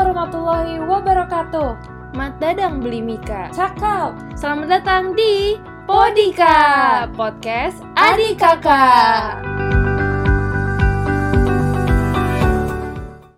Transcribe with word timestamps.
warahmatullahi 0.00 0.80
wabarakatuh. 0.80 1.70
Mat 2.16 2.40
Dadang 2.40 2.80
beli 2.80 3.04
Mika. 3.04 3.52
Cakap. 3.52 4.16
Selamat 4.32 4.80
datang 4.80 5.12
di 5.12 5.60
Podika, 5.84 7.04
podcast 7.12 7.84
adik 8.00 8.40
kakak. 8.40 9.44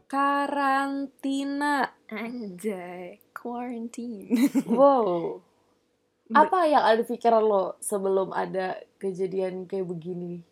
Karantina. 0.06 1.90
Anjay, 2.06 3.18
quarantine. 3.34 4.30
Wow. 4.70 5.42
Apa 6.30 6.70
yang 6.70 6.86
ada 6.86 7.02
pikiran 7.02 7.42
lo 7.42 7.74
sebelum 7.82 8.30
ada 8.30 8.78
kejadian 9.02 9.66
kayak 9.66 9.90
begini 9.90 10.46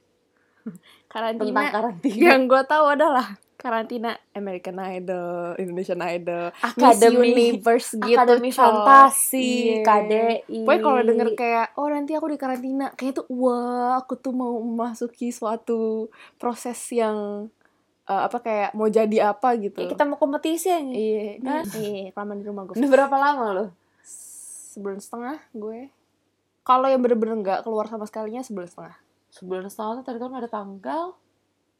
tentang 0.67 0.83
karantina. 1.07 1.71
karantina? 1.71 2.19
Yang 2.35 2.43
gue 2.51 2.63
tahu 2.67 2.85
adalah 2.99 3.27
karantina 3.61 4.11
American 4.33 4.81
Idol, 4.81 5.53
Indonesian 5.55 6.01
Idol, 6.01 6.49
Akademi- 6.57 7.37
Universe 7.53 7.93
gitu. 7.95 8.17
Akademi 8.17 8.49
coy. 8.49 8.57
Fantasi, 8.57 9.49
Iya. 9.77 9.85
KDI. 9.85 10.65
Pokoknya 10.65 10.81
kalau 10.81 11.01
denger 11.05 11.29
kayak 11.37 11.67
oh 11.77 11.87
nanti 11.87 12.13
aku 12.13 12.27
di 12.27 12.39
karantina, 12.39 12.87
kayak 12.91 13.21
tuh 13.21 13.27
wah 13.29 14.01
aku 14.01 14.17
tuh 14.17 14.33
mau 14.33 14.57
memasuki 14.57 15.29
suatu 15.29 16.09
proses 16.35 16.81
yang 16.91 17.47
eh, 18.03 18.23
apa 18.25 18.41
kayak 18.41 18.73
mau 18.73 18.89
jadi 18.89 19.31
apa 19.31 19.55
gitu. 19.55 19.77
Ya, 19.77 19.87
kita 19.87 20.03
mau 20.03 20.17
kompetisi 20.17 20.67
aja. 20.67 20.81
Iya, 20.83 21.39
Hah? 21.41 21.63
iya, 21.77 22.11
kelamaan 22.11 22.41
di 22.41 22.47
rumah 22.47 22.65
gue. 22.65 22.75
Udah 22.75 22.91
berapa 22.91 23.15
lama 23.15 23.47
lo? 23.53 23.67
Sebulan 24.71 24.99
setengah 24.99 25.39
gue. 25.53 25.93
Kalau 26.63 26.87
yang 26.87 26.99
bener-bener 26.99 27.37
nggak 27.37 27.61
keluar 27.63 27.87
sama 27.87 28.07
sekalinya 28.07 28.41
sebulan 28.41 28.67
setengah. 28.67 28.97
Sebulan 29.31 29.67
setengah 29.69 29.93
tuh 30.01 30.05
tadi 30.05 30.19
kan 30.19 30.33
ada 30.33 30.49
tanggal. 30.49 31.05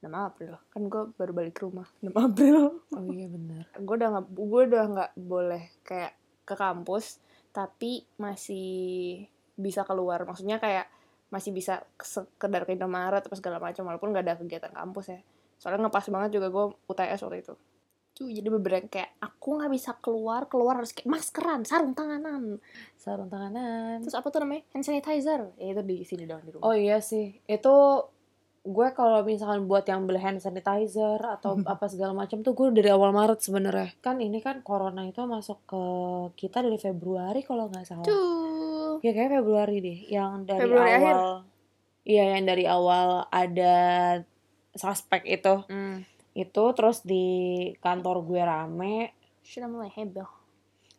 6 0.01 0.09
April. 0.11 0.57
Kan 0.73 0.89
gue 0.89 1.03
baru 1.15 1.33
balik 1.33 1.55
ke 1.57 1.63
rumah. 1.69 1.87
6 2.01 2.11
April. 2.13 2.59
Oh 2.97 3.05
iya 3.09 3.29
benar. 3.29 3.65
gue 3.77 3.95
udah 3.97 4.09
nggak 4.13 4.27
gue 4.35 4.63
udah 4.67 4.85
nggak 4.93 5.11
boleh 5.17 5.63
kayak 5.85 6.13
ke 6.43 6.55
kampus 6.59 7.23
tapi 7.51 8.03
masih 8.19 9.23
bisa 9.55 9.83
keluar 9.87 10.23
maksudnya 10.25 10.59
kayak 10.59 10.87
masih 11.31 11.55
bisa 11.55 11.87
sekedar 12.03 12.67
ke 12.67 12.75
Indomaret 12.75 13.23
apa 13.23 13.37
segala 13.39 13.63
macam 13.63 13.87
walaupun 13.87 14.11
nggak 14.11 14.25
ada 14.27 14.35
kegiatan 14.35 14.75
kampus 14.75 15.15
ya 15.15 15.21
soalnya 15.59 15.87
ngepas 15.87 16.11
banget 16.11 16.31
juga 16.41 16.51
gue 16.51 16.65
UTS 16.91 17.21
waktu 17.23 17.39
itu 17.39 17.55
tuh 18.11 18.27
jadi 18.27 18.49
beberapa 18.51 18.87
kayak 18.91 19.23
aku 19.23 19.63
nggak 19.63 19.71
bisa 19.71 19.95
keluar 20.03 20.51
keluar 20.51 20.83
harus 20.83 20.91
kayak 20.91 21.07
maskeran 21.07 21.63
sarung 21.63 21.95
tanganan 21.95 22.59
Sarung 22.99 23.31
tanganan. 23.31 24.03
terus 24.03 24.19
apa 24.19 24.27
tuh 24.29 24.43
namanya 24.43 24.67
hand 24.75 24.83
sanitizer 24.83 25.55
ya 25.55 25.71
itu 25.71 25.83
di 25.87 25.97
sini 26.03 26.27
doang 26.27 26.43
di 26.43 26.51
rumah 26.51 26.67
Oh 26.67 26.75
iya 26.75 26.99
sih, 26.99 27.39
itu 27.47 27.75
gue 28.61 28.89
kalau 28.93 29.25
misalkan 29.25 29.65
buat 29.65 29.89
yang 29.89 30.05
beli 30.05 30.21
hand 30.21 30.45
sanitizer 30.45 31.17
atau 31.17 31.57
apa 31.65 31.89
segala 31.89 32.13
macam 32.13 32.45
tuh 32.45 32.53
gue 32.53 32.77
dari 32.77 32.93
awal 32.93 33.11
Maret 33.17 33.41
sebenarnya. 33.41 33.97
Kan 34.05 34.21
ini 34.21 34.45
kan 34.45 34.61
corona 34.61 35.09
itu 35.09 35.25
masuk 35.25 35.65
ke 35.65 35.83
kita 36.45 36.61
dari 36.61 36.77
Februari 36.77 37.41
kalau 37.41 37.73
nggak 37.73 37.85
salah. 37.89 38.05
tuh 38.05 39.01
Ya 39.01 39.17
kayak 39.17 39.41
Februari 39.41 39.81
deh, 39.81 39.99
yang 40.13 40.45
dari 40.45 40.61
Februari 40.61 40.93
awal. 41.01 41.49
Iya, 42.05 42.25
yang 42.37 42.45
dari 42.45 42.65
awal 42.69 43.25
ada 43.33 43.77
suspek 44.77 45.25
itu. 45.25 45.65
hmm. 45.69 46.05
Itu 46.37 46.77
terus 46.77 47.01
di 47.01 47.27
kantor 47.81 48.29
gue 48.29 48.43
rame, 48.45 49.17
sudah 49.41 49.69
mulai 49.73 49.89
heboh 49.97 50.41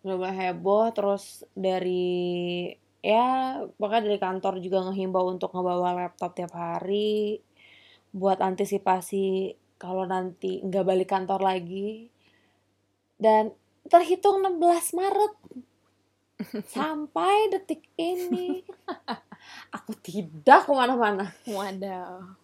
udah 0.02 0.16
mulai 0.18 0.34
heboh 0.34 0.90
terus 0.98 1.46
dari 1.54 2.74
ya 3.06 3.62
bahkan 3.78 4.02
dari 4.02 4.18
kantor 4.18 4.58
juga 4.58 4.90
ngehimbau 4.90 5.30
untuk 5.30 5.54
ngebawa 5.54 5.94
laptop 5.94 6.34
tiap 6.34 6.54
hari 6.58 7.42
buat 8.12 8.44
antisipasi 8.44 9.56
kalau 9.80 10.06
nanti 10.06 10.62
nggak 10.62 10.86
balik 10.86 11.10
kantor 11.10 11.42
lagi. 11.42 12.12
Dan 13.18 13.56
terhitung 13.88 14.44
16 14.46 14.98
Maret. 14.98 15.34
Sampai 16.76 17.50
detik 17.54 17.86
ini. 17.98 18.62
Aku 19.74 19.94
tidak 20.02 20.70
ke 20.70 20.72
mana-mana. 20.74 21.34
Waduh. 21.50 22.38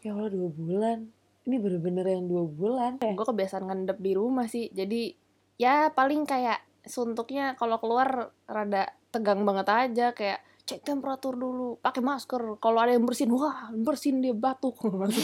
Ya 0.00 0.10
Allah 0.16 0.30
dua 0.32 0.48
bulan. 0.52 0.98
Ini 1.42 1.56
bener-bener 1.58 2.06
yang 2.06 2.24
dua 2.30 2.44
bulan. 2.46 2.92
Ya 3.02 3.12
gue 3.12 3.26
kebiasaan 3.26 3.66
ngendep 3.66 3.98
di 3.98 4.12
rumah 4.14 4.46
sih. 4.46 4.70
Jadi 4.70 5.12
ya 5.58 5.90
paling 5.90 6.24
kayak 6.24 6.62
suntuknya 6.86 7.54
kalau 7.58 7.78
keluar 7.82 8.30
rada 8.46 8.94
tegang 9.10 9.42
banget 9.42 9.68
aja. 9.68 10.06
Kayak 10.14 10.40
cek 10.62 10.86
temperatur 10.86 11.34
dulu 11.34 11.82
pakai 11.82 11.98
masker. 11.98 12.58
Kalau 12.62 12.78
ada 12.78 12.94
yang 12.94 13.02
bersin 13.02 13.30
wah 13.34 13.70
bersin 13.74 14.22
dia 14.22 14.30
batuk. 14.30 14.78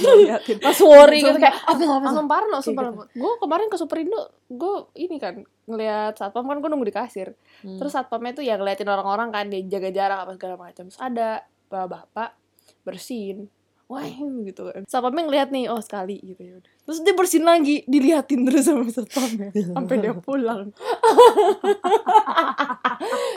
Pas 0.67 0.79
worry 0.83 1.23
gitu 1.23 1.39
kayak 1.39 1.55
apa 1.63 1.79
apa 1.79 2.05
langsung 2.11 2.27
parno 2.27 2.59
sumpah. 2.59 2.91
gitu. 2.91 3.05
gue 3.15 3.33
kemarin 3.39 3.67
ke 3.71 3.77
Superindo 3.79 4.21
gue 4.51 4.91
ini 4.99 5.17
kan 5.23 5.39
ngeliat 5.71 6.19
satpam 6.19 6.49
kan 6.51 6.59
gue 6.59 6.71
nunggu 6.71 6.89
di 6.91 6.95
kasir. 6.95 7.39
Hmm. 7.63 7.79
terus 7.79 7.95
satpamnya 7.95 8.35
tuh 8.35 8.45
ya 8.47 8.59
ngeliatin 8.59 8.89
orang-orang 8.91 9.31
kan 9.31 9.47
dia 9.47 9.63
jaga 9.67 9.91
jarak 9.95 10.19
apa 10.27 10.33
segala 10.35 10.55
macam. 10.59 10.91
Terus 10.91 10.99
ada 10.99 11.47
bapak-bapak 11.71 12.35
bersin. 12.83 13.47
Wah 13.87 14.05
gitu 14.43 14.69
kan. 14.69 14.83
Satpamnya 14.91 15.23
ngeliat 15.31 15.49
nih 15.55 15.71
oh 15.71 15.79
sekali 15.79 16.19
gitu 16.19 16.43
ya 16.43 16.55
udah 16.59 16.78
terus 16.89 17.05
dia 17.05 17.13
bersin 17.13 17.45
lagi 17.45 17.85
diliatin 17.85 18.43
terus 18.43 18.65
sama 18.65 18.89
satpamnya 18.89 19.53
sampai 19.77 19.97
dia 19.99 20.17
pulang 20.17 20.73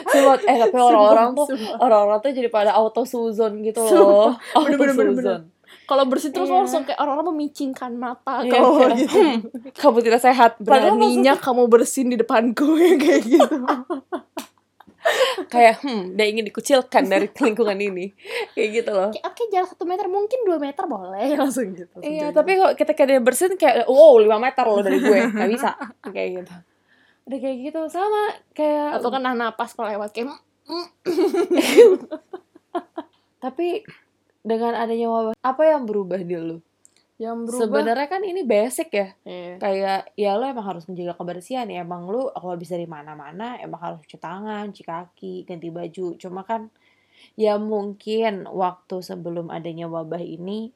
Sumpah, 0.04 0.36
eh 0.42 0.56
tapi 0.58 0.74
orang-orang 0.74 1.28
tuh 1.32 1.46
orang-orang 1.78 2.18
tuh 2.18 2.30
jadi 2.32 2.48
pada 2.48 2.72
auto 2.72 3.04
suzon 3.04 3.62
gitu 3.62 3.80
loh. 3.80 4.34
Auto 4.56 4.74
suzon. 4.88 5.40
kalau 5.82 6.04
bersin 6.04 6.30
terus 6.30 6.48
Iya. 6.48 6.56
langsung 6.58 6.82
kayak 6.82 6.98
orang-orang 6.98 7.26
memicingkan 7.30 7.92
mata 7.92 8.40
Iya, 8.40 8.50
kalau 8.50 8.70
kayak, 8.78 8.96
gitu 8.98 9.14
"Hmm, 9.14 9.36
Kamu 9.72 9.98
tidak 10.00 10.20
sehat. 10.20 10.50
Beraninya 10.58 11.34
kamu 11.36 11.62
bersin 11.66 12.08
di 12.08 12.16
depanku 12.16 12.76
ya 12.76 12.96
kayak 12.96 13.22
gitu 13.22 13.56
kayak 15.50 15.82
hmm, 15.82 16.14
dia 16.14 16.26
ingin 16.30 16.44
dikucilkan 16.46 17.04
dari 17.06 17.26
lingkungan 17.46 17.78
ini. 17.78 18.12
Kayak 18.54 18.68
gitu 18.82 18.90
loh. 18.94 19.10
Kayak, 19.10 19.24
oke 19.28 19.42
jarak 19.50 19.68
satu 19.74 19.84
meter 19.84 20.06
mungkin 20.06 20.38
dua 20.46 20.58
meter 20.62 20.84
boleh 20.86 21.26
langsung 21.40 21.74
gitu 21.74 21.96
Iya, 22.00 22.30
tapi 22.30 22.58
kok 22.58 22.72
ketika 22.78 23.02
dia 23.04 23.18
bersin 23.18 23.54
kayak 23.58 23.86
wow 23.90 24.16
5 24.18 24.28
meter 24.38 24.64
loh 24.66 24.80
dari 24.80 24.98
gue. 25.02 25.18
Gak 25.30 25.50
bisa. 25.50 25.70
Kayak 26.14 26.28
gitu. 26.42 26.54
Udah 27.22 27.38
kayak 27.38 27.56
gitu 27.70 27.80
sama 27.86 28.34
kayak 28.50 28.98
atau 28.98 29.08
kan 29.14 29.22
nah 29.22 29.30
napas 29.30 29.78
kalau 29.78 29.94
lewat 29.94 30.10
kayak 30.10 30.34
"Mm, 30.66 30.86
tapi 33.38 33.86
dengan 34.42 34.74
adanya 34.74 35.06
wabah 35.06 35.34
apa 35.38 35.62
yang 35.66 35.86
berubah 35.86 36.18
di 36.18 36.34
lu? 36.34 36.58
Yang 37.22 37.46
berubah 37.46 37.62
Sebenarnya 37.62 38.08
kan 38.10 38.22
ini 38.26 38.42
basic 38.42 38.88
ya. 38.90 39.08
Iya. 39.22 39.54
kayak 39.62 40.00
ya 40.18 40.34
lo 40.34 40.44
emang 40.50 40.66
harus 40.66 40.84
menjaga 40.90 41.14
kebersihan 41.14 41.70
ya 41.70 41.86
emang 41.86 42.10
lo 42.10 42.34
kalau 42.34 42.58
bisa 42.58 42.74
di 42.74 42.90
mana-mana 42.90 43.62
emang 43.62 43.78
harus 43.78 43.98
cuci 44.02 44.18
tangan, 44.18 44.74
cuci 44.74 44.82
kaki, 44.82 45.34
ganti 45.46 45.70
baju. 45.70 46.18
Cuma 46.18 46.42
kan 46.42 46.66
ya 47.38 47.56
mungkin 47.56 48.50
waktu 48.50 48.98
sebelum 49.00 49.48
adanya 49.54 49.86
wabah 49.86 50.20
ini 50.20 50.74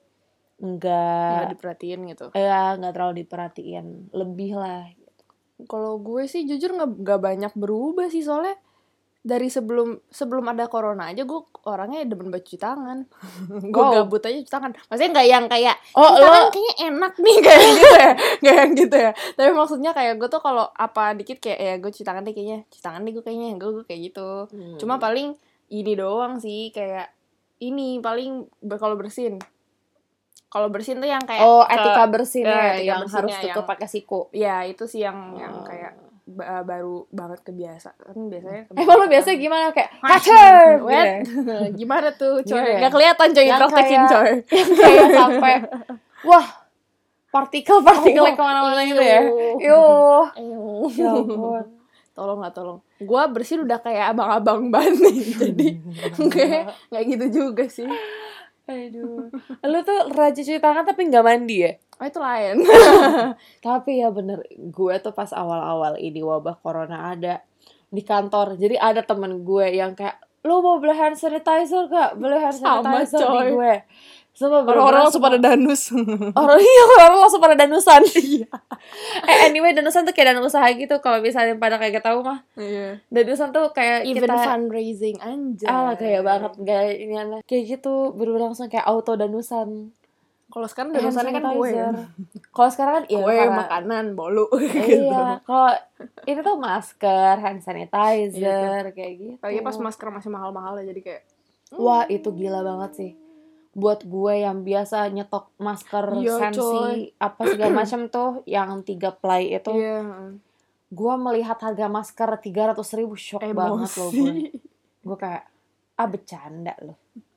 nggak 0.56 1.36
enggak 1.36 1.52
diperhatiin 1.52 2.00
gitu 2.16 2.26
ya 2.32 2.80
nggak 2.80 2.92
terlalu 2.96 3.14
diperhatiin 3.24 4.08
lebih 4.16 4.56
lah. 4.56 4.88
kalau 5.68 6.00
gue 6.00 6.24
sih 6.24 6.48
jujur 6.48 6.72
nggak 6.72 6.90
nggak 7.04 7.20
banyak 7.20 7.52
berubah 7.52 8.08
sih 8.08 8.24
soalnya 8.24 8.56
dari 9.26 9.50
sebelum 9.50 10.06
sebelum 10.06 10.46
ada 10.46 10.64
corona 10.66 11.10
aja 11.10 11.22
gue 11.22 11.34
orangnya 11.64 12.06
demen 12.06 12.30
banget 12.30 12.46
cuci 12.46 12.58
tangan 12.58 12.98
gue 13.74 13.82
Wow. 13.82 13.92
gabut 14.00 14.22
aja 14.22 14.38
cuci 14.38 14.52
tangan 14.52 14.70
maksudnya 14.80 15.10
nggak 15.12 15.28
yang 15.28 15.44
kayak 15.46 15.76
Oh, 15.92 16.06
cuci 16.06 16.20
tangan 16.20 16.30
lo 16.38 16.48
kayaknya 16.48 16.74
enak 16.86 17.12
nih 17.16 17.36
kayak 17.44 17.60
gitu 17.66 17.88
ya 17.92 18.10
nggak 18.38 18.54
yang 18.56 18.72
gitu 18.76 18.96
ya 18.96 19.10
tapi 19.34 19.50
maksudnya 19.50 19.90
kayak 19.92 20.14
gue 20.16 20.28
tuh 20.28 20.38
kalau 20.38 20.70
apa 20.70 21.04
dikit 21.12 21.38
kayak 21.38 21.58
ya 21.58 21.74
gue 21.76 21.90
cuci 21.90 22.04
tangan 22.04 22.22
deh 22.22 22.32
kayaknya 22.32 22.58
cuci 22.64 22.80
tangan 22.80 23.00
deh 23.00 23.12
gue 23.12 23.20
kayaknya 23.20 23.48
gue, 23.56 23.70
gue 23.72 23.84
kayak 23.84 24.00
gitu 24.04 24.28
Hmm. 24.46 24.76
cuma 24.76 24.94
paling 24.96 25.34
ini 25.68 25.92
doang 25.92 26.38
sih 26.38 26.70
kayak 26.70 27.10
ini 27.58 27.98
paling 27.98 28.46
kalau 28.70 28.94
bersin 28.94 29.42
kalau 30.46 30.68
bersin 30.68 30.96
tuh 30.96 31.08
yang 31.08 31.20
kayak 31.20 31.42
Oh, 31.42 31.66
etika 31.66 32.06
bersih 32.06 32.40
ya, 32.40 32.78
etika 32.78 32.86
yang 32.86 33.02
harus 33.04 33.34
tutup 33.34 33.50
yang- 33.58 33.66
pakai 33.66 33.88
siku. 33.88 34.20
ya 34.30 34.62
itu 34.62 34.86
sih 34.86 35.02
yang 35.02 35.34
yang 35.34 35.52
Oh. 35.52 35.66
kayak 35.66 35.92
ba- 36.28 36.60
baru 36.60 37.06
banget 37.08 37.38
kan 37.40 37.54
biasanya 37.54 38.66
Emang 38.72 38.96
lo 38.96 39.06
biasa 39.06 39.28
gimana 39.32 39.70
kayak 39.70 39.90
wet 40.82 41.06
ya? 41.06 41.14
gimana 41.78 42.08
tuh 42.12 42.42
coy 42.42 42.58
ya? 42.58 42.78
nggak 42.78 42.92
kelihatan 42.92 43.28
coy 43.30 43.44
Yang 43.44 43.60
praktekin 43.62 44.00
kayak- 44.00 44.10
coy 44.10 44.30
kayak 44.82 45.08
sampai 45.12 45.54
wah 46.22 46.46
partikel-partikel 47.28 48.22
Oh, 48.22 48.32
ke 48.32 48.42
mana-mana 48.42 48.80
gitu 48.82 48.96
ya. 48.98 49.20
iyo. 49.20 49.36
Yuh. 49.60 50.24
Iyo. 50.34 50.62
Ya 50.90 51.12
tolong 52.12 52.40
nggak 52.40 52.54
tolong 52.54 52.78
gua 52.98 53.28
bersin 53.28 53.60
udah 53.60 53.76
kayak 53.76 54.10
abang-abang 54.10 54.72
banget 54.72 55.12
jadi 55.36 55.68
kayak 56.26 56.62
nggak 56.88 57.04
gitu 57.06 57.26
juga 57.30 57.68
sih 57.68 57.84
Aduh. 58.66 59.30
Lu 59.62 59.78
tuh 59.86 59.98
rajin 60.10 60.42
cuci 60.42 60.58
tangan 60.58 60.82
tapi 60.82 61.06
nggak 61.06 61.24
mandi 61.24 61.56
ya? 61.62 61.72
oh 61.96 62.04
itu 62.04 62.20
lain 62.20 62.60
Tapi 63.64 64.04
ya 64.04 64.12
bener, 64.12 64.44
gue 64.52 64.94
tuh 65.00 65.16
pas 65.16 65.32
awal-awal 65.32 65.96
ini 65.96 66.20
wabah 66.20 66.60
corona 66.60 67.16
ada 67.16 67.40
di 67.88 68.02
kantor. 68.04 68.60
Jadi 68.60 68.76
ada 68.76 69.00
temen 69.00 69.40
gue 69.40 69.66
yang 69.72 69.96
kayak, 69.96 70.20
lu 70.44 70.60
mau 70.60 70.76
beli 70.76 70.92
hand 70.92 71.16
sanitizer 71.16 71.88
gak? 71.88 72.20
Beli 72.20 72.36
hand 72.36 72.58
Sama, 72.58 73.00
sanitizer 73.00 73.18
di 73.22 73.24
coy. 73.24 73.48
gue. 73.56 73.74
Sumpah 74.36 74.60
bener-bener 74.60 74.76
Orang-orang 74.76 75.02
langsung 75.02 75.22
pada 75.24 75.38
danus. 75.40 75.82
Orang 76.30 76.58
iya 76.68 76.82
orang 77.00 77.18
langsung 77.18 77.40
pada 77.40 77.56
danusan. 77.56 78.02
eh 79.24 79.38
anyway 79.42 79.72
danusan 79.72 80.04
tuh 80.04 80.12
kayak 80.12 80.36
dana 80.36 80.44
usaha 80.44 80.68
gitu 80.68 81.00
kalau 81.00 81.18
misalnya 81.18 81.56
pada 81.56 81.80
kayak 81.80 82.04
tahu 82.04 82.20
mah. 82.20 82.44
Iya. 82.54 83.00
Danusan 83.08 83.50
tuh 83.50 83.72
kayak 83.72 84.04
Event 84.04 84.28
kita 84.28 84.36
fundraising 84.44 85.16
anjay. 85.18 85.64
Ah 85.64 85.96
kayak 85.96 86.20
banget 86.20 86.52
gak 86.60 86.82
ini 86.94 87.14
aneh. 87.16 87.40
Kayak 87.42 87.62
gitu 87.74 88.12
bener-bener 88.12 88.52
langsung 88.52 88.68
kayak 88.68 88.84
auto 88.84 89.16
danusan. 89.16 89.96
Kalau 90.46 90.68
sekarang 90.70 90.92
danusannya 90.92 91.32
kan 91.32 91.44
kue. 91.52 91.70
Kalau 92.54 92.70
sekarang 92.70 92.92
kan 92.94 93.04
iya 93.08 93.18
Kue, 93.18 93.34
karena- 93.34 93.58
makanan, 93.58 94.04
bolu 94.12 94.46
gitu. 94.62 95.10
Iya, 95.10 95.42
kalau 95.42 95.72
itu 96.22 96.40
tuh 96.40 96.56
masker, 96.56 97.34
hand 97.36 97.60
sanitizer, 97.60 98.84
kayak 98.92 99.12
gitu. 99.16 99.34
Apalagi 99.36 99.60
pas 99.60 99.76
masker 99.76 100.08
masih 100.08 100.30
mahal-mahal 100.30 100.80
ya 100.80 100.88
jadi 100.88 101.00
kayak 101.02 101.22
Wah, 101.74 102.06
itu 102.06 102.30
gila 102.30 102.62
banget 102.62 102.90
sih. 102.94 103.10
Buat 103.76 104.08
gue 104.08 104.40
yang 104.40 104.64
biasa 104.64 105.12
nyetok 105.12 105.52
masker 105.60 106.16
Iya, 106.16 106.40
sensi 106.40 106.64
coy. 106.64 106.98
apa 107.20 107.42
segala 107.44 107.72
macam 107.84 108.00
tuh 108.08 108.40
yang 108.48 108.80
tiga 108.80 109.12
ply 109.12 109.52
itu, 109.52 109.68
Iya. 109.68 110.00
gue 110.88 111.14
melihat 111.20 111.60
harga 111.60 111.84
masker 111.86 112.40
tiga 112.40 112.72
ratus 112.72 112.96
ribu 112.96 113.12
shock 113.14 113.44
banget 113.44 113.90
loh 113.92 114.08
gue. 114.08 114.16
Emosi. 114.32 114.48
Gue 115.04 115.16
kayak 115.16 115.44
ah 115.94 116.08
bercanda 116.08 116.72
loh, 116.80 116.96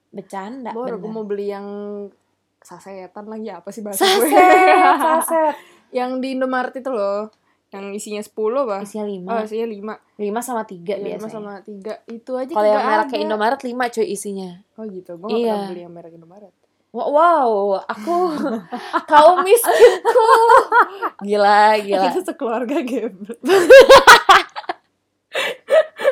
bercanda. 0.09 0.71
Baru 0.71 0.95
gue 0.97 1.11
mau 1.11 1.23
beli 1.23 1.51
yang 1.51 1.67
sasetan 2.59 3.23
lagi 3.25 3.47
apa 3.49 3.67
sih 3.69 3.79
bahasa 3.79 4.03
gue? 4.03 4.31
saset, 4.31 4.95
saset. 4.97 5.55
yang 5.97 6.19
di 6.19 6.35
Indomaret 6.35 6.71
itu 6.73 6.87
loh. 6.87 7.27
Yang 7.69 7.85
isinya 7.95 8.21
10 8.23 8.33
apa? 8.59 8.77
Isinya 8.81 9.05
Oh, 9.05 9.11
lima, 9.11 9.31
isinya 9.41 9.67
5. 9.67 9.93
lima 10.17 10.39
sama 10.39 10.63
tiga 10.63 10.93
Iya, 10.93 11.15
biasanya. 11.15 11.29
sama 11.31 11.53
3. 11.61 11.93
Itu 12.07 12.31
aja 12.33 12.49
Kalau 12.49 12.65
yang 12.67 12.81
mereknya 12.83 13.13
ada. 13.13 13.23
Indomaret 13.23 13.61
lima 13.61 13.85
cuy 13.87 14.07
isinya. 14.07 14.49
Oh 14.73 14.85
gitu. 14.85 15.11
Gue 15.15 15.27
gak 15.27 15.37
Iya. 15.37 15.53
pernah 15.53 15.69
beli 15.69 15.81
yang 15.81 15.93
merek 15.93 16.13
Indomaret. 16.13 16.53
Wow, 16.89 17.77
aku 17.85 18.15
kaum 19.07 19.45
miskinku. 19.45 20.29
Gila, 21.21 21.77
gila. 21.79 22.01
Kita 22.03 22.19
sekeluarga 22.25 22.81
geblek. 22.81 23.37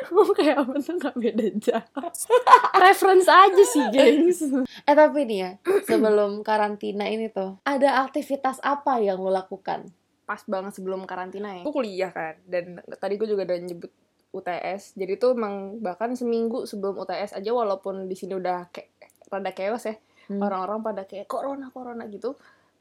Gue 0.07 0.33
kayak 0.37 0.61
apa 0.61 0.73
tuh 0.77 0.95
gak 0.95 1.15
beda 1.15 1.45
jauh. 1.57 2.05
Reference 2.85 3.25
aja 3.25 3.63
sih, 3.65 3.83
gengs. 3.89 4.45
Eh 4.85 4.93
tapi 4.93 5.25
nih 5.25 5.37
ya, 5.39 5.51
sebelum 5.83 6.41
karantina 6.41 7.05
ini 7.05 7.27
tuh, 7.27 7.57
ada 7.63 8.05
aktivitas 8.05 8.61
apa 8.61 9.01
yang 9.01 9.17
lo 9.17 9.29
lakukan? 9.29 9.89
Pas 10.27 10.43
banget 10.43 10.75
sebelum 10.75 11.03
karantina 11.03 11.55
ya. 11.55 11.63
Gue 11.63 11.71
kuliah 11.73 12.11
kan. 12.11 12.35
Dan 12.43 12.65
tadi 12.93 13.15
gue 13.15 13.25
juga 13.25 13.41
udah 13.43 13.57
nyebut 13.57 13.91
UTS. 14.29 14.93
Jadi 14.93 15.15
tuh 15.15 15.31
emang 15.31 15.79
bahkan 15.79 16.11
seminggu 16.11 16.67
sebelum 16.67 16.99
UTS 16.99 17.31
aja 17.33 17.49
walaupun 17.49 18.05
di 18.05 18.13
sini 18.13 18.35
udah 18.35 18.67
kayak 18.67 18.91
rada 19.25 19.51
chaos 19.51 19.87
ya. 19.87 19.95
Hmm. 20.27 20.43
Orang-orang 20.43 20.83
pada 20.83 21.01
kayak 21.03 21.25
corona 21.25 21.71
corona 21.71 22.03
gitu. 22.05 22.35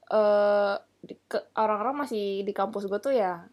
Eh 0.04 0.75
ke- 1.22 1.46
orang-orang 1.54 2.02
masih 2.02 2.43
di 2.43 2.50
kampus 2.50 2.84
gue 2.84 2.98
tuh 2.98 3.10
ya 3.10 3.46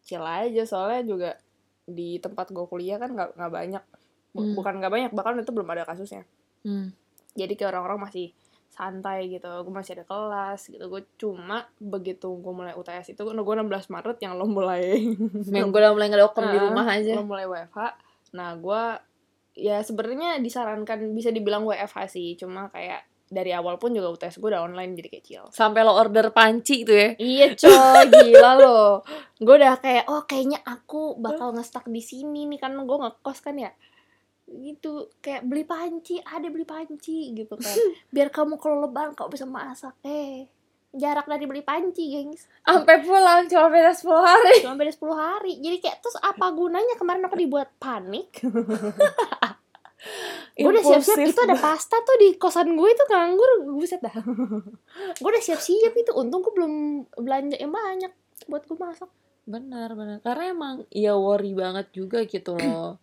chill 0.00 0.20
aja 0.20 0.62
soalnya 0.62 1.00
juga 1.02 1.30
di 1.82 2.16
tempat 2.16 2.48
gue 2.50 2.64
kuliah 2.66 2.96
kan 2.96 3.08
nggak 3.08 3.34
nggak 3.34 3.48
banyak 3.50 3.84
Hmm. 4.30 4.54
bukan 4.54 4.78
nggak 4.78 4.88
banyak 4.88 5.10
bahkan 5.10 5.34
itu 5.36 5.50
belum 5.50 5.66
ada 5.66 5.82
kasusnya 5.82 6.22
Hmm. 6.60 6.92
jadi 7.32 7.50
kayak 7.50 7.72
orang-orang 7.72 8.04
masih 8.04 8.30
santai 8.70 9.26
gitu 9.28 9.50
gue 9.60 9.68
masih 9.68 9.92
ada 9.94 10.04
kelas 10.04 10.60
gitu 10.64 10.86
gue 10.86 11.02
cuma 11.16 11.66
begitu 11.76 12.30
gue 12.32 12.52
mulai 12.54 12.72
UTS 12.72 13.12
itu 13.12 13.20
gue 13.20 13.34
16 13.34 13.66
Maret 13.66 14.16
yang 14.18 14.34
lo 14.34 14.46
mulai 14.46 14.94
Yang 15.50 15.68
gue 15.68 15.80
udah 15.80 15.92
mulai 15.92 16.08
ngedokem 16.08 16.44
di 16.46 16.56
Nah, 16.56 16.64
rumah 16.64 16.86
aja. 16.88 17.12
lo 17.12 17.26
mulai 17.26 17.44
WFH 17.44 17.78
nah 18.30 18.54
gue 18.54 18.82
ya 19.52 19.82
sebenarnya 19.82 20.38
disarankan 20.38 21.10
bisa 21.10 21.28
dibilang 21.28 21.66
WFH 21.66 21.98
sih 22.08 22.38
cuma 22.38 22.70
kayak 22.70 23.02
dari 23.26 23.50
awal 23.50 23.74
pun 23.76 23.90
juga 23.90 24.10
UTS 24.10 24.38
gue 24.38 24.48
udah 24.48 24.62
online 24.64 24.94
jadi 24.94 25.18
chill 25.20 25.46
Sampai 25.50 25.82
lo 25.82 25.94
order 25.94 26.30
panci 26.30 26.82
tuh 26.82 26.94
ya. 26.94 27.08
Iya 27.14 27.46
coy, 27.54 28.02
gila 28.10 28.58
loh. 28.58 29.06
Gue 29.38 29.54
udah 29.54 29.78
kayak, 29.78 30.10
oh 30.10 30.26
kayaknya 30.26 30.58
aku 30.66 31.14
bakal 31.14 31.54
ngestak 31.54 31.86
di 31.86 32.02
sini 32.02 32.50
nih 32.50 32.58
kan 32.58 32.74
gue 32.74 32.96
ngekos 32.98 33.38
kan 33.38 33.54
ya. 33.54 33.70
Gitu, 34.50 35.06
kayak 35.22 35.46
beli 35.46 35.62
panci, 35.62 36.18
ada 36.18 36.50
beli 36.50 36.66
panci 36.66 37.30
gitu 37.30 37.54
kan. 37.54 37.76
Biar 38.14 38.34
kamu 38.34 38.58
kalau 38.58 38.82
lebaran 38.82 39.14
kau 39.14 39.30
bisa 39.30 39.46
masak. 39.46 39.94
Eh, 40.02 40.50
jarak 40.90 41.30
dari 41.30 41.46
beli 41.46 41.62
panci, 41.62 42.10
gengs. 42.10 42.50
Sampai 42.66 42.98
pulang 43.00 43.46
cuma 43.46 43.70
beda 43.70 43.94
10 43.94 44.10
hari. 44.10 44.54
Cuma 44.66 44.74
beda 44.74 44.92
10 44.92 45.14
hari. 45.14 45.52
Jadi 45.62 45.76
kayak 45.78 45.98
terus 46.02 46.18
apa 46.18 46.50
gunanya 46.50 46.98
kemarin 46.98 47.22
aku 47.24 47.38
dibuat 47.38 47.70
panik? 47.78 48.28
gue 50.56 50.68
udah 50.68 50.84
siap-siap 50.84 51.28
itu 51.28 51.40
ada 51.44 51.56
pasta 51.60 51.96
tuh 52.00 52.16
di 52.20 52.36
kosan 52.40 52.72
gue 52.72 52.88
itu 52.88 53.04
nganggur 53.04 53.68
buset 53.76 54.00
dah 54.00 54.12
gue 55.20 55.28
udah 55.28 55.44
siap-siap 55.44 55.92
itu 55.92 56.12
untung 56.16 56.40
gue 56.40 56.52
belum 56.56 57.04
belanja 57.20 57.56
yang 57.60 57.72
banyak 57.72 58.12
buat 58.48 58.64
gue 58.64 58.76
masak 58.80 59.08
Benar, 59.50 59.98
benar. 59.98 60.18
Karena 60.22 60.54
emang 60.54 60.74
ya 60.94 61.18
worry 61.18 61.52
banget 61.56 61.90
juga 61.90 62.22
gitu 62.22 62.54
loh. 62.54 63.02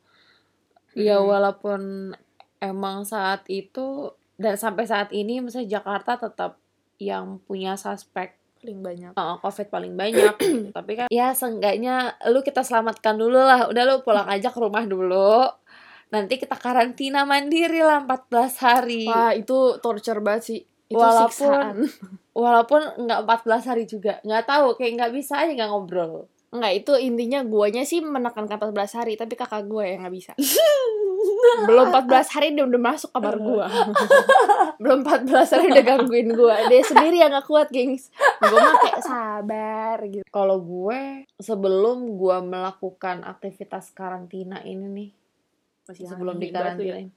Ya 0.98 1.22
walaupun 1.22 2.14
emang 2.58 3.06
saat 3.06 3.46
itu 3.48 4.18
dan 4.38 4.58
sampai 4.58 4.90
saat 4.90 5.14
ini 5.14 5.42
misalnya 5.42 5.78
Jakarta 5.78 6.18
tetap 6.18 6.58
yang 6.98 7.38
punya 7.46 7.78
suspek 7.78 8.34
paling 8.58 8.82
banyak 8.82 9.12
uh, 9.14 9.38
COVID 9.42 9.68
paling 9.70 9.94
banyak. 9.94 10.34
Tapi 10.78 10.92
kan 10.98 11.08
ya 11.14 11.34
seenggaknya 11.38 12.18
lu 12.34 12.42
kita 12.42 12.66
selamatkan 12.66 13.14
dulu 13.18 13.38
lah. 13.38 13.70
Udah 13.70 13.84
lu 13.86 14.02
pulang 14.02 14.26
aja 14.26 14.50
ke 14.50 14.58
rumah 14.58 14.84
dulu. 14.86 15.46
Nanti 16.10 16.40
kita 16.42 16.58
karantina 16.58 17.28
mandiri 17.28 17.84
lah 17.86 18.02
14 18.02 18.66
hari. 18.66 19.06
Wah 19.06 19.36
itu 19.38 19.78
torture 19.84 20.24
banget 20.24 20.44
sih 20.44 20.60
itu 20.88 20.96
Walaupun- 20.98 21.32
siksaan 21.32 21.78
Walaupun 22.38 22.82
nggak 23.06 23.20
14 23.26 23.70
hari 23.70 23.84
juga. 23.90 24.22
Nggak 24.22 24.46
tahu 24.46 24.68
kayak 24.78 24.92
nggak 24.98 25.14
bisa 25.14 25.42
aja 25.42 25.52
nggak 25.54 25.70
ngobrol. 25.74 26.30
Enggak 26.48 26.74
itu 26.80 26.94
intinya 26.96 27.44
guanya 27.44 27.84
sih 27.84 28.00
menekankan 28.00 28.72
14 28.72 28.98
hari 29.04 29.14
Tapi 29.20 29.34
kakak 29.36 29.68
gue 29.68 29.84
yang 29.84 30.08
gak 30.08 30.16
bisa 30.16 30.32
Belum 31.68 31.92
14 31.92 32.34
hari 32.40 32.56
dia 32.56 32.64
udah 32.64 32.82
masuk 32.82 33.12
kamar 33.12 33.36
gue 33.36 33.66
Belum 34.82 35.04
14 35.04 35.54
hari 35.54 35.66
udah 35.76 35.86
gangguin 35.86 36.30
gue 36.32 36.56
Dia 36.72 36.82
sendiri 36.88 37.20
yang 37.20 37.36
gak 37.36 37.48
kuat 37.52 37.68
gengs 37.68 38.08
Gue 38.40 38.60
mah 38.64 38.80
kayak 38.80 39.04
sabar 39.04 39.98
gitu 40.08 40.24
Kalau 40.32 40.64
gue 40.64 41.28
sebelum 41.38 42.16
gue 42.18 42.38
melakukan 42.42 43.22
aktivitas 43.22 43.94
karantina 43.94 44.64
ini 44.66 44.86
nih, 44.90 45.10
Masih 45.86 46.10
sebelum 46.10 46.36
batu 46.38 46.44
ya. 46.44 46.46
dikarantinain. 46.50 47.10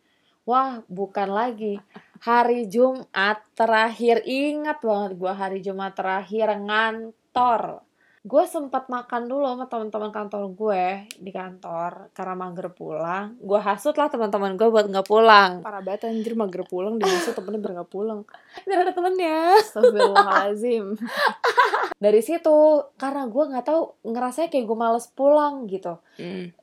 Wah, 0.48 0.80
bukan 0.88 1.28
lagi. 1.30 1.78
Hari 2.20 2.68
Jumat 2.68 3.44
terakhir 3.56 4.24
ingat 4.28 4.80
banget 4.84 5.12
gue 5.16 5.32
hari 5.32 5.58
Jumat 5.64 5.96
terakhir 5.96 6.56
ngantor. 6.58 7.86
Gue 8.20 8.44
sempat 8.44 8.92
makan 8.92 9.32
dulu 9.32 9.48
sama 9.48 9.64
teman-teman 9.64 10.12
kantor 10.12 10.52
gue 10.52 10.84
di 11.16 11.32
kantor 11.32 12.12
karena 12.12 12.36
mager 12.36 12.68
pulang. 12.68 13.32
Gue 13.40 13.56
hasut 13.56 13.96
lah 13.96 14.12
teman-teman 14.12 14.60
gue 14.60 14.68
buat 14.68 14.92
nggak 14.92 15.08
pulang. 15.08 15.64
Parah 15.64 15.80
banget 15.80 16.12
anjir 16.12 16.36
mager 16.36 16.68
pulang 16.68 17.00
Dia 17.00 17.08
masuk 17.08 17.32
temennya 17.32 17.60
biar 17.64 17.72
gak 17.80 17.88
pulang 17.88 18.20
Biar 18.68 18.84
ada 18.84 18.92
temennya. 18.92 19.56
Astagfirullahaladzim 19.64 21.00
Dari 22.04 22.20
situ 22.20 22.56
karena 23.00 23.24
gue 23.24 23.44
nggak 23.56 23.64
tahu 23.64 23.80
ngerasanya 24.04 24.48
kayak 24.52 24.64
gue 24.68 24.76
males 24.76 25.06
pulang 25.16 25.64
gitu. 25.64 25.96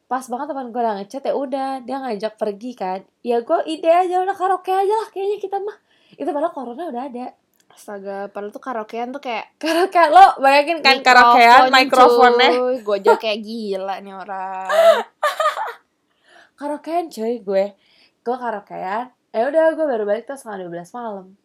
pas 0.07 0.23
banget 0.23 0.47
teman 0.55 0.71
gue 0.71 0.79
udah 0.79 0.95
ngechat 1.03 1.23
ya 1.27 1.33
udah 1.35 1.69
dia 1.83 1.97
ngajak 1.99 2.39
pergi 2.39 2.71
kan 2.79 3.03
ya 3.27 3.43
gue 3.43 3.59
ide 3.67 3.91
aja 3.91 4.23
udah 4.23 4.35
karaoke 4.39 4.71
aja 4.71 4.95
lah 5.03 5.11
kayaknya 5.11 5.35
kita 5.35 5.59
mah 5.59 5.75
itu 6.15 6.29
padahal 6.31 6.55
corona 6.55 6.87
udah 6.87 7.03
ada 7.11 7.27
Astaga 7.77 8.25
Padahal 8.33 8.49
tuh 8.49 8.63
karaokean 8.65 9.13
tuh 9.13 9.21
kayak 9.21 9.53
karaoke 9.61 10.01
lo 10.09 10.41
bayangin 10.41 10.81
kan 10.81 10.97
karaokean 11.05 11.69
mikrofonnya. 11.69 12.49
Gue 12.81 12.97
aja 12.97 13.13
kayak 13.21 13.39
gila 13.45 14.01
nih 14.01 14.13
orang. 14.17 14.65
Karaokean 16.59 17.13
cuy 17.13 17.37
gue. 17.45 17.65
Gue 18.25 18.35
karaokean. 18.35 19.13
Eh 19.29 19.45
udah 19.45 19.77
gue 19.77 19.85
baru 19.85 20.09
balik 20.09 20.25
tuh 20.25 20.33
setengah 20.33 20.65
12 20.65 20.97
malam. 20.97 21.37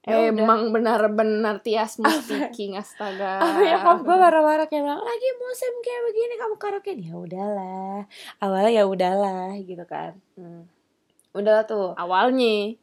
Udah. 0.00 0.32
Emang 0.32 0.72
benar-benar 0.72 1.60
tias 1.60 2.00
speaking 2.24 2.80
astaga. 2.80 3.44
Ah, 3.44 3.60
ya 3.60 3.76
kok 3.84 4.00
gue 4.00 4.16
marah-marah 4.16 4.64
kayak 4.64 4.80
bilang 4.80 5.04
lagi 5.04 5.28
musim 5.36 5.72
kayak 5.84 6.00
begini 6.08 6.34
kamu 6.40 6.56
karaoke 6.56 6.92
ya 6.96 7.14
udahlah. 7.20 8.08
Awalnya 8.40 8.70
ya 8.72 8.84
udahlah 8.88 9.52
gitu 9.60 9.84
kan. 9.84 10.16
Hmm. 10.40 10.64
udah 11.36 11.68
tuh. 11.68 11.92
Awalnya 12.00 12.80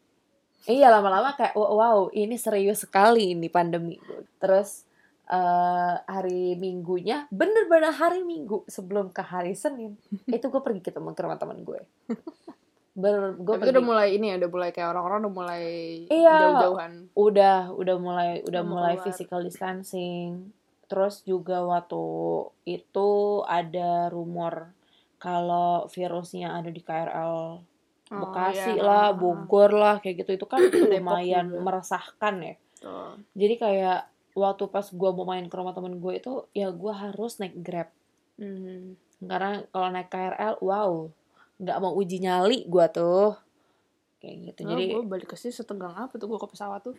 Iya 0.66 0.90
lama-lama 0.90 1.32
kayak 1.34 1.54
wow, 1.54 2.10
ini 2.10 2.36
serius 2.36 2.82
sekali 2.82 3.32
ini 3.32 3.48
pandemi. 3.48 4.02
Terus 4.42 4.84
eh 5.28 5.96
hari 6.08 6.56
Minggunya 6.56 7.28
bener-bener 7.30 7.92
hari 7.92 8.24
Minggu 8.24 8.64
sebelum 8.66 9.12
ke 9.12 9.20
hari 9.22 9.54
Senin 9.54 10.00
itu 10.28 10.48
gue 10.48 10.62
pergi 10.64 10.82
ketemu 10.82 11.12
ke 11.12 11.22
rumah 11.22 11.36
teman 11.36 11.62
gue. 11.62 11.84
Bener, 12.94 13.38
gue 13.38 13.54
Tapi 13.54 13.70
udah 13.70 13.84
mulai 13.86 14.08
ini 14.12 14.32
ya, 14.32 14.42
udah 14.42 14.50
mulai 14.50 14.70
kayak 14.72 14.90
orang-orang 14.90 15.20
udah 15.22 15.34
mulai 15.36 15.64
Iya. 16.10 16.36
jauh-jauhan. 16.42 16.92
udah 17.14 17.60
udah 17.72 17.96
mulai 18.00 18.30
udah 18.42 18.62
Mau 18.64 18.72
mulai 18.74 18.96
keluar. 18.96 19.06
physical 19.06 19.40
distancing. 19.44 20.50
Terus 20.88 21.22
juga 21.22 21.62
waktu 21.62 22.02
itu 22.66 23.10
ada 23.44 24.08
rumor 24.08 24.72
kalau 25.18 25.86
virusnya 25.88 26.56
ada 26.56 26.72
di 26.72 26.80
KRL 26.80 27.60
Oh, 28.08 28.24
Bekasi 28.24 28.80
iya. 28.80 28.84
lah, 28.84 29.08
Bogor 29.12 29.72
lah, 29.76 29.96
kayak 30.00 30.24
gitu. 30.24 30.40
Itu 30.40 30.46
kan 30.48 30.64
lumayan 30.92 31.52
meresahkan 31.52 32.36
ya. 32.40 32.56
Tuh. 32.80 33.20
Jadi 33.36 33.56
kayak 33.60 34.00
waktu 34.38 34.64
pas 34.70 34.86
gua 34.94 35.12
mau 35.12 35.26
main 35.26 35.46
ke 35.50 35.56
rumah 35.58 35.74
temen 35.74 35.98
gue 35.98 36.14
itu, 36.16 36.34
ya 36.56 36.72
gua 36.72 37.10
harus 37.10 37.42
naik 37.42 37.60
Grab. 37.60 37.90
Hmm. 38.38 38.96
Karena 39.20 39.66
kalau 39.74 39.88
naik 39.92 40.08
KRL, 40.14 40.62
wow, 40.62 41.10
nggak 41.58 41.78
mau 41.84 41.94
uji 41.98 42.22
nyali 42.22 42.64
gua 42.70 42.88
tuh. 42.88 43.36
Kayak 44.18 44.36
gitu. 44.54 44.60
Jadi, 44.66 44.84
gue 44.98 45.04
balik 45.06 45.30
ke 45.30 45.36
sini 45.38 45.54
setegang 45.54 45.94
apa 45.94 46.18
tuh 46.18 46.26
gue 46.26 46.40
ke 46.42 46.50
pesawat 46.50 46.82
tuh 46.82 46.98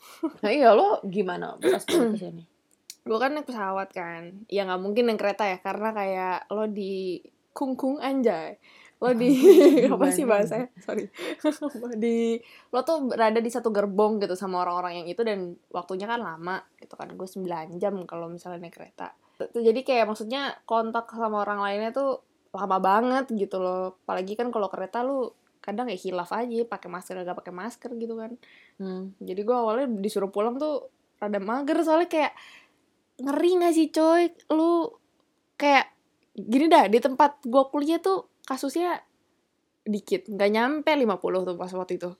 nah 0.42 0.50
iya 0.52 0.72
lo 0.72 1.00
gimana 1.04 1.56
pas 1.60 1.84
balik 1.84 2.16
ke 2.16 2.20
sini? 2.20 2.44
gue 3.08 3.18
kan 3.18 3.32
naik 3.32 3.48
pesawat 3.48 3.88
kan 3.92 4.44
ya 4.48 4.64
nggak 4.68 4.80
mungkin 4.80 5.08
naik 5.08 5.20
kereta 5.20 5.44
ya 5.48 5.58
karena 5.60 5.92
kayak 5.92 6.38
lo 6.52 6.68
di 6.68 7.20
kungkung 7.52 8.00
anjay 8.00 8.60
lo 9.00 9.16
di 9.16 9.32
apa 9.92 10.12
sih 10.12 10.28
Gimana? 10.28 10.44
bahasanya? 10.44 10.68
Sorry. 10.76 11.08
Di 12.04 12.36
lo 12.68 12.80
tuh 12.84 13.08
berada 13.08 13.40
di 13.40 13.48
satu 13.48 13.72
gerbong 13.72 14.20
gitu 14.20 14.36
sama 14.36 14.60
orang-orang 14.60 15.00
yang 15.00 15.08
itu 15.08 15.24
dan 15.24 15.56
waktunya 15.72 16.04
kan 16.04 16.20
lama 16.20 16.60
gitu 16.76 17.00
kan. 17.00 17.08
Gue 17.16 17.24
9 17.24 17.80
jam 17.80 17.96
kalau 18.04 18.28
misalnya 18.28 18.60
naik 18.60 18.76
kereta. 18.76 19.16
Tuh, 19.40 19.48
jadi 19.64 19.80
kayak 19.80 20.04
maksudnya 20.04 20.52
kontak 20.68 21.08
sama 21.16 21.40
orang 21.40 21.64
lainnya 21.64 21.96
tuh 21.96 22.20
lama 22.52 22.76
banget 22.76 23.32
gitu 23.32 23.56
loh. 23.56 23.96
Apalagi 24.04 24.36
kan 24.36 24.52
kalau 24.52 24.68
kereta 24.68 25.00
lu 25.00 25.32
kadang 25.64 25.88
kayak 25.88 26.00
hilaf 26.00 26.32
aja 26.32 26.64
pakai 26.64 26.88
masker 26.88 27.20
gak 27.20 27.36
pakai 27.40 27.52
masker 27.52 27.90
gitu 27.96 28.16
kan. 28.16 28.32
Hmm. 28.80 29.12
jadi 29.20 29.44
gue 29.44 29.56
awalnya 29.56 29.92
disuruh 30.00 30.32
pulang 30.32 30.56
tuh 30.56 30.88
rada 31.20 31.36
mager 31.36 31.84
soalnya 31.84 32.08
kayak 32.08 32.32
ngeri 33.20 33.50
gak 33.64 33.74
sih 33.76 33.88
coy? 33.88 34.32
Lu 34.52 34.92
kayak 35.56 35.92
gini 36.36 36.72
dah 36.72 36.88
di 36.88 36.96
tempat 37.00 37.44
gue 37.44 37.64
kuliah 37.68 38.00
tuh 38.00 38.29
kasusnya 38.50 39.06
dikit. 39.86 40.26
Nggak 40.26 40.50
nyampe 40.50 40.90
50 40.90 41.46
tuh 41.46 41.54
pas 41.54 41.70
waktu 41.70 41.94
itu. 42.02 42.10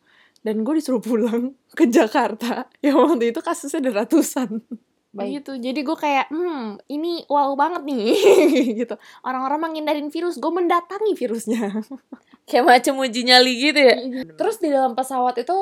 Dan 0.47 0.63
gue 0.63 0.75
disuruh 0.79 1.03
pulang 1.03 1.59
ke 1.79 1.91
Jakarta. 1.91 2.71
Yang 2.79 2.97
waktu 3.03 3.25
itu 3.35 3.41
kasusnya 3.43 3.83
ada 3.83 4.07
ratusan. 4.07 4.63
Baik. 5.11 5.43
gitu. 5.43 5.59
Jadi 5.59 5.81
gue 5.83 5.97
kayak 5.99 6.31
hmm 6.31 6.87
ini 6.87 7.27
wow 7.27 7.51
banget 7.59 7.83
nih. 7.83 8.15
Gitu. 8.87 8.95
Orang-orang 9.27 9.59
menghindarin 9.67 10.07
virus. 10.07 10.39
Gue 10.39 10.55
mendatangi 10.55 11.19
virusnya. 11.19 11.75
Kayak 12.51 12.67
macam 12.67 12.99
uji 13.07 13.23
nyali 13.31 13.53
gitu 13.63 13.79
ya. 13.79 13.95
terus 13.95 14.35
Terus 14.35 14.57
di 14.59 14.69
dalam 14.75 14.99
pesawat 14.99 15.39
itu 15.39 15.55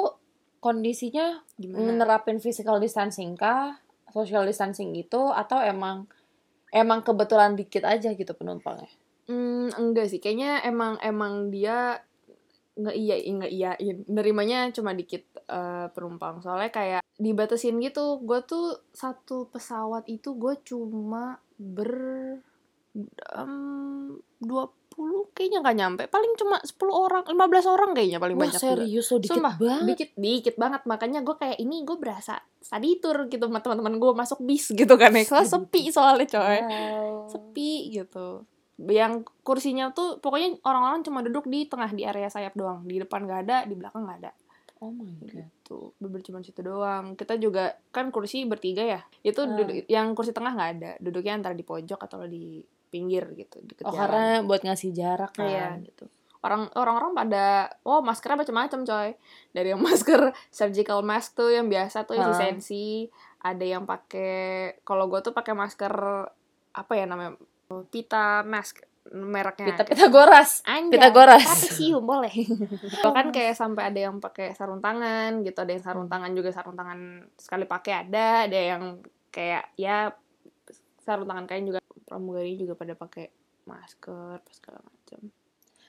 kondisinya 0.56 1.44
gimana? 1.60 1.84
menerapin 1.84 2.40
physical 2.40 2.80
distancing 2.80 3.36
kah? 3.36 3.76
Social 4.08 4.48
distancing 4.48 4.96
gitu? 4.96 5.28
Atau 5.28 5.60
emang 5.60 6.08
emang 6.72 7.04
kebetulan 7.04 7.60
dikit 7.60 7.84
aja 7.84 8.12
gitu 8.16 8.32
penumpangnya? 8.32 8.88
Hmm, 9.28 9.68
enggak 9.70 10.08
sih, 10.08 10.18
kayaknya 10.18 10.64
emang 10.64 10.96
emang 10.98 11.52
dia 11.52 12.00
nggak 12.74 12.94
iya 12.94 13.14
nggak 13.18 13.52
iyain, 13.52 13.96
nerimanya 14.06 14.70
cuma 14.70 14.92
dikit 14.92 15.20
eh, 15.44 15.86
penumpang. 15.90 16.40
Soalnya 16.40 16.70
kayak 16.70 17.02
dibatasin 17.14 17.76
gitu. 17.78 18.22
Gue 18.22 18.40
tuh 18.42 18.88
satu 18.88 19.46
pesawat 19.48 20.06
itu 20.06 20.32
gue 20.32 20.54
cuma 20.64 21.36
ber 21.58 21.92
em, 23.34 24.16
20 24.40 24.72
kayaknya 25.34 25.58
nggak 25.60 25.76
nyampe. 25.76 26.02
Paling 26.06 26.32
cuma 26.34 26.56
10 26.58 26.78
orang, 26.90 27.22
15 27.26 27.36
orang 27.68 27.90
kayaknya 27.92 28.18
paling 28.18 28.34
Wah 28.34 28.42
banyak 28.46 28.60
serius 28.60 29.06
lo 29.10 29.18
dikit 29.18 29.38
Sumpah, 29.38 29.54
banget. 29.58 29.86
dikit 29.86 30.10
dikit 30.16 30.54
banget 30.56 30.82
makanya 30.84 31.20
gue 31.20 31.34
kayak 31.34 31.58
ini 31.58 31.82
gue 31.82 31.96
berasa 31.98 32.38
study 32.58 32.98
tour 32.98 33.26
gitu 33.26 33.44
sama 33.44 33.58
teman-teman 33.58 33.98
gue 33.98 34.10
masuk 34.12 34.38
bis 34.42 34.70
gitu 34.70 34.94
kan 34.94 35.10
ya 35.12 35.22
soalnya 35.22 35.50
sepi 35.52 35.82
soalnya 35.90 36.26
coy 36.28 36.58
Wow. 36.58 37.26
sepi 37.28 37.70
gitu 37.92 38.42
yang 38.80 39.12
kursinya 39.40 39.90
tuh 39.90 40.16
pokoknya 40.16 40.62
orang-orang 40.62 41.02
cuma 41.02 41.18
duduk 41.20 41.44
di 41.44 41.66
tengah 41.66 41.90
di 41.90 42.02
area 42.02 42.26
sayap 42.26 42.54
doang 42.54 42.82
di 42.82 42.96
depan 42.96 43.20
nggak 43.20 43.40
ada 43.42 43.56
di 43.64 43.74
belakang 43.74 44.02
nggak 44.02 44.20
ada 44.20 44.32
Oh 44.78 44.88
my 44.88 45.10
god. 45.18 45.50
gitu 45.50 45.90
bener 45.98 46.22
cuma 46.22 46.38
situ 46.38 46.60
doang 46.60 47.12
kita 47.12 47.34
juga 47.34 47.64
kan 47.90 48.08
kursi 48.08 48.44
bertiga 48.44 48.80
ya 48.80 49.00
itu 49.20 49.34
Hmm. 49.36 49.58
duduk- 49.58 49.86
yang 49.86 50.14
kursi 50.14 50.30
tengah 50.30 50.54
nggak 50.54 50.70
ada 50.72 50.90
duduknya 50.98 51.34
antara 51.34 51.52
di 51.52 51.62
pojok 51.62 51.98
atau 52.00 52.22
di 52.24 52.62
pinggir 52.88 53.26
gitu 53.34 53.58
deket 53.60 53.82
Oh 53.82 53.90
jalan. 53.90 54.00
karena 54.00 54.24
buat 54.40 54.62
ngasih 54.62 54.90
jarak 54.92 55.34
kan. 55.34 55.44
Iya 55.44 55.66
gitu. 55.84 56.06
Orang 56.38 56.70
orang-orang 56.72 57.12
pada 57.12 57.44
oh 57.82 57.98
maskernya 57.98 58.40
macam-macam 58.40 58.80
coy. 58.82 59.10
Dari 59.50 59.68
yang 59.68 59.82
masker 59.84 60.22
surgical 60.48 61.02
mask 61.02 61.34
tuh 61.34 61.50
yang 61.50 61.66
biasa 61.66 62.06
tuh 62.06 62.14
yang 62.14 62.30
Ha. 62.30 62.38
sensi, 62.40 63.10
ada 63.40 63.60
yang 63.60 63.84
pakai 63.84 64.38
kalau 64.80 65.04
gue 65.04 65.20
tuh 65.20 65.34
pakai 65.34 65.52
masker 65.52 65.92
apa 66.70 66.92
ya 66.94 67.04
namanya? 67.04 67.34
Pita 67.68 68.40
mask 68.42 68.80
mereknya. 69.08 69.72
Pita 69.72 69.84
Pitagoras. 69.84 70.64
Anjay, 70.64 70.96
Pitagoras. 70.96 71.44
trapesium 71.44 72.04
boleh. 72.04 72.32
Bahkan 73.04 73.28
kayak 73.28 73.56
sampai 73.56 73.92
ada 73.92 74.00
yang 74.08 74.20
pakai 74.20 74.52
sarung 74.52 74.80
tangan 74.80 75.44
gitu, 75.44 75.56
ada 75.60 75.72
yang 75.72 75.84
sarung 75.84 76.08
tangan 76.08 76.32
juga 76.32 76.52
sarung 76.52 76.76
tangan 76.76 77.24
sekali 77.36 77.64
pakai 77.64 78.08
ada, 78.08 78.44
ada 78.48 78.56
yang 78.58 78.82
kayak 79.28 79.72
ya 79.76 80.12
sarung 81.00 81.28
tangan 81.28 81.44
kain 81.44 81.64
juga 81.64 81.80
pramugari 82.04 82.56
juga 82.56 82.72
pada 82.72 82.92
pakai 82.92 83.28
masker 83.64 84.40
apa 84.40 84.50
segala 84.52 84.80
macam. 84.80 85.20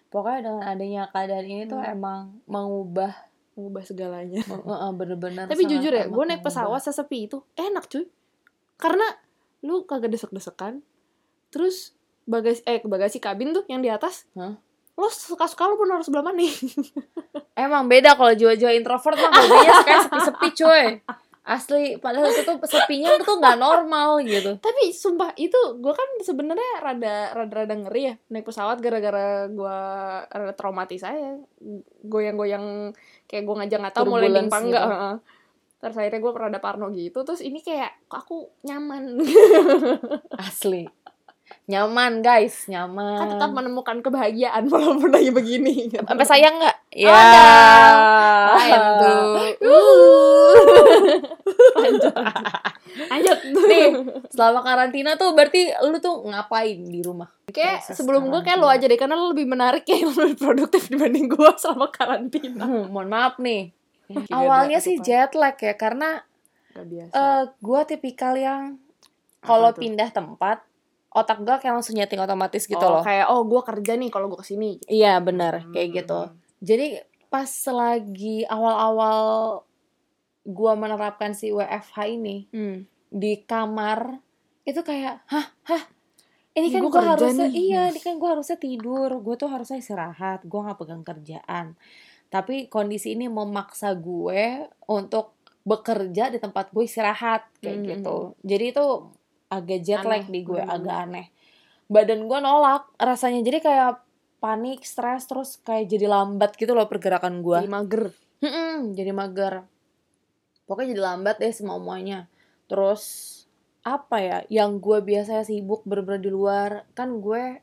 Pokoknya 0.10 0.40
dengan 0.42 0.64
adanya 0.66 1.02
keadaan 1.08 1.46
ini 1.46 1.64
tuh 1.64 1.80
Hmm. 1.80 1.94
emang 1.96 2.20
mengubah 2.46 3.12
Mengubah 3.56 3.84
segalanya. 3.84 4.40
bener-bener. 4.96 5.44
Tapi 5.44 5.68
jujur 5.68 5.92
ya, 5.92 6.08
gue 6.08 6.24
naik 6.24 6.40
pesawat 6.40 6.80
sesepi 6.80 7.28
itu 7.28 7.44
enak 7.60 7.92
cuy. 7.92 8.08
Karena 8.80 9.04
lu 9.60 9.84
kagak 9.84 10.16
desek-desekan. 10.16 10.80
Terus 11.50 11.94
bagasi 12.30 12.62
eh 12.70 12.80
bagasi 12.86 13.18
kabin 13.18 13.54
tuh 13.54 13.66
yang 13.66 13.82
di 13.82 13.90
atas. 13.90 14.30
Hah? 14.38 14.58
Lo 15.00 15.08
suka-suka 15.08 15.66
lu 15.66 15.80
pun 15.80 15.90
harus 15.90 16.06
sebelah 16.06 16.26
mana 16.26 16.38
nih. 16.44 16.54
Emang 17.66 17.88
beda 17.88 18.16
kalau 18.16 18.36
jiwa-jiwa 18.36 18.72
introvert 18.76 19.18
mah 19.18 19.32
hobinya 19.32 19.74
kayak 19.84 20.02
sepi-sepi 20.08 20.48
cuy. 20.56 20.86
Asli, 21.50 21.98
padahal 21.98 22.30
itu 22.30 22.46
tuh 22.46 22.62
sepinya 22.70 23.18
tuh 23.26 23.42
nggak 23.42 23.58
normal 23.58 24.22
gitu. 24.22 24.62
Tapi 24.62 24.94
sumpah 24.94 25.34
itu 25.34 25.58
gue 25.82 25.94
kan 25.98 26.10
sebenarnya 26.22 26.78
rada 26.78 27.34
rada 27.34 27.54
rada 27.66 27.74
ngeri 27.74 28.02
ya 28.06 28.16
naik 28.30 28.46
pesawat 28.46 28.78
gara-gara 28.78 29.50
gue 29.50 29.78
rada 30.30 30.54
traumatis 30.54 31.02
aja 31.02 31.42
goyang-goyang 32.06 32.94
kayak 33.26 33.50
gue 33.50 33.56
ngajak 33.66 33.80
nggak 33.82 33.96
tahu 33.98 34.06
mau 34.14 34.22
landing 34.22 34.46
apa 34.46 34.58
enggak. 34.62 34.84
gitu. 34.86 34.94
heeh. 34.94 35.16
Terus 35.80 35.96
akhirnya 35.96 36.20
gue 36.22 36.32
rada 36.38 36.60
parno 36.62 36.88
gitu. 36.94 37.20
Terus 37.26 37.42
ini 37.42 37.60
kayak 37.66 37.98
aku 38.12 38.52
nyaman. 38.68 39.18
Asli. 40.46 40.86
Nyaman 41.70 42.26
guys, 42.26 42.66
nyaman. 42.66 43.18
kan 43.22 43.28
tetap 43.30 43.52
menemukan 43.54 44.02
kebahagiaan 44.02 44.66
walaupun 44.74 45.14
lagi 45.14 45.30
begini. 45.30 45.94
Gitu. 45.94 46.02
Sampai 46.02 46.26
sayang 46.26 46.58
nggak? 46.58 46.78
Ya. 46.98 47.14
Lain 48.58 48.82
tuh. 48.98 49.34
Lanjut. 51.78 52.14
Lanjut. 53.10 53.38
Nih, 53.70 53.88
selama 54.30 54.66
karantina 54.66 55.14
tuh 55.14 55.38
berarti 55.38 55.70
lu 55.86 55.98
tuh 56.02 56.26
ngapain 56.26 56.80
di 56.82 57.06
rumah? 57.06 57.30
Kayak 57.50 57.86
Proses 57.86 57.96
sebelum 57.98 58.30
gue 58.30 58.42
kayak 58.42 58.58
lo 58.58 58.68
aja 58.70 58.86
deh 58.86 58.98
karena 58.98 59.16
lo 59.18 59.30
lebih 59.30 59.46
menarik 59.46 59.86
kayak 59.88 60.10
lo 60.10 60.14
lebih 60.26 60.38
produktif 60.38 60.90
dibanding 60.90 61.30
gue 61.30 61.52
selama 61.58 61.90
karantina. 61.90 62.66
Hmm, 62.66 62.90
mohon 62.90 63.10
maaf 63.10 63.38
nih. 63.38 63.70
Awalnya 64.34 64.82
sih 64.82 64.98
apa? 64.98 65.06
jet 65.06 65.32
lag 65.38 65.54
ya 65.54 65.78
karena 65.78 66.26
Gak 66.74 66.86
biasa. 66.90 67.14
eh 67.14 67.42
gue 67.62 67.82
tipikal 67.86 68.34
yang 68.34 68.82
kalau 69.46 69.70
pindah 69.72 70.10
tempat 70.10 70.66
otak 71.12 71.40
gue 71.40 71.56
kayak 71.58 71.74
langsung 71.74 71.94
nyeting 71.94 72.20
otomatis 72.20 72.64
gitu 72.64 72.80
oh, 72.80 73.00
loh. 73.00 73.04
kayak 73.04 73.28
oh 73.28 73.42
gue 73.44 73.62
kerja 73.64 73.94
nih 73.94 74.10
kalau 74.10 74.28
gue 74.28 74.38
ke 74.38 74.48
sini. 74.48 74.78
Iya 74.86 75.18
benar 75.20 75.66
kayak 75.70 75.88
Hmm. 75.88 75.98
gitu. 75.98 76.20
Jadi 76.62 76.88
pas 77.26 77.50
lagi 77.68 78.42
awal-awal 78.44 79.20
gue 80.42 80.74
menerapkan 80.76 81.32
si 81.32 81.50
WFH 81.50 81.98
ini 82.10 82.50
Hmm. 82.50 82.86
di 83.08 83.42
kamar 83.42 84.18
itu 84.64 84.80
kayak 84.80 85.26
hah 85.26 85.48
hah 85.64 85.84
ini 86.52 86.70
kan 86.70 86.82
gua 86.84 86.92
gue 86.92 87.04
harusnya 87.08 87.48
nih. 87.48 87.54
iya 87.56 87.82
ini 87.88 88.00
kan 88.00 88.18
gue 88.18 88.26
harusnya 88.28 88.58
tidur 88.58 89.10
gue 89.16 89.36
tuh 89.36 89.46
harusnya 89.48 89.78
istirahat 89.78 90.42
gue 90.44 90.60
nggak 90.60 90.78
pegang 90.78 91.02
kerjaan 91.02 91.74
tapi 92.28 92.66
kondisi 92.66 93.14
ini 93.14 93.26
memaksa 93.26 93.94
gue 93.94 94.66
untuk 94.86 95.34
bekerja 95.64 96.30
di 96.30 96.38
tempat 96.38 96.70
gue 96.70 96.84
istirahat 96.84 97.46
kayak 97.60 97.78
Mm, 97.78 97.86
gitu 97.92 98.18
jadi 98.42 98.66
itu 98.72 98.86
agak 99.50 99.80
jet 99.82 100.06
lag 100.06 100.26
di 100.30 100.46
gue 100.46 100.58
bener-bener. 100.62 100.78
agak 100.78 100.96
aneh 101.10 101.28
badan 101.90 102.30
gue 102.30 102.40
nolak 102.40 102.86
rasanya 103.02 103.42
jadi 103.42 103.60
kayak 103.66 103.94
panik 104.40 104.88
stres 104.88 105.28
terus 105.28 105.60
kayak 105.62 105.92
jadi 105.92 106.08
lambat 106.08 106.56
gitu 106.56 106.72
loh 106.72 106.88
pergerakan 106.88 107.44
gue 107.44 107.60
Jadi 107.60 107.72
mager. 107.72 108.04
Mm-mm, 108.40 108.96
jadi 108.96 109.12
mager. 109.12 109.68
Pokoknya 110.64 110.96
jadi 110.96 111.04
lambat 111.04 111.36
deh 111.44 111.52
semua-muanya. 111.52 112.32
Terus 112.72 113.36
apa 113.84 114.18
ya, 114.24 114.38
yang 114.48 114.80
gue 114.80 115.04
biasanya 115.04 115.44
sibuk 115.44 115.84
bener-bener 115.84 116.24
di 116.24 116.32
luar, 116.32 116.88
kan 116.96 117.20
gue 117.20 117.60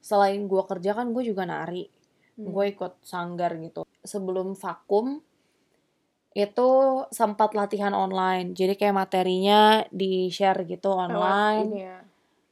selain 0.00 0.48
gue 0.48 0.62
kerja 0.64 0.96
kan 0.96 1.12
gue 1.12 1.22
juga 1.28 1.44
nari. 1.44 1.84
Hmm. 2.40 2.48
Gue 2.48 2.72
ikut 2.72 3.04
sanggar 3.04 3.52
gitu. 3.60 3.84
Sebelum 4.00 4.56
vakum, 4.56 5.20
itu 6.34 6.68
sempat 7.08 7.54
latihan 7.54 7.90
online. 7.90 8.52
Jadi 8.52 8.74
kayak 8.74 8.98
materinya 8.98 9.60
di-share 9.88 10.62
gitu 10.64 10.90
Lewat 10.90 11.02
online. 11.08 11.64
ini 11.64 11.80
ya. 11.80 11.98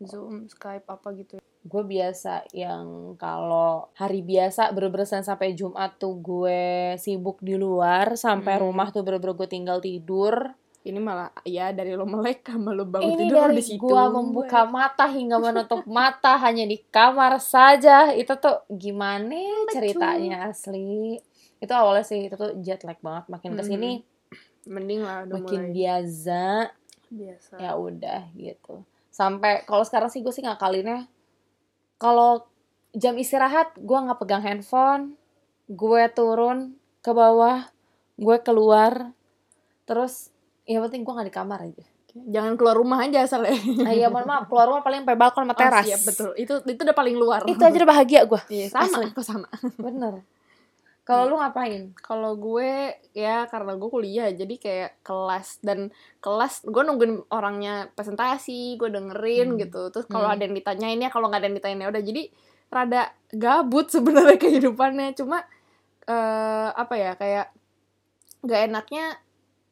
Zoom, 0.01 0.47
Skype 0.47 0.87
apa 0.89 1.09
gitu. 1.13 1.35
ya. 1.35 1.43
gue 1.63 1.79
biasa 1.81 2.43
yang 2.51 3.15
kalau 3.15 3.87
hari 3.95 4.19
biasa 4.21 4.71
bener-bener 4.71 5.07
Senin 5.07 5.23
sampai 5.23 5.55
Jumat 5.55 5.95
tuh 5.95 6.19
gue 6.19 6.63
sibuk 6.97 7.39
di 7.39 7.55
luar 7.55 8.19
sampai 8.19 8.59
Hmm. 8.59 8.67
rumah 8.67 8.91
tuh 8.91 9.03
bener-bener 9.03 9.35
gue 9.37 9.47
tinggal 9.49 9.79
tidur 9.79 10.51
Ini 10.83 10.99
malah 10.99 11.31
ya 11.47 11.71
dari 11.71 11.95
lo 11.95 12.03
melek 12.03 12.43
sama 12.43 12.75
lo 12.75 12.83
bangun 12.83 13.15
ini 13.15 13.31
tidur 13.31 13.47
dari 13.47 13.55
di 13.55 13.63
situ. 13.63 13.79
gue 13.79 14.05
membuka 14.11 14.67
mata 14.67 15.07
hingga 15.07 15.39
menutup 15.39 15.87
mata 15.87 16.35
hanya 16.37 16.67
di 16.67 16.83
kamar 16.83 17.39
saja 17.39 18.11
itu 18.11 18.35
tuh 18.35 18.67
gimana 18.69 19.39
ceritanya 19.71 20.51
asli 20.51 21.23
itu 21.63 21.73
awalnya 21.73 22.03
sih 22.03 22.27
itu 22.27 22.35
tuh 22.35 22.59
jet 22.59 22.83
lag 22.83 22.99
banget 22.99 23.25
makin 23.29 23.55
ke 23.55 23.63
sini 23.63 24.03
Mending 24.65 25.01
lah 25.01 25.23
udah 25.23 25.35
makin 25.37 25.61
mulai 25.61 25.73
biasa 25.73 26.43
biasa. 27.09 27.55
ya 27.57 27.73
udah 27.75 28.21
gitu 28.33 28.83
sampai 29.09 29.63
kalau 29.63 29.83
sekarang 29.83 30.09
sih 30.09 30.21
gue 30.21 30.31
sih 30.31 30.41
ngakalinnya 30.41 31.07
kalau 31.97 32.47
jam 32.93 33.15
istirahat 33.15 33.75
gue 33.75 33.95
nggak 33.97 34.19
pegang 34.19 34.41
handphone 34.41 35.15
gue 35.67 36.03
turun 36.11 36.75
ke 36.99 37.11
bawah 37.11 37.67
gue 38.15 38.37
keluar 38.41 39.11
terus 39.83 40.31
ya 40.63 40.79
penting 40.81 41.03
gue 41.03 41.13
nggak 41.13 41.29
di 41.29 41.35
kamar 41.35 41.61
aja 41.65 41.85
Jangan 42.13 42.61
keluar 42.61 42.77
rumah 42.77 43.01
aja 43.01 43.25
asal 43.25 43.41
ya. 43.43 43.57
ah, 43.83 43.95
ya 43.95 44.07
mohon 44.07 44.29
maaf 44.29 44.45
keluar 44.45 44.69
rumah 44.69 44.85
paling 44.85 45.01
sampai 45.01 45.17
balkon 45.17 45.43
sama 45.43 45.57
teras 45.57 45.81
Oh, 45.81 45.89
siap, 45.89 46.01
betul. 46.05 46.31
Itu 46.37 46.55
itu 46.63 46.81
udah 46.83 46.93
paling 46.93 47.17
luar. 47.17 47.41
itu 47.49 47.57
aja 47.57 47.73
udah 47.75 47.89
bahagia 47.89 48.21
gue 48.29 48.41
Iya, 48.53 48.67
sama, 48.69 48.85
Asli. 48.85 49.07
aku 49.09 49.23
sama. 49.25 49.49
bener 49.81 50.21
kalau 51.03 51.35
lu 51.35 51.37
ngapain 51.39 51.91
Kalau 51.99 52.39
gue 52.39 52.95
ya 53.11 53.51
karena 53.51 53.75
gue 53.75 53.89
kuliah 53.91 54.31
jadi 54.31 54.55
kayak 54.55 54.91
kelas 55.03 55.59
dan 55.61 55.91
kelas 56.23 56.63
gue 56.63 56.83
nungguin 56.83 57.27
orangnya 57.27 57.91
presentasi, 57.93 58.79
gue 58.79 58.87
dengerin 58.87 59.55
Hmm. 59.55 59.59
gitu. 59.59 59.91
Terus 59.91 60.07
kalau 60.07 60.31
Hmm. 60.31 60.39
ada 60.39 60.43
yang 60.47 60.55
ditanyain 60.55 61.03
ya 61.03 61.11
kalau 61.11 61.27
nggak 61.27 61.43
ada 61.43 61.49
yang 61.51 61.59
ditanyain 61.59 61.83
ya 61.83 61.91
udah 61.91 62.03
jadi 62.07 62.23
rada 62.71 63.03
gabut 63.35 63.87
sebenarnya 63.95 64.39
kehidupannya. 64.39 65.19
Cuma 65.19 65.43
eh 66.07 66.69
apa 66.71 66.95
ya 66.99 67.13
kayak 67.19 67.51
nggak 68.43 68.61
enaknya 68.71 69.05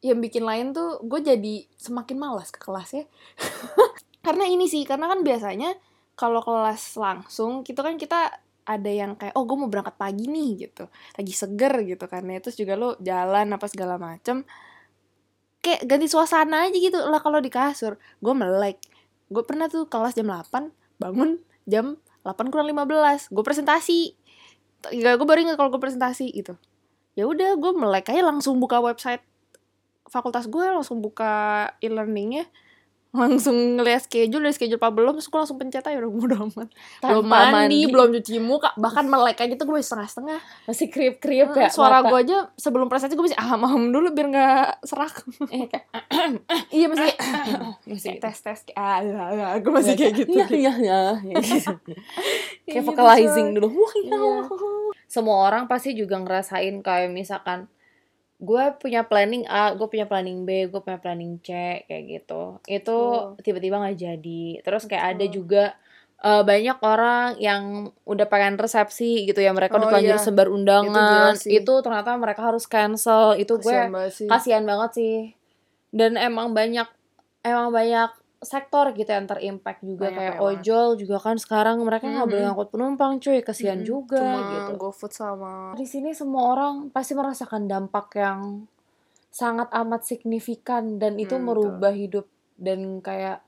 yang 0.01 0.19
bikin 0.19 0.43
lain 0.43 0.73
tuh 0.75 0.99
gue 1.05 1.19
jadi 1.21 1.55
semakin 1.79 2.17
malas 2.19 2.51
ke 2.51 2.59
kelas 2.59 2.89
ya. 2.91 3.05
karena 4.25 4.45
ini 4.45 4.67
sih 4.67 4.83
karena 4.83 5.07
kan 5.07 5.23
biasanya 5.23 5.73
kalau 6.13 6.43
kelas 6.43 6.99
langsung 6.99 7.63
gitu 7.65 7.81
kan 7.81 7.97
kita 7.97 8.29
ada 8.65 8.91
yang 8.91 9.17
kayak 9.17 9.33
oh 9.33 9.43
gue 9.47 9.57
mau 9.57 9.69
berangkat 9.69 9.95
pagi 9.97 10.29
nih 10.29 10.69
gitu. 10.69 10.85
Lagi 11.17 11.33
seger 11.33 11.73
gitu 11.85 12.05
kan 12.05 12.23
ya. 12.25 12.37
Terus 12.41 12.55
juga 12.57 12.73
lo 12.77 12.95
jalan 13.01 13.47
apa 13.53 13.65
segala 13.67 13.97
macem. 13.97 14.45
Kayak 15.61 15.81
ganti 15.85 16.07
suasana 16.09 16.69
aja 16.69 16.77
gitu. 16.77 16.97
Lah 17.09 17.21
kalau 17.21 17.41
di 17.41 17.49
kasur 17.49 17.97
gue 17.97 18.33
melek. 18.33 18.77
Gue 19.31 19.43
pernah 19.47 19.71
tuh 19.71 19.87
kelas 19.87 20.13
jam 20.17 20.27
8 20.27 20.99
bangun 21.01 21.41
jam 21.65 21.97
8 22.21 22.53
kurang 22.53 22.69
15 22.69 23.33
gue 23.33 23.43
presentasi. 23.45 23.99
Gak, 24.81 25.13
gue 25.17 25.27
baru 25.29 25.39
ingat 25.45 25.57
kalau 25.57 25.69
gue 25.69 25.81
presentasi 25.81 26.33
gitu. 26.33 26.57
Ya 27.13 27.27
udah 27.27 27.57
gue 27.57 27.71
melek 27.75 28.09
aja 28.09 28.23
langsung 28.23 28.57
buka 28.57 28.81
website 28.81 29.21
fakultas 30.11 30.51
gue 30.51 30.65
langsung 30.67 30.99
buka 30.99 31.67
e-learningnya 31.79 32.43
langsung 33.11 33.75
ngeliat 33.75 34.07
schedule 34.07 34.39
dari 34.39 34.55
schedule 34.55 34.79
apa 34.79 34.87
belum 34.87 35.19
terus 35.19 35.27
gue 35.27 35.35
langsung 35.35 35.59
pencet 35.59 35.83
aja 35.83 35.99
udah 35.99 36.11
mudah 36.15 36.39
amat 36.47 36.69
belum 37.03 37.25
mandi, 37.27 37.79
belum 37.91 38.15
cuci 38.15 38.39
muka 38.39 38.71
bahkan 38.79 39.03
melek 39.03 39.35
aja 39.35 39.59
tuh 39.59 39.67
gue 39.67 39.83
setengah-setengah 39.83 40.39
masih 40.63 40.87
krip 40.87 41.19
krip 41.19 41.51
ya 41.51 41.67
suara 41.67 42.07
gue 42.07 42.15
aja 42.15 42.47
sebelum 42.55 42.87
presentasi 42.87 43.19
gue 43.19 43.25
masih 43.27 43.39
aham 43.43 43.67
aham 43.67 43.83
dulu 43.91 44.15
biar 44.15 44.27
nggak 44.31 44.87
serak 44.87 45.27
eh, 45.51 45.67
kayak, 45.67 45.85
iya 46.75 46.87
masih 46.87 47.03
kayak 47.11 47.19
masih 47.91 48.11
gitu. 48.15 48.23
tes 48.23 48.37
tes 48.39 48.59
ah 48.79 49.03
ya, 49.03 49.23
ya. 49.35 49.47
gue 49.59 49.71
masih 49.75 49.93
kayak 49.99 50.13
gitu 50.15 50.31
ya 50.31 50.47
ya 50.47 50.73
ya, 50.79 50.99
ya 51.19 51.35
gitu. 51.43 51.71
kayak 52.71 52.79
gitu, 52.79 52.87
vocalizing 52.87 53.51
dulu 53.59 53.67
wah 53.75 53.91
Iya. 53.91 54.47
semua 55.11 55.51
orang 55.51 55.67
pasti 55.67 55.91
juga 55.91 56.15
ngerasain 56.15 56.79
kayak 56.79 57.11
misalkan 57.11 57.67
gue 58.41 58.63
punya 58.75 59.05
planning 59.05 59.45
A, 59.45 59.71
gue 59.71 59.85
punya 59.85 60.09
planning 60.09 60.43
B, 60.43 60.65
gue 60.65 60.81
punya 60.81 60.97
planning 60.97 61.37
C 61.39 61.49
kayak 61.85 62.03
gitu. 62.09 62.57
Itu 62.65 62.97
tiba-tiba 63.39 63.77
nggak 63.77 63.97
jadi. 63.97 64.43
Terus 64.59 64.89
kayak 64.89 65.05
ada 65.13 65.25
Betul. 65.25 65.35
juga 65.37 65.63
eh, 66.19 66.41
banyak 66.41 66.77
orang 66.81 67.27
yang 67.37 67.63
udah 68.01 68.25
pengen 68.25 68.53
resepsi 68.53 69.25
gitu 69.25 69.41
ya 69.41 69.53
mereka 69.53 69.73
udah 69.75 69.85
Oh, 69.85 69.91
terlanjur 69.91 70.17
iya. 70.17 70.21
sebar 70.21 70.47
undangan. 70.49 71.33
sih. 71.33 71.49
Itu, 71.55 71.81
ternyata 71.81 72.13
mereka 72.13 72.45
harus 72.45 72.65
cancel. 72.65 73.33
Itu 73.35 73.57
gue 73.57 73.69
Kasian 73.69 73.89
banget 73.89 74.13
sih. 74.13 74.27
kasihan 74.29 74.63
banget 74.65 74.91
sih. 74.93 75.15
Dan 75.89 76.17
emang 76.17 76.53
banyak 76.53 76.85
emang 77.41 77.69
banyak 77.69 78.09
sektor 78.41 78.89
gitu 78.91 79.05
yang 79.07 79.29
terimpact 79.29 79.85
juga 79.85 80.09
Banyak 80.09 80.17
kayak 80.17 80.37
ojol 80.41 80.87
juga 80.97 81.17
kan 81.21 81.37
sekarang 81.37 81.77
mereka 81.85 82.09
nggak 82.09 82.25
boleh 82.25 82.41
Mhm. 82.41 82.47
ngangkut 82.49 82.69
penumpang 82.73 83.13
cuy. 83.17 83.39
Kasihan 83.41 83.77
Mm-mm. 83.77 83.87
juga 83.87 84.17
Cuma 84.19 84.39
gitu. 84.49 84.71
GoFood 84.77 85.13
sama 85.13 85.53
di 85.71 85.85
sini 85.85 86.11
semua 86.11 86.51
orang 86.51 86.89
pasti 86.89 87.13
merasakan 87.13 87.69
dampak 87.69 88.11
yang 88.17 88.65
sangat 89.31 89.71
amat 89.71 90.03
signifikan 90.03 90.99
dan 90.99 91.15
itu 91.15 91.37
Hmm, 91.37 91.47
merubah 91.47 91.93
hidup 91.95 92.27
dan 92.59 92.99
kayak 92.99 93.39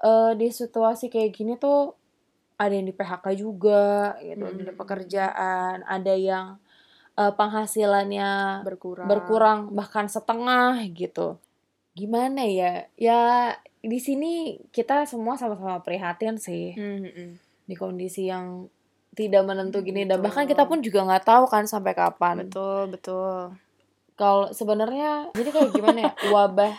eh, 0.00 0.32
di 0.34 0.48
situasi 0.50 1.06
kayak 1.06 1.30
gini 1.30 1.54
tuh 1.56 1.92
ada 2.56 2.72
yang 2.72 2.86
di 2.86 2.94
PHK 2.94 3.26
juga 3.34 4.14
gitu 4.18 4.40
Hmm. 4.40 4.62
ada 4.62 4.72
pekerjaan 4.72 5.76
ada 5.84 6.14
yang 6.14 6.46
eh, 7.12 7.28
penghasilannya 7.28 8.64
berkurang. 8.64 9.04
berkurang 9.04 9.58
bahkan 9.74 10.08
setengah 10.08 10.80
gitu. 10.94 11.36
Gimana 11.92 12.48
ya? 12.48 12.88
Ya 12.96 13.20
di 13.82 13.98
sini 13.98 14.62
kita 14.70 15.04
semua 15.10 15.34
sama-sama 15.34 15.82
prihatin 15.82 16.38
sih. 16.38 16.72
Mm-mm. 16.78 17.38
di 17.62 17.78
kondisi 17.78 18.26
yang 18.26 18.66
tidak 19.12 19.42
menentu 19.44 19.82
gini. 19.82 20.06
Dan 20.06 20.18
Betul. 20.18 20.24
bahkan 20.30 20.44
kita 20.46 20.62
pun 20.66 20.78
juga 20.80 21.04
nggak 21.04 21.24
tahu 21.26 21.44
kan 21.50 21.66
sampai 21.66 21.92
kapan. 21.92 22.46
Betul 22.46 22.94
betul. 22.94 23.54
Kalau 24.12 24.52
sebenarnya 24.54 25.34
jadi 25.34 25.50
kayak 25.50 25.70
gimana 25.72 25.98
ya? 25.98 26.12
Wabah 26.34 26.72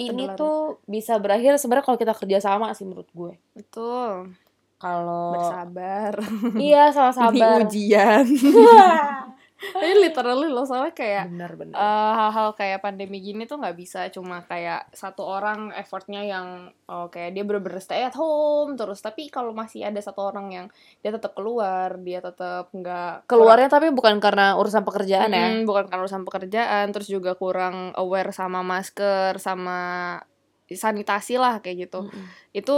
ini 0.00 0.26
tuh 0.34 0.80
bisa 0.90 1.20
berakhir 1.22 1.54
sebenarnya 1.60 1.86
kalau 1.86 1.98
kita 2.00 2.14
kerja 2.16 2.38
sama 2.42 2.72
sih 2.74 2.88
menurut 2.88 3.08
gue. 3.14 3.32
Betul. 3.54 4.34
Kalau 4.80 5.36
bersabar. 5.36 6.18
Iya 6.56 6.88
sama 6.96 7.10
ini 7.12 7.40
sabar 7.40 7.58
ujian 7.62 8.24
ini 9.60 10.08
literally 10.08 10.48
loh 10.48 10.64
soalnya 10.64 10.96
kayak 10.96 11.28
eh, 11.76 12.12
hal-hal 12.16 12.56
kayak 12.56 12.80
pandemi 12.80 13.20
gini 13.20 13.44
tuh 13.44 13.60
nggak 13.60 13.76
bisa 13.76 14.08
cuma 14.08 14.40
kayak 14.48 14.88
satu 14.96 15.20
orang 15.20 15.70
effortnya 15.76 16.24
yang 16.24 16.72
oh, 16.88 17.12
kayak 17.12 17.36
dia 17.36 17.44
bener-bener 17.44 17.80
stay 17.80 18.02
at 18.04 18.16
home 18.16 18.74
terus. 18.74 19.04
Tapi 19.04 19.28
kalau 19.28 19.52
masih 19.52 19.84
ada 19.84 20.00
satu 20.00 20.32
orang 20.32 20.48
yang 20.48 20.66
dia 21.04 21.12
tetap 21.12 21.36
keluar 21.36 22.00
dia 22.00 22.24
tetap 22.24 22.72
nggak 22.72 23.28
keluarnya 23.28 23.68
tapi 23.68 23.92
bukan 23.92 24.16
karena 24.18 24.56
urusan 24.56 24.82
pekerjaan 24.82 25.30
ya? 25.30 25.46
Mm, 25.52 25.68
bukan 25.68 25.86
karena 25.92 26.02
urusan 26.08 26.24
pekerjaan 26.24 26.86
terus 26.90 27.08
juga 27.12 27.36
kurang 27.36 27.92
aware 28.00 28.32
sama 28.32 28.64
masker 28.64 29.36
sama 29.36 30.16
sanitasi 30.74 31.34
lah 31.34 31.58
kayak 31.58 31.90
gitu 31.90 32.06
Mm-mm. 32.06 32.24
itu 32.50 32.76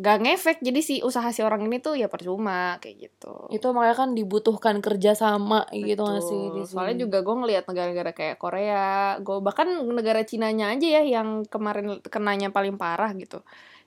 gak 0.00 0.18
ngefek 0.24 0.58
jadi 0.64 0.80
si 0.80 0.94
usaha 1.04 1.28
si 1.30 1.44
orang 1.44 1.64
ini 1.68 1.80
tuh 1.80 1.96
ya 1.96 2.08
percuma 2.08 2.80
kayak 2.80 3.08
gitu 3.12 3.48
itu 3.52 3.66
makanya 3.72 3.96
kan 3.96 4.10
dibutuhkan 4.16 4.76
kerja 4.80 5.12
sama 5.12 5.68
gitu 5.72 6.00
nggak 6.00 6.24
sih 6.24 6.42
di 6.52 6.62
Soalnya 6.64 6.96
sini. 6.96 7.02
juga 7.08 7.18
gue 7.20 7.36
ngelihat 7.36 7.64
negara-negara 7.68 8.10
kayak 8.12 8.36
Korea, 8.36 9.16
gue 9.20 9.36
bahkan 9.40 9.68
negara 9.86 10.24
Cinanya 10.24 10.72
aja 10.72 10.86
ya 10.98 11.02
yang 11.04 11.44
kemarin 11.46 12.00
kenanya 12.04 12.48
paling 12.50 12.74
parah 12.76 13.12
gitu. 13.14 13.40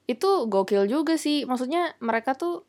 Itu 0.06 0.48
gokil 0.48 0.88
juga 0.88 1.18
sih. 1.20 1.44
Maksudnya 1.46 1.94
mereka 2.00 2.34
tuh 2.34 2.64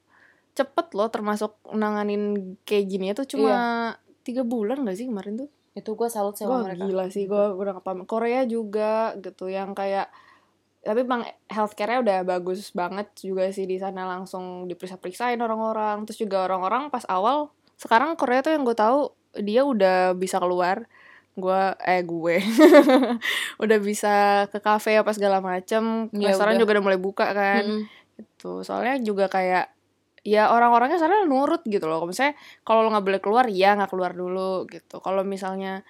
cepet 0.52 0.92
loh 0.98 1.08
termasuk 1.08 1.56
nanganin 1.70 2.56
kayak 2.66 2.84
gini 2.90 3.14
itu 3.14 3.22
cuma 3.36 3.94
tiga 4.26 4.42
bulan 4.42 4.82
gak 4.82 4.98
sih 4.98 5.06
kemarin 5.06 5.46
tuh? 5.46 5.50
itu 5.70 5.94
gue 5.94 6.08
salut 6.10 6.34
sama 6.34 6.60
Wah 6.60 6.62
mereka 6.66 6.82
gila 6.82 7.06
sih, 7.14 7.30
gue 7.30 7.44
udah 7.54 7.78
gak 7.78 7.86
paham. 7.86 8.02
Korea 8.02 8.42
juga 8.42 9.14
gitu 9.22 9.46
yang 9.46 9.70
kayak 9.70 10.10
tapi 10.80 11.04
bang 11.04 11.28
healthcare-nya 11.52 12.00
udah 12.00 12.18
bagus 12.24 12.72
banget 12.72 13.12
juga 13.20 13.52
sih 13.52 13.68
di 13.68 13.76
sana 13.76 14.08
langsung 14.08 14.64
diperiksa-periksain 14.64 15.36
orang-orang. 15.36 16.08
Terus 16.08 16.24
juga 16.24 16.48
orang-orang 16.48 16.88
pas 16.88 17.04
awal 17.04 17.52
sekarang 17.76 18.16
Korea 18.16 18.40
tuh 18.40 18.56
yang 18.56 18.64
gue 18.64 18.76
tahu 18.76 19.12
dia 19.36 19.64
udah 19.64 20.16
bisa 20.16 20.40
keluar. 20.40 20.88
Gue 21.36 21.76
eh 21.84 22.00
gue. 22.00 22.36
Udah 23.64 23.78
bisa 23.78 24.44
ke 24.50 24.58
kafe 24.58 24.98
apa 24.98 25.14
segala 25.14 25.38
macem. 25.38 26.10
Ya 26.16 26.32
restoran 26.32 26.56
udah. 26.56 26.60
juga 26.64 26.72
udah 26.76 26.84
mulai 26.84 27.00
buka 27.00 27.26
kan. 27.32 27.64
Mm-mm. 27.64 27.82
gitu. 28.18 28.64
Soalnya 28.66 28.98
juga 29.00 29.30
kayak 29.30 29.72
ya 30.20 30.52
orang-orangnya 30.52 31.00
sana 31.00 31.24
nurut 31.24 31.64
gitu 31.64 31.86
loh. 31.86 32.04
Misalnya 32.04 32.36
kalau 32.66 32.84
lo 32.84 32.92
nggak 32.92 33.06
boleh 33.06 33.20
keluar 33.22 33.46
ya 33.52 33.76
nggak 33.78 33.92
keluar 33.92 34.12
dulu 34.12 34.66
gitu. 34.68 35.00
Kalau 35.00 35.22
misalnya 35.24 35.86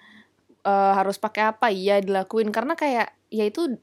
eh, 0.63 0.93
harus 0.95 1.17
pakai 1.17 1.51
apa 1.55 1.73
iya 1.73 1.99
dilakuin. 1.99 2.53
Karena 2.53 2.77
kayak 2.77 3.11
ya 3.33 3.43
itu 3.47 3.81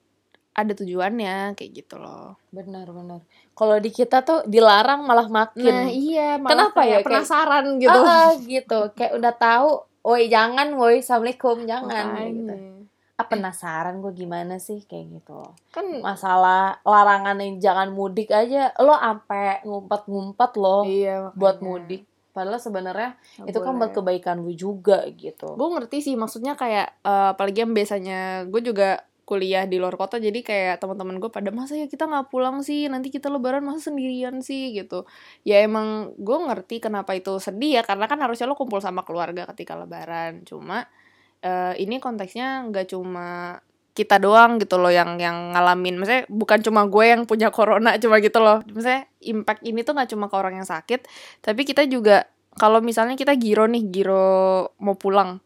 ada 0.59 0.73
tujuannya 0.75 1.55
kayak 1.55 1.71
gitu 1.71 2.03
loh. 2.03 2.35
Benar 2.51 2.91
benar. 2.91 3.23
Kalau 3.55 3.79
di 3.79 3.95
kita 3.95 4.27
tuh 4.27 4.43
dilarang 4.43 5.07
malah 5.07 5.31
makin. 5.31 5.71
Nah 5.71 5.87
iya 5.87 6.35
Kenapa 6.43 6.83
ya? 6.83 6.99
kayak 6.99 7.07
penasaran 7.07 7.65
gitu. 7.79 7.95
Ah, 7.95 8.11
ah, 8.11 8.31
gitu. 8.43 8.79
Kayak 8.99 9.13
udah 9.23 9.35
tahu 9.39 9.69
woi 10.03 10.27
jangan 10.27 10.75
woi 10.75 10.99
assalamualaikum 10.99 11.63
jangan 11.63 12.07
Makanya. 12.19 12.35
gitu. 12.35 12.55
Ah, 13.19 13.27
penasaran 13.27 13.99
gue 14.03 14.13
gimana 14.15 14.59
sih 14.59 14.83
kayak 14.83 15.23
gitu. 15.23 15.43
Kan 15.71 16.03
masalah 16.03 16.83
larangan 16.83 17.39
yang 17.39 17.63
jangan 17.63 17.95
mudik 17.95 18.31
aja 18.35 18.75
lo 18.83 18.95
ampe 18.95 19.63
ngumpet-ngumpet 19.63 20.51
lo 20.59 20.83
iya 20.87 21.31
buat 21.39 21.63
mudik. 21.63 22.03
Padahal 22.35 22.63
sebenarnya 22.63 23.19
itu 23.43 23.59
kan 23.59 23.75
buat 23.79 23.91
kebaikan 23.91 24.43
lu 24.43 24.55
juga 24.55 25.03
gitu. 25.15 25.55
Gue 25.59 25.69
ngerti 25.75 25.99
sih 26.03 26.15
maksudnya 26.15 26.55
kayak 26.55 26.99
eh, 27.03 27.29
apalagi 27.35 27.67
yang 27.67 27.75
biasanya 27.75 28.47
gue 28.47 28.63
juga 28.63 29.03
kuliah 29.29 29.69
di 29.69 29.77
luar 29.77 30.01
kota 30.01 30.17
jadi 30.17 30.41
kayak 30.41 30.81
teman-teman 30.81 31.21
gue 31.21 31.29
pada 31.29 31.53
masa 31.53 31.77
ya 31.77 31.85
kita 31.85 32.09
nggak 32.09 32.33
pulang 32.33 32.65
sih? 32.65 32.89
Nanti 32.89 33.13
kita 33.13 33.29
lebaran 33.29 33.61
masa 33.61 33.93
sendirian 33.93 34.41
sih? 34.41 34.73
Gitu. 34.73 35.05
Ya 35.45 35.61
emang 35.61 36.17
gue 36.17 36.39
ngerti 36.49 36.81
kenapa 36.81 37.13
itu 37.13 37.37
sedih 37.37 37.81
ya 37.81 37.83
karena 37.85 38.09
kan 38.09 38.17
harusnya 38.25 38.49
lo 38.49 38.57
kumpul 38.57 38.81
sama 38.81 39.05
keluarga 39.05 39.45
ketika 39.53 39.77
lebaran. 39.77 40.49
Cuma 40.49 40.89
eh, 41.45 41.77
ini 41.77 42.01
konteksnya 42.01 42.65
nggak 42.73 42.97
cuma 42.97 43.61
kita 43.93 44.17
doang 44.23 44.57
gitu 44.63 44.81
loh 44.81 44.89
yang 44.89 45.21
yang 45.21 45.53
ngalamin. 45.53 46.01
Maksudnya 46.01 46.25
bukan 46.33 46.59
cuma 46.65 46.89
gue 46.89 47.05
yang 47.13 47.29
punya 47.29 47.53
corona 47.53 48.01
cuma 48.01 48.17
gitu 48.25 48.41
loh. 48.41 48.65
Maksudnya 48.65 49.05
impact 49.21 49.63
ini 49.67 49.85
tuh 49.85 49.93
nggak 49.93 50.11
cuma 50.15 50.27
ke 50.33 50.37
orang 50.39 50.55
yang 50.63 50.69
sakit 50.69 51.05
tapi 51.45 51.63
kita 51.67 51.85
juga 51.91 52.27
kalau 52.59 52.83
misalnya 52.83 53.15
kita 53.15 53.39
giro 53.39 53.71
nih 53.71 53.87
giro 53.89 54.75
mau 54.83 54.99
pulang 54.99 55.39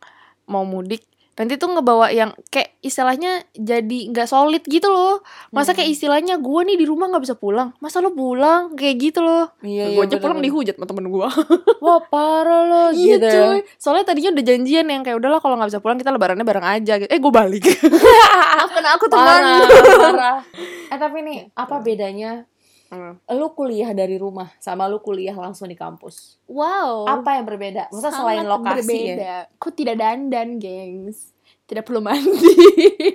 mau 0.49 0.64
mudik 0.64 1.05
nanti 1.33 1.57
tuh 1.57 1.68
ngebawa 1.68 2.12
yang 2.12 2.37
kayak 2.49 2.77
istilahnya 2.81 3.49
jadi 3.51 4.12
nggak 4.12 4.29
solid 4.29 4.61
gitu 4.64 4.85
loh. 4.87 5.25
Masa 5.49 5.73
kayak 5.73 5.88
Hmm. 5.88 5.97
istilahnya 5.97 6.35
gue 6.37 6.61
nih 6.62 6.77
di 6.77 6.85
rumah 6.85 7.09
nggak 7.09 7.25
bisa 7.25 7.35
pulang? 7.35 7.73
Masa 7.79 7.99
lo 7.99 8.12
pulang? 8.12 8.77
Kayak 8.77 8.95
gitu 9.01 9.21
loh. 9.21 9.49
Iya, 9.61 9.92
gue 9.92 10.03
aja 10.03 10.16
pulang 10.16 10.38
dihujat 10.38 10.77
sama 10.77 10.85
temen 10.85 11.09
gue 11.09 11.29
wah 11.85 12.01
parah 12.05 12.62
lo 12.64 12.85
iya 12.92 13.16
gitu. 13.16 13.29
cuy. 13.29 13.59
Soalnya 13.77 14.05
tadinya 14.07 14.31
udah 14.31 14.45
janjian 14.45 14.87
yang 14.87 15.01
kayak 15.01 15.16
udahlah 15.16 15.40
kalau 15.40 15.57
nggak 15.57 15.73
bisa 15.73 15.81
pulang 15.81 15.97
kita 15.97 16.12
lebarannya 16.12 16.45
bareng 16.45 16.66
aja. 16.68 16.92
Gitu. 16.99 17.09
eh 17.09 17.18
gue 17.18 17.33
balik. 17.33 17.64
Maafkan 18.61 18.85
aku 18.92 19.05
parah 19.09 19.37
teman. 19.40 19.61
Parah 19.99 20.38
eh 20.92 20.99
tapi 21.01 21.18
nih 21.25 21.38
apa 21.57 21.81
bedanya 21.81 22.45
Hmm. 22.92 23.16
lu 23.33 23.48
kuliah 23.57 23.96
dari 23.96 24.20
rumah 24.20 24.52
sama 24.61 24.85
lu 24.85 25.00
kuliah 25.00 25.33
langsung 25.33 25.64
di 25.64 25.72
kampus 25.72 26.37
wow 26.44 27.09
apa 27.09 27.40
yang 27.40 27.48
berbeda 27.48 27.88
selain 27.88 28.44
Sangat 28.44 28.52
lokasi 28.52 28.85
berbeda. 28.85 29.16
ya 29.16 29.38
Aku 29.57 29.72
tidak 29.72 29.96
dandan, 29.96 30.61
gengs. 30.61 31.33
Tidak 31.64 31.88
perlu 31.88 32.05
mandi. 32.05 32.52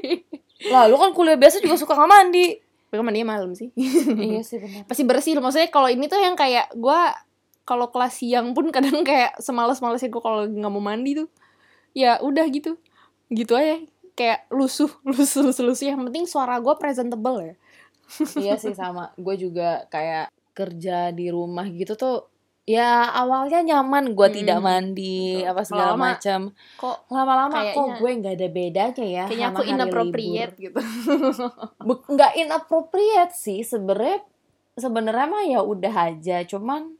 lah 0.73 0.89
lu 0.89 0.97
kan 0.97 1.13
kuliah 1.13 1.37
biasa 1.37 1.61
juga 1.61 1.77
suka 1.77 1.93
nggak 1.93 2.09
mandi 2.09 2.57
Tapi 2.89 3.03
mandinya 3.03 3.37
malam 3.37 3.53
sih. 3.53 3.69
iya 4.17 4.41
sih 4.41 4.57
benar 4.57 4.87
Pasti 4.89 5.03
bersih. 5.05 5.37
Maksudnya 5.37 5.69
kalau 5.69 5.91
ini 5.91 6.09
tuh 6.09 6.17
yang 6.17 6.33
kayak 6.33 6.73
gua 6.73 7.11
kalau 7.61 7.91
kelas 7.91 8.17
siang 8.17 8.55
pun 8.55 8.71
kadang 8.71 9.03
kayak 9.03 9.35
semales-malesnya 9.43 10.07
gue 10.07 10.23
kalau 10.23 10.47
nggak 10.47 10.71
mau 10.71 10.79
mandi 10.79 11.19
tuh. 11.19 11.27
Ya 11.91 12.17
udah 12.23 12.47
gitu. 12.47 12.79
Gitu 13.27 13.51
aja. 13.53 13.83
Kayak 14.15 14.47
lusuh, 14.49 14.87
lusuh, 15.11 15.43
lusuh, 15.45 15.63
lusuh. 15.67 15.85
Yang 15.91 16.07
penting 16.09 16.25
suara 16.25 16.57
gue 16.63 16.73
presentable 16.79 17.37
ya. 17.43 17.53
Iya 18.35 18.55
sih 18.55 18.73
sama. 18.73 19.11
Gue 19.15 19.35
juga 19.35 19.85
kayak 19.87 20.27
kerja 20.51 21.11
di 21.11 21.29
rumah 21.29 21.67
gitu 21.67 21.93
tuh 21.93 22.17
ya 22.63 23.07
awalnya 23.13 23.63
nyaman. 23.63 24.11
Gue 24.11 24.27
Hmm, 24.27 24.37
tidak 24.37 24.59
mandi 24.59 25.39
betul. 25.39 25.51
apa 25.51 25.61
segala 25.63 25.93
macam 25.95 26.39
Kok 26.75 26.97
lama-lama 27.07 27.57
kok 27.71 27.87
gue 27.97 28.09
nggak 28.19 28.35
ada 28.35 28.47
bedanya 28.49 29.05
ya 29.05 29.23
kayaknya 29.25 29.47
aku 29.51 29.61
inappropriate 29.63 30.53
libur. 30.55 30.63
gitu. 30.65 30.79
Nggak 32.13 32.31
inappropriate 32.37 33.33
sih. 33.33 33.59
Sebenarnya 33.61 34.19
sebenarnya 34.75 35.25
mah 35.25 35.43
ya 35.45 35.59
udah 35.63 35.93
aja. 36.11 36.43
Cuman 36.43 36.95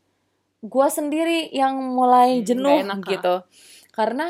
gue 0.58 0.88
sendiri 0.90 1.52
yang 1.54 1.76
mulai 1.94 2.42
Hmm, 2.42 2.46
jenuh 2.46 2.78
nggak 2.80 2.86
enak, 2.88 3.00
gitu. 3.08 3.36
Karena 3.92 4.28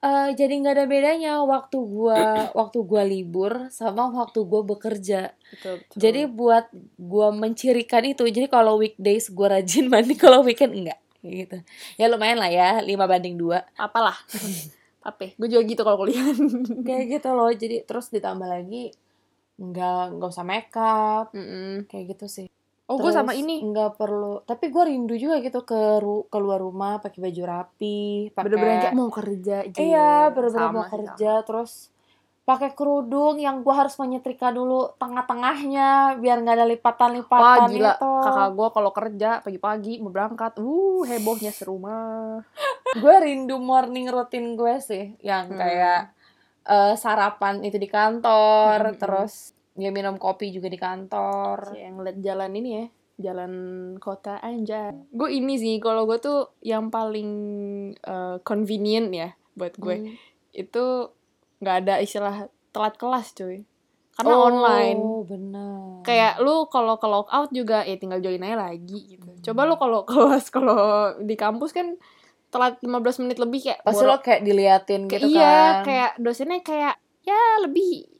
eh, 0.00 0.28
jadi 0.32 0.52
nggak 0.60 0.74
ada 0.74 0.86
bedanya 0.88 1.32
waktu 1.44 1.78
gua 1.80 2.20
waktu 2.58 2.78
gua 2.82 3.02
libur 3.04 3.68
sama 3.68 4.08
waktu 4.08 4.40
gua 4.44 4.64
bekerja 4.64 5.32
Betul, 5.50 5.82
betul. 5.84 5.96
jadi 5.98 6.22
buat 6.26 6.66
gua 6.96 7.30
mencirikan 7.30 8.04
itu 8.04 8.24
jadi 8.24 8.48
kalau 8.48 8.80
weekdays 8.80 9.28
gua 9.28 9.60
rajin 9.60 9.86
mandi 9.92 10.16
kalau 10.16 10.40
weekend 10.40 10.72
enggak 10.72 11.00
gitu 11.20 11.60
ya 12.00 12.08
lumayan 12.08 12.40
lah 12.40 12.48
ya 12.48 12.80
5 12.80 12.88
banding 13.04 13.36
2 13.36 13.76
apalah. 13.76 14.16
Apa? 15.00 15.32
Gue 15.32 15.48
juga 15.48 15.64
gitu 15.64 15.80
kalau 15.80 15.96
kuliah. 15.96 16.28
kayak 16.86 17.04
gitu 17.20 17.32
loh 17.32 17.48
jadi 17.48 17.88
terus 17.88 18.12
ditambah 18.12 18.44
lagi 18.44 18.92
nggak 19.56 20.16
nggak 20.16 20.28
usah 20.28 20.44
makeup 20.44 21.32
Mm-mm. 21.32 21.88
kayak 21.88 22.16
gitu 22.16 22.28
sih 22.28 22.46
Oh, 22.90 22.98
gue 22.98 23.12
sama 23.14 23.32
ini. 23.38 23.62
nggak 23.62 23.90
perlu 23.94 24.42
tapi 24.42 24.66
gue 24.66 24.82
rindu 24.82 25.14
juga 25.14 25.38
gitu 25.38 25.62
ke 25.62 26.02
ru- 26.02 26.26
keluar 26.26 26.58
rumah 26.58 26.98
pakai 26.98 27.22
baju 27.22 27.42
rapi 27.46 28.34
pakai 28.34 28.50
kayak 28.50 28.92
mau 28.98 29.06
kerja 29.14 29.54
aja. 29.62 29.78
iya 29.78 30.08
bener-bener 30.34 30.66
Sama 30.66 30.74
mau 30.74 30.84
kerja 30.90 31.30
terus 31.46 31.72
pakai 32.42 32.74
kerudung 32.74 33.38
yang 33.38 33.62
gue 33.62 33.70
harus 33.70 33.94
menyetrika 33.94 34.50
dulu 34.50 34.90
tengah-tengahnya 34.98 36.18
biar 36.18 36.42
nggak 36.42 36.56
ada 36.58 36.66
Wah 36.66 36.74
lipatan-lipatan 36.74 37.68
gila, 37.70 37.92
itu 37.94 38.10
kakak 38.26 38.48
gue 38.58 38.68
kalau 38.74 38.90
kerja 38.90 39.30
pagi-pagi 39.38 39.92
mau 40.02 40.10
berangkat, 40.10 40.52
uh 40.58 41.00
hebohnya 41.06 41.54
serumah. 41.54 42.42
gue 43.02 43.14
rindu 43.22 43.54
morning 43.62 44.10
routine 44.10 44.58
gue 44.58 44.74
sih 44.82 45.14
yang 45.22 45.46
Hmm. 45.46 45.60
kayak 45.62 46.00
eh, 46.66 46.94
sarapan 46.98 47.62
itu 47.62 47.78
di 47.78 47.86
kantor 47.86 48.78
Hmm. 48.82 48.98
terus 48.98 49.54
ya 49.80 49.90
minum 49.90 50.20
kopi 50.20 50.52
juga 50.52 50.68
di 50.68 50.76
kantor 50.76 51.72
Yang 51.74 51.92
ngeliat 51.96 52.18
jalan 52.20 52.50
ini 52.54 52.70
ya, 52.76 52.84
jalan 53.20 53.52
kota 53.96 54.36
aja. 54.40 54.92
Gue 55.10 55.34
ini 55.34 55.56
sih, 55.56 55.80
kalau 55.80 56.04
gue 56.04 56.20
tuh 56.20 56.52
yang 56.60 56.92
paling 56.92 57.30
eh, 57.96 58.36
convenient 58.44 59.08
ya 59.10 59.28
buat 59.56 59.74
gue 59.76 59.96
Hmm. 59.98 60.14
itu 60.54 60.84
nggak 61.60 61.76
ada 61.84 61.94
istilah 62.00 62.48
telat 62.72 62.94
kelas 62.96 63.34
cuy, 63.36 63.66
karena 64.16 64.34
oh, 64.34 64.46
online. 64.48 65.00
bener 65.28 65.76
Kayak 66.00 66.40
lu 66.40 66.64
kalau 66.72 66.96
ke 66.96 67.06
out 67.10 67.50
juga 67.52 67.84
ya 67.84 68.00
tinggal 68.00 68.24
join 68.24 68.40
aja 68.40 68.56
lagi 68.72 69.16
gitu. 69.16 69.52
Coba 69.52 69.68
lu 69.68 69.76
kalau 69.76 70.06
kelas 70.10 70.48
kalau 70.48 71.12
di 71.20 71.36
kampus 71.36 71.76
kan 71.76 72.00
telat 72.50 72.82
15 72.82 73.22
menit 73.22 73.38
lebih 73.38 73.60
kayak 73.62 73.80
pasti 73.86 74.02
lo 74.02 74.18
kayak 74.18 74.42
diliatin 74.42 75.06
kayak 75.06 75.22
gitu 75.22 75.38
iya 75.38 75.54
kan 75.54 75.86
kayak 75.86 76.10
dosennya 76.18 76.60
kayak 76.66 76.94
ya 77.22 77.40
lebih 77.62 78.10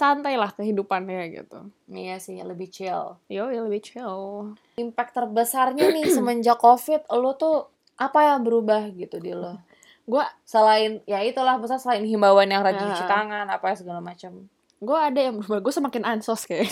santai 0.00 0.34
lah 0.34 0.48
kehidupannya 0.50 1.28
gitu. 1.30 1.68
Iya 1.86 2.16
sih 2.16 2.40
lebih 2.40 2.66
chill. 2.66 3.20
Yo 3.28 3.46
ya 3.46 3.60
lebih 3.60 3.84
chill. 3.84 4.56
Impact 4.74 5.12
terbesarnya 5.12 5.92
nih 5.92 6.08
semenjak 6.16 6.56
covid 6.56 7.04
lo 7.12 7.36
tuh 7.36 7.68
apa 7.94 8.24
yang 8.26 8.40
berubah 8.40 8.88
gitu 8.90 9.20
di 9.20 9.30
lo 9.30 9.60
Gua- 10.08 10.32
selain 10.42 11.04
ya 11.04 11.20
itulah 11.20 11.54
besar 11.54 11.76
selain 11.76 12.02
himbauan 12.02 12.48
yang 12.48 12.64
rajin 12.64 12.82
Ah. 12.82 12.90
cuci 12.90 13.04
tangan 13.04 13.46
apa 13.46 13.76
segala 13.76 14.00
macam. 14.00 14.48
Gue 14.80 14.96
ada 14.96 15.20
yang 15.20 15.36
berubah 15.36 15.60
gue 15.60 15.70
semakin 15.70 16.02
ansos 16.08 16.48
kayak. 16.48 16.66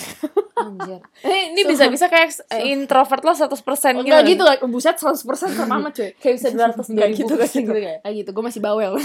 Anjir. 0.57 1.05
Eh, 1.23 1.53
ini 1.53 1.61
ini 1.61 1.63
bisa 1.63 1.87
bisa 1.87 2.09
kayak 2.09 2.33
eh, 2.49 2.73
introvert 2.73 3.21
lo 3.21 3.31
100% 3.31 3.53
gitu. 3.53 4.01
enggak 4.01 4.23
gitu 4.25 4.43
lah 4.43 4.57
buset 4.65 4.97
100% 4.97 5.23
sama 5.53 5.77
amat 5.79 5.93
cuy. 5.93 6.11
Kayak 6.17 6.35
bisa 6.35 6.49
200 6.51 6.89
Nggak 6.89 7.09
gitu, 7.15 7.33
nggak 7.37 7.51
gitu. 7.53 7.71
kayak 7.71 7.99
kayak 8.01 8.15
gitu. 8.17 8.31
Gue 8.33 8.43
masih 8.43 8.61
bawel. 8.65 8.97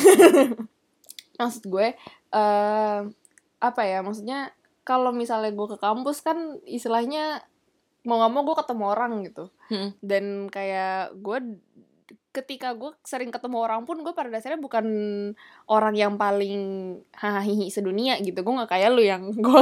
Maksud 1.40 1.64
gue 1.66 1.88
eh 2.32 3.00
apa 3.64 3.88
ya 3.88 4.04
maksudnya 4.04 4.52
kalau 4.84 5.16
misalnya 5.16 5.56
gue 5.56 5.68
ke 5.72 5.78
kampus 5.80 6.20
kan 6.20 6.60
istilahnya 6.68 7.40
mau 8.04 8.20
nggak 8.20 8.32
mau 8.36 8.44
gue 8.44 8.56
ketemu 8.60 8.84
orang 8.86 9.12
gitu 9.24 9.46
Hmm. 9.72 9.96
dan 10.04 10.52
kayak 10.52 11.16
gue 11.16 11.38
ketika 12.34 12.74
gue 12.74 12.90
sering 13.06 13.30
ketemu 13.30 13.62
orang 13.62 13.86
pun 13.86 14.02
gue 14.02 14.10
pada 14.10 14.26
dasarnya 14.34 14.58
bukan 14.58 14.86
orang 15.70 15.94
yang 15.94 16.18
paling 16.18 16.98
hahihi 17.14 17.70
sedunia 17.70 18.18
gitu. 18.18 18.42
Gue 18.42 18.54
nggak 18.58 18.74
kayak 18.74 18.90
lu 18.90 19.06
yang 19.06 19.30
gue 19.46 19.62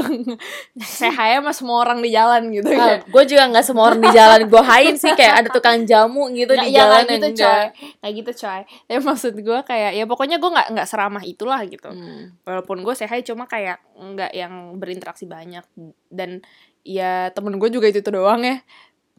saya 0.80 1.44
sama 1.44 1.52
semua 1.52 1.84
orang 1.84 2.00
di 2.00 2.16
jalan 2.16 2.48
gitu 2.48 2.72
Ah, 2.72 3.04
gue 3.04 3.24
juga 3.28 3.44
nggak 3.52 3.66
semua 3.68 3.92
orang 3.92 4.00
di 4.00 4.12
jalan. 4.16 4.40
Gue 4.48 4.64
hain 4.64 4.96
sih 4.96 5.12
kayak 5.12 5.34
ada 5.44 5.50
tukang 5.52 5.84
jamu 5.84 6.32
gitu 6.32 6.56
Nggak, 6.56 6.64
di 6.64 6.70
ya, 6.72 6.80
jalan 6.80 7.04
gitu 7.04 7.12
yang 7.12 7.20
coy. 7.20 7.44
enggak. 7.44 7.66
kayak 8.00 8.14
gitu 8.16 8.32
coy. 8.40 8.62
Ya 8.88 8.98
maksud 9.04 9.34
gue 9.36 9.60
kayak 9.68 9.92
ya 9.92 10.04
pokoknya 10.08 10.38
gue 10.40 10.50
nggak 10.56 10.68
nggak 10.72 10.88
seramah 10.88 11.24
itulah 11.28 11.60
gitu. 11.68 11.92
Hmm. 11.92 12.40
walaupun 12.48 12.88
gue 12.88 12.96
sehat 12.96 13.20
cuma 13.28 13.52
kayak 13.52 13.84
nggak 14.00 14.32
yang 14.32 14.80
berinteraksi 14.80 15.28
banyak. 15.28 15.68
Dan 16.08 16.40
ya 16.88 17.36
temen 17.36 17.60
gue 17.60 17.68
juga 17.68 17.92
itu, 17.92 18.00
itu 18.00 18.12
doang 18.16 18.40
ya. 18.48 18.64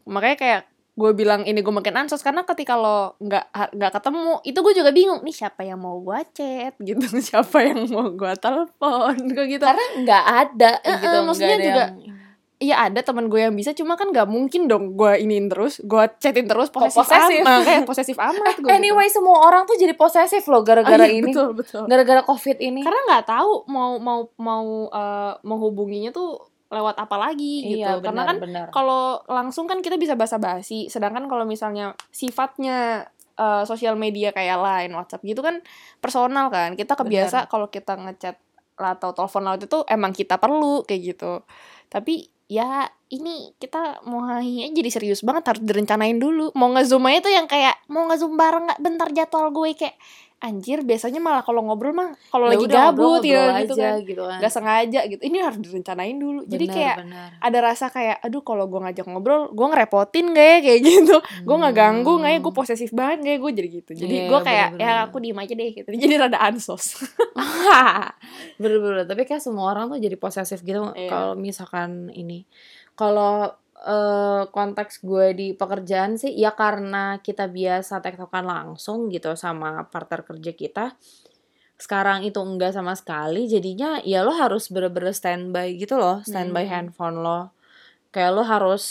Makanya 0.09 0.37
kayak 0.41 0.61
gue 0.93 1.11
bilang 1.11 1.41
ini 1.41 1.59
gue 1.59 1.73
makin 1.73 1.97
ansos 1.99 2.21
karena 2.21 2.45
ketika 2.45 2.77
lo 2.77 3.17
nggak 3.17 3.73
nggak 3.73 3.91
ketemu 3.91 4.33
itu 4.45 4.59
gue 4.61 4.73
juga 4.75 4.91
bingung 4.93 5.21
nih 5.21 5.33
siapa 5.33 5.65
yang 5.65 5.81
mau 5.81 5.97
gue 5.99 6.19
chat 6.31 6.77
gitu 6.77 7.01
siapa 7.27 7.65
yang 7.65 7.89
mau 7.89 8.07
gue 8.07 8.33
telepon 8.37 9.15
gue 9.33 9.45
gitu. 9.49 9.65
Karena 9.65 9.85
nggak 9.99 10.23
ada 10.25 10.71
Eh, 10.79 10.95
gitu 10.95 11.17
maksudnya 11.25 11.57
ada 11.57 11.65
juga 11.65 11.85
yang- 11.89 12.21
Iya 12.61 12.79
ada 12.79 13.03
teman 13.03 13.27
gue 13.27 13.43
yang 13.43 13.51
bisa 13.51 13.75
cuma 13.75 13.99
kan 13.99 14.07
nggak 14.07 14.23
mungkin 14.23 14.71
dong 14.71 14.95
gue 14.95 15.19
iniin 15.19 15.51
terus 15.51 15.83
gue 15.83 15.99
chatin 16.15 16.47
terus 16.47 16.71
posesif, 16.71 17.03
posesif. 17.03 17.43
amat 17.43 17.59
kayak 17.59 17.83
posesif 17.83 18.15
amat 18.15 18.55
gue 18.55 18.71
anyway 18.79 19.11
semua 19.11 19.43
orang 19.43 19.67
tuh 19.67 19.75
jadi 19.75 19.91
posesif 19.91 20.47
loh 20.47 20.63
gitu. 20.63 20.71
gara-gara 20.71 21.03
iya, 21.03 21.19
ini. 21.19 21.27
betul 21.27 21.59
betul. 21.59 21.83
Gara-gara 21.91 22.23
covid 22.23 22.63
ini. 22.63 22.79
Karena 22.79 23.03
nggak 23.03 23.25
tahu 23.27 23.67
mau 23.67 23.99
mau 23.99 24.31
mau 24.39 24.63
eh, 24.87 25.33
menghubunginya 25.43 26.15
tuh 26.15 26.39
lewat 26.73 26.97
apa 26.97 27.15
lagi 27.15 27.77
gitu. 27.77 27.85
Iya 27.85 28.01
karena 28.01 28.25
benar 28.25 28.27
kan 28.27 28.37
benar. 28.41 28.65
kalau 28.73 29.21
langsung 29.29 29.69
kan 29.69 29.79
kita 29.85 29.95
bisa 30.01 30.17
basa-basi. 30.17 30.89
Sedangkan 30.89 31.29
kalau 31.29 31.45
misalnya 31.45 31.93
sifatnya 32.09 33.07
eh, 33.37 33.63
sosial 33.69 33.93
media 33.93 34.33
kayak 34.33 34.57
lain 34.57 34.91
WhatsApp 34.97 35.21
gitu 35.21 35.45
kan 35.45 35.61
personal 36.01 36.49
kan. 36.49 36.73
Kita 36.73 36.97
kebiasa 36.97 37.45
kalau 37.47 37.69
kita 37.69 37.95
ngechat 37.95 38.41
atau 38.73 39.13
telepon 39.13 39.45
laut 39.45 39.61
itu 39.61 39.79
emang 39.85 40.11
kita 40.11 40.41
perlu 40.41 40.81
kayak 40.83 41.15
gitu. 41.15 41.45
Tapi 41.93 42.25
ya 42.49 42.89
ini 43.13 43.55
kita 43.61 44.03
mau 44.09 44.25
hahi 44.25 44.69
jadi 44.73 44.89
serius 44.89 45.21
banget 45.21 45.53
harus 45.53 45.63
direncanain 45.63 46.17
dulu. 46.17 46.49
Mau 46.57 46.73
ngezoom 46.73 47.05
aja 47.05 47.29
tuh 47.29 47.33
yang 47.33 47.45
kayak 47.45 47.77
mau 47.87 48.09
ngezoom 48.09 48.33
bareng 48.33 48.65
nggak? 48.69 48.79
Bentar 48.81 49.07
jadwal 49.13 49.53
gue 49.53 49.77
kayak 49.77 49.95
anjir 50.43 50.83
biasanya 50.83 51.17
malah 51.17 51.39
kalau 51.39 51.63
ngobrol 51.63 51.91
mah 51.91 52.11
kalau 52.27 52.45
Ya 52.45 52.53
lagi 52.53 52.65
udah, 52.65 52.75
gabut 52.91 53.23
ngobrol-ngobrol 53.23 53.23
ya 53.23 53.61
gitu 53.63 53.73
aja, 53.73 53.87
kan. 53.87 53.97
gitu 54.03 54.21
kan. 54.21 54.37
nggak 54.37 54.51
sengaja 54.51 54.99
gitu. 55.07 55.21
Ini 55.23 55.37
harus 55.39 55.59
direncanain 55.59 56.15
dulu. 56.15 56.41
Jadi 56.43 56.65
Benar, 56.65 56.75
kayak 56.75 56.95
benar. 56.99 57.27
ada 57.39 57.57
rasa 57.63 57.85
kayak 57.87 58.17
aduh 58.19 58.41
kalau 58.41 58.65
gue 58.65 58.79
ngajak 58.81 59.05
ngobrol 59.05 59.41
gue 59.49 59.65
ngerepotin 59.65 60.25
gak 60.29 60.43
ya? 60.45 60.57
Kayak 60.61 60.79
gitu. 60.83 61.15
Gue 61.41 61.55
nggak 61.57 61.73
ganggu 61.73 62.13
nggak 62.17 62.31
ya? 62.31 62.39
Gue 62.39 62.53
posesif 62.53 62.89
banget 62.91 63.17
gak 63.19 63.31
ya? 63.31 63.39
Gue 63.39 63.51
jadi 63.53 63.69
gitu. 63.71 63.91
Jadi 63.95 64.15
Iya, 64.15 64.27
gue 64.27 64.39
kayak 64.41 64.67
bener-bener. 64.73 64.91
ya 64.91 65.03
aku 65.03 65.17
diem 65.17 65.39
aja 65.39 65.53
deh 65.53 65.69
gitu. 65.73 65.89
Jadi 66.03 66.13
rada 66.17 66.37
ansos. 66.37 66.85
Bener-bener, 68.59 69.05
tapi 69.05 69.21
kayak 69.23 69.39
semua 69.39 69.71
orang 69.71 69.89
tuh 69.89 69.99
jadi 69.99 70.15
posesif 70.15 70.59
gitu. 70.61 70.91
Iya. 70.93 71.07
kalau 71.07 71.31
misalkan 71.35 71.91
ini. 72.11 72.43
Kalau 72.93 73.49
eh, 73.83 74.43
konteks 74.47 75.03
gue 75.03 75.27
di 75.35 75.47
pekerjaan 75.53 76.15
sih 76.15 76.31
ya 76.33 76.55
karena 76.55 77.19
kita 77.19 77.51
biasa 77.51 77.99
tektokan 77.99 78.47
langsung 78.47 79.11
gitu 79.11 79.35
sama 79.35 79.85
partner 79.91 80.23
kerja 80.23 80.51
kita. 80.55 80.85
Sekarang 81.75 82.23
itu 82.23 82.39
enggak 82.39 82.71
sama 82.71 82.95
sekali, 82.95 83.49
jadinya 83.49 83.99
ya 84.07 84.23
lo 84.23 84.31
harus 84.31 84.71
bener-bener 84.71 85.11
standby 85.11 85.75
gitu 85.75 85.99
loh, 85.99 86.23
standby 86.23 86.63
Hmm. 86.63 86.71
handphone 86.71 87.17
lo. 87.19 87.51
Kayak 88.13 88.31
lo 88.39 88.43
harus 88.45 88.83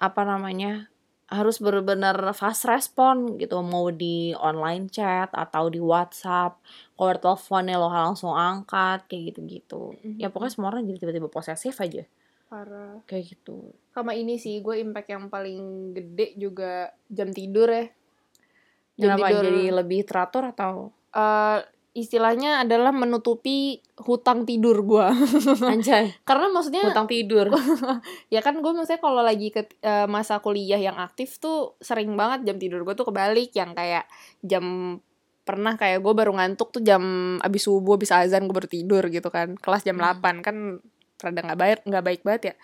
apa 0.00 0.24
namanya? 0.26 0.90
harus 1.30 1.62
bener-bener 1.62 2.34
fast 2.34 2.66
respon 2.66 3.38
gitu 3.38 3.62
mau 3.62 3.86
di 3.94 4.34
online 4.34 4.90
chat 4.90 5.30
atau 5.30 5.70
di 5.70 5.78
WhatsApp 5.78 6.58
kalau 6.98 7.14
teleponnya 7.22 7.78
lo 7.78 7.86
langsung 7.86 8.34
angkat 8.34 9.06
kayak 9.06 9.30
gitu-gitu 9.30 9.94
ya 10.18 10.26
pokoknya 10.26 10.50
semua 10.50 10.74
orang 10.74 10.90
jadi 10.90 11.06
tiba-tiba 11.06 11.30
posesif 11.30 11.78
aja 11.78 12.02
parah. 12.50 12.98
Kayak 13.06 13.38
gitu. 13.38 13.70
Sama 13.94 14.18
ini 14.18 14.34
sih 14.36 14.58
gue 14.58 14.82
impact 14.82 15.08
yang 15.14 15.30
paling 15.30 15.94
gede 15.94 16.34
juga 16.34 16.90
jam 17.06 17.30
tidur 17.30 17.70
ya. 17.70 17.86
Jam 18.98 19.14
kenapa? 19.14 19.26
tidur. 19.30 19.42
Jadi 19.46 19.62
lebih 19.70 20.00
teratur 20.02 20.44
atau? 20.50 20.90
Eh, 21.14 21.58
istilahnya 21.90 22.62
adalah 22.62 22.94
menutupi 22.94 23.78
hutang 24.02 24.46
tidur 24.46 24.82
gue 24.82 25.06
anjay. 25.72 26.10
Karena 26.26 26.50
maksudnya 26.50 26.90
hutang 26.90 27.06
tidur. 27.06 27.50
Ya 28.34 28.42
kan 28.42 28.58
gue 28.58 28.72
maksudnya 28.74 28.98
kalau 29.02 29.22
lagi 29.22 29.54
ke 29.54 29.70
eh, 29.82 30.06
masa 30.10 30.42
kuliah 30.42 30.78
yang 30.78 30.98
aktif 30.98 31.38
tuh 31.38 31.78
sering 31.78 32.14
banget 32.18 32.50
jam 32.50 32.58
tidur 32.58 32.82
gue 32.82 32.94
tuh 32.98 33.06
kebalik. 33.06 33.54
Yang 33.54 33.70
kayak 33.78 34.04
jam 34.42 34.64
pernah 35.46 35.74
kayak 35.74 35.98
gue 36.02 36.14
baru 36.14 36.30
ngantuk 36.34 36.70
tuh 36.70 36.82
jam 36.82 37.02
abis 37.42 37.66
subuh 37.66 37.98
abis 37.98 38.10
azan 38.14 38.46
gue 38.46 38.54
baru 38.54 38.70
tidur 38.70 39.02
gitu 39.06 39.30
kan. 39.30 39.54
Kelas 39.58 39.82
jam 39.82 39.98
Hmm. 39.98 40.18
8 40.18 40.46
kan 40.46 40.56
rada 41.22 41.40
nggak 41.44 41.60
baik 41.60 41.78
nggak 41.86 42.04
baik 42.04 42.20
banget 42.26 42.42
ya. 42.42 42.54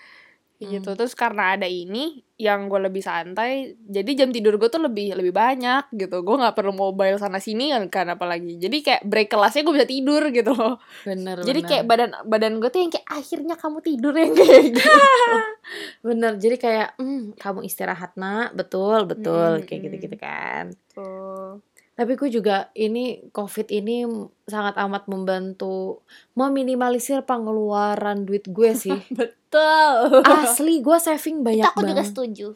Gitu. 0.57 0.88
Hmm. 0.88 0.97
terus 0.97 1.12
karena 1.12 1.53
ada 1.53 1.69
ini 1.69 2.25
yang 2.40 2.73
gue 2.73 2.81
lebih 2.81 3.05
santai 3.05 3.77
jadi 3.77 4.25
jam 4.25 4.33
tidur 4.33 4.57
gue 4.57 4.73
tuh 4.73 4.81
lebih 4.81 5.12
lebih 5.12 5.29
banyak 5.29 5.92
gitu. 5.92 6.25
Gue 6.25 6.37
nggak 6.40 6.57
perlu 6.57 6.73
mobile 6.73 7.21
sana 7.21 7.37
sini 7.37 7.77
kan 7.77 7.92
kan 7.92 8.07
apalagi. 8.16 8.57
Jadi 8.57 8.81
kayak 8.81 9.03
break 9.05 9.29
kelasnya 9.29 9.69
gue 9.69 9.75
bisa 9.77 9.85
tidur 9.85 10.25
gitu. 10.33 10.57
Loh 10.57 10.81
bener 11.05 11.45
jadi 11.45 11.61
bener. 11.61 11.69
kayak 11.69 11.85
badan 11.85 12.11
badan 12.25 12.55
gue 12.57 12.71
tuh 12.73 12.81
yang 12.81 12.92
kayak 12.92 13.05
akhirnya 13.05 13.55
kamu 13.61 13.79
tidur 13.85 14.14
yang 14.16 14.33
kayak 14.33 14.62
gitu. 14.73 14.88
Bener 16.07 16.33
jadi 16.38 16.57
kayak 16.57 16.88
"Hmm, 16.97 17.37
kamu 17.37 17.61
istirahat 17.69 18.16
nak. 18.16 18.57
Betul 18.57 19.05
betul. 19.05 19.61
Hmm, 19.61 19.64
kayak 19.69 19.77
hmm. 19.77 19.87
gitu-gitu 19.92 20.16
kan. 20.16 20.64
Tuh. 20.97 21.61
Tapi 21.97 22.13
gue 22.13 22.29
juga 22.29 22.69
ini 22.77 23.25
COVID 23.33 23.73
ini 23.73 24.05
sangat 24.45 24.77
amat 24.85 25.09
membantu 25.09 26.05
meminimalisir 26.37 27.25
pengeluaran 27.25 28.29
duit 28.29 28.45
gue 28.53 28.77
sih. 28.85 29.01
Betul. 29.09 30.21
Asli 30.23 30.85
gue 30.85 30.99
saving 31.01 31.41
banyak 31.41 31.73
banget. 31.73 32.13
setuju. 32.13 32.53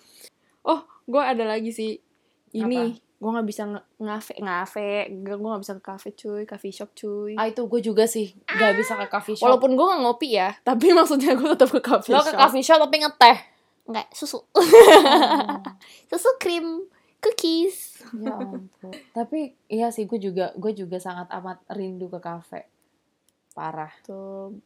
Oh, 0.69 0.85
gue 1.09 1.23
ada 1.25 1.49
lagi 1.49 1.73
sih. 1.73 1.97
Ini 2.53 3.01
gue 3.21 3.29
nggak 3.29 3.49
bisa 3.53 3.69
ngafe 4.01 4.33
ngafe, 4.41 5.13
gue 5.13 5.37
nggak 5.37 5.61
bisa 5.61 5.77
ke 5.77 5.83
cafe 5.85 6.09
cuy, 6.17 6.43
coffee 6.49 6.73
shop 6.73 6.91
cuy. 6.97 7.37
Ah 7.37 7.53
itu 7.53 7.69
gue 7.69 7.81
juga 7.85 8.09
sih 8.09 8.33
gak 8.49 8.73
bisa 8.81 8.97
ke 8.97 9.13
coffee 9.13 9.37
shop. 9.37 9.45
Walaupun 9.45 9.77
gue 9.77 9.85
nggak 9.85 10.01
ngopi 10.01 10.29
ya, 10.41 10.57
tapi 10.65 10.89
maksudnya 10.97 11.37
gue 11.37 11.49
tetap 11.53 11.69
ke 11.69 11.81
coffee 11.85 12.17
lo 12.17 12.25
shop. 12.25 12.33
ke 12.33 12.41
coffee 12.41 12.65
shop 12.65 12.81
tapi 12.81 12.97
ngeteh. 13.05 13.37
Enggak, 13.85 14.07
susu. 14.17 14.41
susu 16.11 16.31
krim, 16.41 16.89
cookies. 17.21 18.01
ya 18.17 18.35
ampun. 18.35 18.93
Tapi 19.13 19.55
iya 19.69 19.93
sih 19.93 20.09
gue 20.09 20.19
juga 20.19 20.57
gue 20.57 20.73
juga 20.73 20.99
sangat 20.99 21.29
amat 21.31 21.63
rindu 21.77 22.09
ke 22.09 22.19
kafe. 22.19 22.67
Parah. 23.55 23.93
Tuh. 24.03 24.57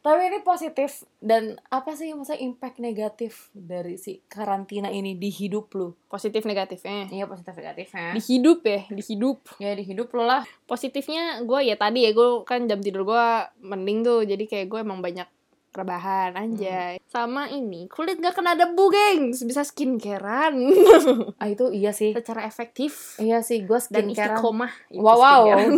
Tapi 0.00 0.32
ini 0.32 0.40
positif 0.40 1.04
dan 1.20 1.60
apa 1.68 1.92
sih 1.92 2.16
maksudnya 2.16 2.40
impact 2.40 2.80
negatif 2.80 3.52
dari 3.52 4.00
si 4.00 4.24
karantina 4.32 4.88
ini 4.88 5.12
di 5.12 5.28
hidup 5.28 5.68
lu? 5.76 5.92
Positif 6.08 6.48
negatifnya. 6.48 7.12
Iya 7.12 7.28
positif 7.28 7.52
negatifnya. 7.52 8.16
Di 8.16 8.22
hidup 8.24 8.64
ya, 8.64 8.80
di 8.88 9.02
hidup. 9.04 9.44
ya 9.60 9.76
di 9.76 9.84
hidup 9.84 10.08
lo 10.16 10.24
lah. 10.24 10.48
Positifnya 10.64 11.44
gue 11.44 11.68
ya 11.68 11.76
tadi 11.76 12.08
ya 12.08 12.16
gue 12.16 12.48
kan 12.48 12.64
jam 12.64 12.80
tidur 12.80 13.04
gue 13.04 13.26
mending 13.60 14.00
tuh, 14.00 14.24
jadi 14.24 14.44
kayak 14.48 14.66
gue 14.72 14.80
emang 14.80 15.04
banyak 15.04 15.28
rebahan 15.70 16.34
anjay. 16.34 16.98
Sama 17.04 17.46
ini 17.46 17.86
kulit 17.86 18.18
gak 18.18 18.34
kena 18.34 18.52
debu 18.52 18.84
gengs, 18.86 19.42
bisa 19.42 19.62
skincarean 19.62 20.58
Ah 21.40 21.46
itu 21.46 21.70
iya 21.70 21.90
sih. 21.90 22.10
secara 22.10 22.42
efektif 22.42 23.14
Iya 23.16 23.40
sih, 23.40 23.62
gue 23.62 23.78
dan 23.86 24.04
skincare. 24.04 24.34
istiqomah. 24.34 24.72
Wow, 24.92 25.16
wow. 25.16 25.42
skincare. 25.46 25.70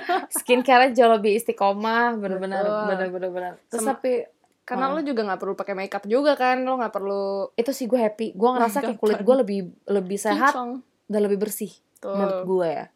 skincare 0.36 0.84
jauh 0.90 1.12
lebih 1.12 1.32
istiqomah, 1.34 2.16
bener-bener, 2.16 2.62
Betul. 2.62 2.84
bener-bener. 2.88 3.30
bener. 3.30 3.52
Terus 3.66 3.82
Sama- 3.82 3.96
tapi 3.96 4.24
Karena 4.62 4.88
Ah. 4.88 4.96
lo 4.96 5.00
juga 5.00 5.20
nggak 5.22 5.36
perlu 5.38 5.54
pakai 5.54 5.74
makeup 5.74 6.04
juga 6.04 6.32
kan, 6.34 6.56
lo 6.58 6.80
nggak 6.80 6.88
perlu 6.90 7.24
itu 7.52 7.68
sih 7.68 7.84
gue 7.84 8.00
happy. 8.00 8.32
Gue 8.32 8.48
ngerasa 8.48 8.80
kayak 8.80 8.96
kulit 8.96 9.20
gue 9.20 9.36
lebih 9.36 9.60
lebih 9.84 10.16
sehat 10.16 10.50
kinclong. 10.50 10.80
dan 11.04 11.20
lebih 11.20 11.36
bersih 11.38 11.68
Tuh. 12.00 12.08
menurut 12.10 12.40
gue 12.42 12.68
ya. 12.72 12.86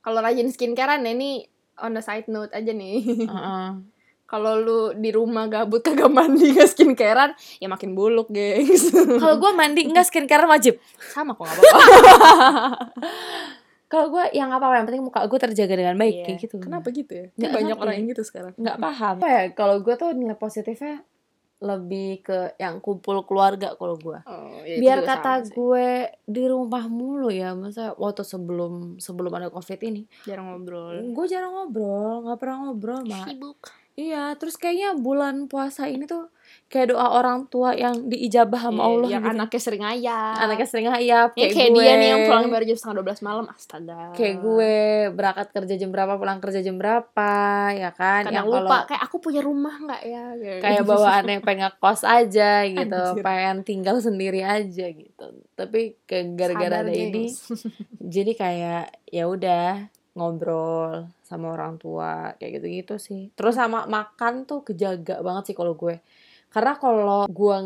Kalau 0.00 0.22
rajin 0.22 0.46
skincarean 0.46 1.02
ya 1.02 1.10
ini 1.10 1.42
on 1.76 1.92
the 1.92 2.00
side 2.00 2.24
note 2.24 2.54
aja 2.54 2.70
nih. 2.70 3.26
Heeh. 3.26 3.68
Kalau 4.30 4.56
lu 4.56 4.94
di 4.94 5.10
rumah 5.10 5.44
gabut 5.44 5.82
kagak 5.90 6.06
mandi 6.06 6.54
gak 6.54 6.70
skincarean, 6.70 7.34
ya 7.58 7.66
makin 7.66 7.92
buluk, 7.92 8.30
gengs. 8.30 8.94
Kalau 9.20 9.36
gue 9.36 9.50
mandi 9.50 9.84
enggak 9.84 10.06
skincare 10.06 10.46
wajib. 10.46 10.78
Sama 11.02 11.34
kok 11.34 11.42
gak 11.42 11.58
apa-apa. 11.58 11.74
Kalau 13.90 14.06
gue 14.06 14.22
yang 14.30 14.54
apa 14.54 14.70
yang 14.70 14.86
penting 14.86 15.02
muka 15.02 15.26
gue 15.26 15.34
terjaga 15.34 15.74
dengan 15.74 15.98
baik 15.98 16.14
Iya. 16.14 16.24
kayak 16.24 16.38
gitu. 16.40 16.56
Kenapa 16.62 16.86
gitu 16.94 17.10
ya? 17.10 17.26
Nggak 17.34 17.50
Banyak 17.50 17.76
orang 17.76 17.94
yang 17.98 18.06
gitu 18.06 18.22
sekarang. 18.22 18.54
Nggak 18.54 18.76
paham. 18.78 19.14
Apa 19.18 19.26
ya? 19.26 19.42
Kalau 19.50 19.76
gue 19.82 19.94
tuh 19.98 20.14
nilai 20.14 20.38
positifnya 20.38 21.02
lebih 21.60 22.24
ke 22.24 22.54
yang 22.56 22.78
kumpul 22.78 23.26
keluarga 23.26 23.74
kalau 23.74 23.98
gue. 23.98 24.16
Oh, 24.24 24.62
ya 24.64 24.78
itu 24.78 24.80
biar 24.80 24.98
kata 25.04 25.44
gue 25.44 26.08
di 26.24 26.48
rumah 26.48 26.88
mulu 26.88 27.28
ya 27.28 27.52
masa 27.52 27.92
waktu 27.98 28.24
sebelum 28.24 28.96
sebelum 28.96 29.28
ada 29.28 29.52
covid 29.52 29.76
ini 29.84 30.08
jarang 30.24 30.48
ngobrol. 30.48 31.04
gue 31.04 31.26
jarang 31.28 31.52
ngobrol 31.52 32.24
nggak 32.24 32.38
pernah 32.40 32.56
ngobrol 32.64 33.04
mak 33.04 33.28
Sibuk. 33.28 33.60
Iya 33.92 34.32
terus 34.34 34.54
kayaknya 34.54 34.94
bulan 34.94 35.44
puasa 35.44 35.84
ini 35.84 36.04
tuh 36.04 36.30
kayak 36.66 36.90
doa 36.90 37.14
orang 37.14 37.46
tua 37.46 37.70
yang 37.72 38.06
diijabah 38.06 38.58
sama 38.60 38.80
Iya, 38.80 38.88
Allah 38.88 39.08
yang 39.08 39.22
gitu. 39.22 39.32
anaknya 39.32 39.60
sering 39.60 39.84
ayam. 39.84 40.34
anaknya 40.36 40.66
sering 40.66 40.86
ngayap 40.88 41.28
Ya, 41.30 41.34
kayak, 41.36 41.52
kayak 41.52 41.70
gue 41.70 41.78
dia 41.80 41.94
nih 41.94 42.08
yang 42.08 42.20
pulang 42.24 42.44
baru 42.48 42.64
jam 42.64 42.76
setengah 42.76 42.96
12 43.06 43.22
malam. 43.22 43.44
Astaga. 43.48 44.00
kayak 44.12 44.36
gue 44.40 44.74
berangkat 45.12 45.46
kerja 45.52 45.74
jam 45.76 45.90
berapa 45.90 46.12
pulang 46.16 46.38
kerja 46.38 46.60
jam 46.60 46.74
berapa 46.74 47.32
ya 47.72 47.90
kan 47.92 48.22
Kadang 48.24 48.34
yang 48.34 48.46
lupa 48.48 48.66
kalau 48.76 48.88
kayak 48.88 49.02
aku 49.04 49.16
punya 49.20 49.40
rumah 49.40 49.74
nggak 49.76 50.02
ya? 50.02 50.24
kayak 50.58 50.82
bawaannya 50.90 51.38
pengen 51.40 51.70
kos 51.76 52.02
aja 52.02 52.50
gitu 52.64 52.98
Anjir. 53.08 53.22
pengen 53.22 53.56
tinggal 53.60 53.96
sendiri 53.98 54.40
aja 54.40 54.86
gitu 54.86 55.26
tapi 55.52 55.94
kayak 56.02 56.34
gara-gara 56.34 56.76
ada 56.80 56.90
ini 56.90 57.30
jadi 58.14 58.32
kayak 58.32 58.82
ya 59.06 59.24
udah 59.24 59.86
ngobrol 60.20 61.08
sama 61.24 61.56
orang 61.56 61.80
tua 61.80 62.36
kayak 62.36 62.60
gitu-gitu 62.60 63.00
sih 63.00 63.32
terus 63.32 63.56
sama 63.56 63.88
makan 63.88 64.44
tuh 64.44 64.60
kejaga 64.60 65.24
banget 65.24 65.50
sih 65.50 65.56
kalau 65.56 65.72
gue 65.72 65.96
karena 66.50 66.74
kalau 66.76 67.30
gue 67.30 67.56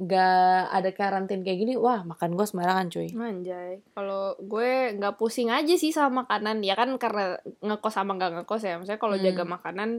nggak 0.00 0.60
ada 0.72 0.90
karantin 0.96 1.44
kayak 1.44 1.58
gini 1.62 1.74
wah 1.76 2.00
makan 2.02 2.32
gue 2.32 2.46
sembarangan 2.48 2.88
cuy 2.88 3.08
Manjay. 3.12 3.84
Kalau 3.92 4.34
gue 4.40 4.96
nggak 4.96 5.20
pusing 5.20 5.52
aja 5.52 5.76
sih 5.76 5.92
sama 5.92 6.24
makanan. 6.24 6.64
Ya 6.64 6.72
kan 6.72 6.96
karena 6.96 7.36
ngekos 7.60 7.92
sama 7.92 8.16
nggak 8.16 8.40
ngekos 8.40 8.62
ya. 8.64 8.80
Maksudnya 8.80 8.96
kalau 8.96 9.20
Hmm. 9.20 9.24
jaga 9.28 9.44
makanan, 9.44 9.90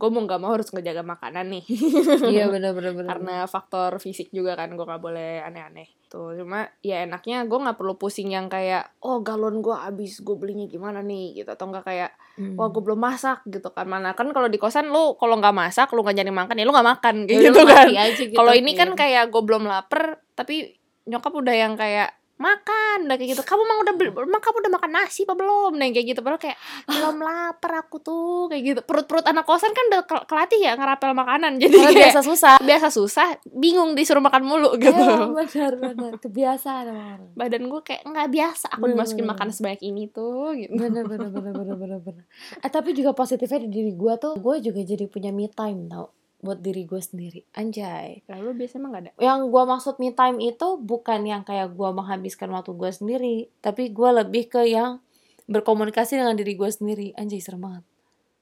gue 0.00 0.08
mau 0.08 0.24
nggak 0.24 0.40
mau 0.40 0.50
harus 0.50 0.72
ngejaga 0.72 1.04
makanan 1.04 1.46
nih. 1.50 1.64
iya 2.32 2.48
bener-bener 2.52 2.96
bener 2.96 3.06
karena 3.06 3.44
faktor 3.44 4.00
fisik 4.00 4.32
juga 4.32 4.56
kan 4.56 4.72
gue 4.72 4.80
nggak 4.80 4.98
boleh 4.98 5.44
aneh-aneh 5.44 5.92
tuh 6.08 6.34
cuma 6.34 6.66
ya 6.80 7.04
enaknya 7.04 7.44
gue 7.44 7.54
nggak 7.54 7.76
perlu 7.76 7.94
pusing 7.94 8.28
yang 8.28 8.48
kayak 8.48 8.96
oh 8.98 9.20
galon 9.20 9.60
gue 9.60 9.70
habis 9.70 10.18
gue 10.18 10.34
belinya 10.34 10.66
gimana 10.66 10.98
nih 11.00 11.36
gitu 11.36 11.50
atau 11.50 11.68
enggak 11.68 11.84
kayak 11.84 12.10
Hmm. 12.30 12.56
wah 12.56 12.66
gue 12.66 12.80
belum 12.80 12.96
masak 12.96 13.44
gitu 13.44 13.68
kan 13.68 13.84
mana 13.84 14.16
kan 14.16 14.24
kalau 14.32 14.48
di 14.48 14.56
kosan 14.56 14.88
lu 14.88 15.12
kalau 15.14 15.36
nggak 15.36 15.52
masak 15.52 15.92
lu 15.92 16.00
nggak 16.00 16.16
jadi 16.16 16.32
makan 16.32 16.56
ya 16.56 16.64
lu 16.64 16.72
nggak 16.72 16.88
makan 16.88 17.14
kayak 17.28 17.36
Ya 17.36 17.42
gitu 17.44 17.60
kan 17.68 17.86
gitu. 18.16 18.32
kalau 18.32 18.52
ini 18.56 18.72
kan 18.72 18.88
Iya. 18.88 18.96
kayak 18.96 19.24
gue 19.28 19.42
belum 19.44 19.68
lapar 19.68 20.24
tapi 20.32 20.72
nyokap 21.04 21.36
udah 21.36 21.52
yang 21.52 21.74
kayak 21.76 22.16
makan. 22.40 23.04
Udah 23.04 23.16
kayak 23.16 23.30
gitu. 23.36 23.42
Kamu 23.44 23.60
emang 23.60 23.78
udah 23.84 23.94
beli- 23.94 24.16
emang 24.16 24.40
kamu 24.40 24.56
udah 24.58 24.72
makan 24.72 24.90
nasi 24.90 25.22
apa 25.22 25.34
belum? 25.34 25.72
Nah 25.76 25.86
kayak 25.86 26.06
gitu. 26.08 26.20
Padahal 26.20 26.40
kayak 26.40 26.56
belum 26.86 27.16
lapar 27.26 27.72
aku 27.78 28.00
tuh. 28.00 28.48
Kayak 28.48 28.62
gitu. 28.64 28.80
Perut-perut 28.82 29.24
anak 29.24 29.44
kosan 29.44 29.70
kan 29.70 29.84
udah 29.86 30.00
kel- 30.02 30.26
kelatih 30.26 30.58
ya 30.58 30.72
ngerapel 30.74 31.12
makanan. 31.12 31.60
Jadi 31.60 31.76
Karena 31.76 31.90
kayak 31.90 32.04
biasa 32.08 32.20
susah. 32.22 32.54
biasa 32.58 32.88
susah 32.88 33.26
bingung 33.46 33.92
disuruh 33.92 34.20
makan 34.20 34.42
mulu 34.42 34.72
gitu. 34.76 34.96
Ya, 34.96 35.28
benar 35.28 35.72
benar. 35.76 36.12
Kebiasaan 36.18 36.86
badan 37.32 37.62
gue 37.66 37.80
kayak 37.80 38.02
nggak 38.02 38.28
biasa 38.28 38.66
aku 38.70 38.80
Bener, 38.82 38.92
dimasukin 38.96 39.22
bener, 39.22 39.32
makan 39.36 39.48
sebanyak 39.50 39.82
ini 39.82 40.02
tuh 40.08 40.56
gitu. 40.56 40.72
Bener 40.72 41.04
bener 41.04 41.28
bener 41.28 41.52
bener 41.52 41.76
bener 41.76 41.98
bener 42.00 42.24
eh 42.56 42.70
tapi 42.70 42.92
juga 42.92 43.12
positifnya 43.12 43.60
di 43.60 43.70
diri 43.70 43.92
gue 43.92 44.14
tuh 44.16 44.34
gue 44.34 44.54
juga 44.60 44.80
jadi 44.80 45.04
punya 45.04 45.30
me 45.30 45.46
time 45.46 45.86
tau 45.86 46.08
buat 46.40 46.58
diri 46.60 46.88
gue 46.88 47.00
sendiri. 47.00 47.44
Anjay. 47.52 48.24
Lalu 48.28 48.64
biasanya 48.64 48.80
emang 48.80 48.92
gak 48.92 49.02
ada? 49.04 49.12
Yang 49.20 49.40
gue 49.52 49.62
maksud 49.68 49.94
me 50.00 50.10
time 50.16 50.38
itu 50.40 50.68
bukan 50.80 51.20
yang 51.24 51.42
kayak 51.44 51.72
gue 51.76 51.90
menghabiskan 51.92 52.48
waktu 52.52 52.72
gue 52.72 52.90
sendiri 52.90 53.36
tapi 53.60 53.92
gue 53.92 54.10
lebih 54.24 54.48
ke 54.48 54.64
yang 54.64 55.04
berkomunikasi 55.50 56.16
dengan 56.16 56.34
diri 56.34 56.56
gue 56.56 56.70
sendiri. 56.72 57.12
Anjay 57.14 57.40
serem 57.44 57.60
banget. 57.60 57.84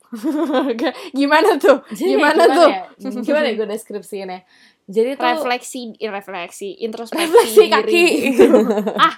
Gimana 1.18 1.60
tuh? 1.60 1.84
Gimana 1.92 2.42
tuh? 2.48 2.70
ya? 2.70 3.20
gimana 3.20 3.46
ya 3.52 3.54
gue 3.60 3.68
deskripsiinnya? 3.68 4.40
Jadi 4.88 5.20
tuh 5.20 5.28
refleksi 5.28 5.92
refleksi 6.00 6.80
introspeksi 6.80 7.28
refleksi 7.28 7.64
kaki. 7.68 7.92
diri. 7.92 8.06
ah 9.06 9.14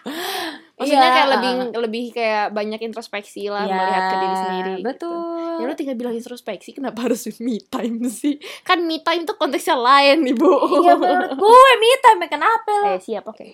maksudnya 0.81 0.97
Iya, 1.03 1.13
kayak 1.13 1.29
lebih 1.29 1.51
lebih 1.77 2.05
kayak 2.17 2.47
banyak 2.51 2.81
introspeksi 2.81 3.53
lah 3.53 3.69
melihat 3.69 4.03
ke 4.03 4.17
diri 4.17 4.33
sendiri 4.35 4.71
gitu. 4.73 4.81
Iya, 4.81 4.87
betul. 4.89 5.57
Ya 5.61 5.65
lu 5.69 5.75
tinggal 5.77 5.97
bilang 6.01 6.15
introspeksi 6.17 6.73
kenapa 6.73 7.05
harus 7.05 7.29
me 7.45 7.61
time 7.61 8.01
sih? 8.09 8.41
Kan 8.65 8.89
me 8.89 9.05
time 9.05 9.29
tuh 9.29 9.37
konteksnya 9.37 9.77
lain 9.77 10.25
ibu. 10.25 10.49
Iya 10.81 10.97
menurut 10.97 11.37
gue 11.37 11.71
me 11.77 11.91
time 12.01 12.25
kenapa 12.27 12.71
lo 12.81 12.97
eh 12.97 12.99
siap 12.99 13.29
oke. 13.29 13.45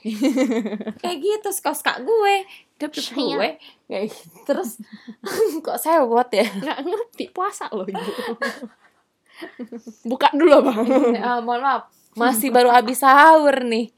Kayak 1.02 1.16
gitu 1.18 1.48
suka 1.50 1.98
gue. 1.98 2.46
Dapet 2.76 3.02
Sayang. 3.02 3.40
gue 3.40 3.48
kayak 3.88 4.04
gitu. 4.12 4.28
terus 4.46 4.78
kok 5.66 5.82
saya 5.82 6.06
buat 6.06 6.30
ya? 6.30 6.46
Nggak 6.46 6.78
ngerti 6.86 7.24
puasa 7.34 7.66
loh 7.74 7.82
ibu. 7.82 7.98
Buka 10.06 10.30
dulu 10.32 10.62
bang 10.62 10.86
Ah, 11.18 11.40
mohon 11.40 11.60
maaf 11.60 12.05
masih 12.16 12.48
baru 12.48 12.72
habis 12.72 13.00
sahur 13.00 13.62
nih. 13.62 13.92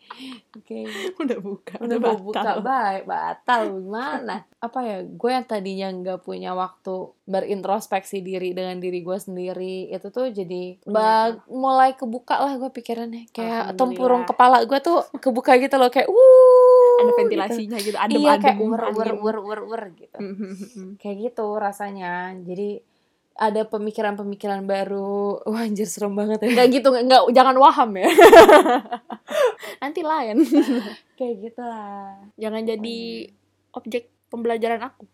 Oke. 0.59 0.85
Udah 1.23 1.39
buka 1.39 1.75
udah 1.79 1.99
mau 2.03 2.19
buka 2.19 2.59
baik 2.59 3.05
batal 3.07 3.61
gimana? 3.79 4.43
Apa 4.59 4.79
ya 4.83 4.97
gue 5.07 5.31
yang 5.31 5.47
tadinya 5.47 5.89
nggak 5.89 6.27
punya 6.27 6.53
waktu 6.53 7.15
berintrospeksi 7.25 8.21
diri 8.21 8.51
dengan 8.51 8.83
diri 8.83 8.99
gue 9.01 9.19
sendiri 9.19 9.87
itu 9.89 10.09
tuh 10.11 10.35
jadi 10.35 10.83
ba- 10.83 11.39
mulai 11.47 11.95
kebuka 11.95 12.43
lah 12.43 12.59
gue 12.59 12.71
pikirannya. 12.75 13.31
Kayak 13.31 13.79
tempurung 13.79 14.27
kepala 14.27 14.67
gue 14.67 14.79
tuh 14.83 15.07
kebuka 15.23 15.55
gitu 15.63 15.79
loh 15.79 15.89
kayak 15.89 16.11
wuh 16.11 16.99
ada 16.99 17.05
gitu. 17.07 17.19
ventilasinya 17.23 17.79
gitu, 17.79 17.95
adem 17.97 18.19
iya 18.19 18.35
kayak 18.43 18.59
ur 18.59 18.81
ur 18.91 19.39
ur 19.39 19.59
ur 19.71 19.83
gitu. 19.95 20.19
Mhm. 20.19 20.99
kayak 20.99 21.17
gitu 21.31 21.47
rasanya. 21.55 22.35
Jadi 22.43 22.83
ada 23.39 23.63
pemikiran-pemikiran 23.65 24.67
baru. 24.67 25.39
Wah 25.49 25.65
anjir 25.65 25.87
serem 25.87 26.19
banget 26.19 26.43
ya. 26.43 26.49
Nggak 26.59 26.69
gitu 26.75 26.89
nggak 26.91 27.23
jangan 27.31 27.57
waham 27.57 27.91
ya. 27.95 28.11
Nanti 29.83 30.01
lain. 30.03 30.43
Kayak 31.19 31.35
gitu 31.47 31.63
lah 31.63 32.19
jangan 32.35 32.63
jadi 32.67 32.99
objek 33.75 34.11
pembelajaran 34.29 34.83
aku. 34.83 35.07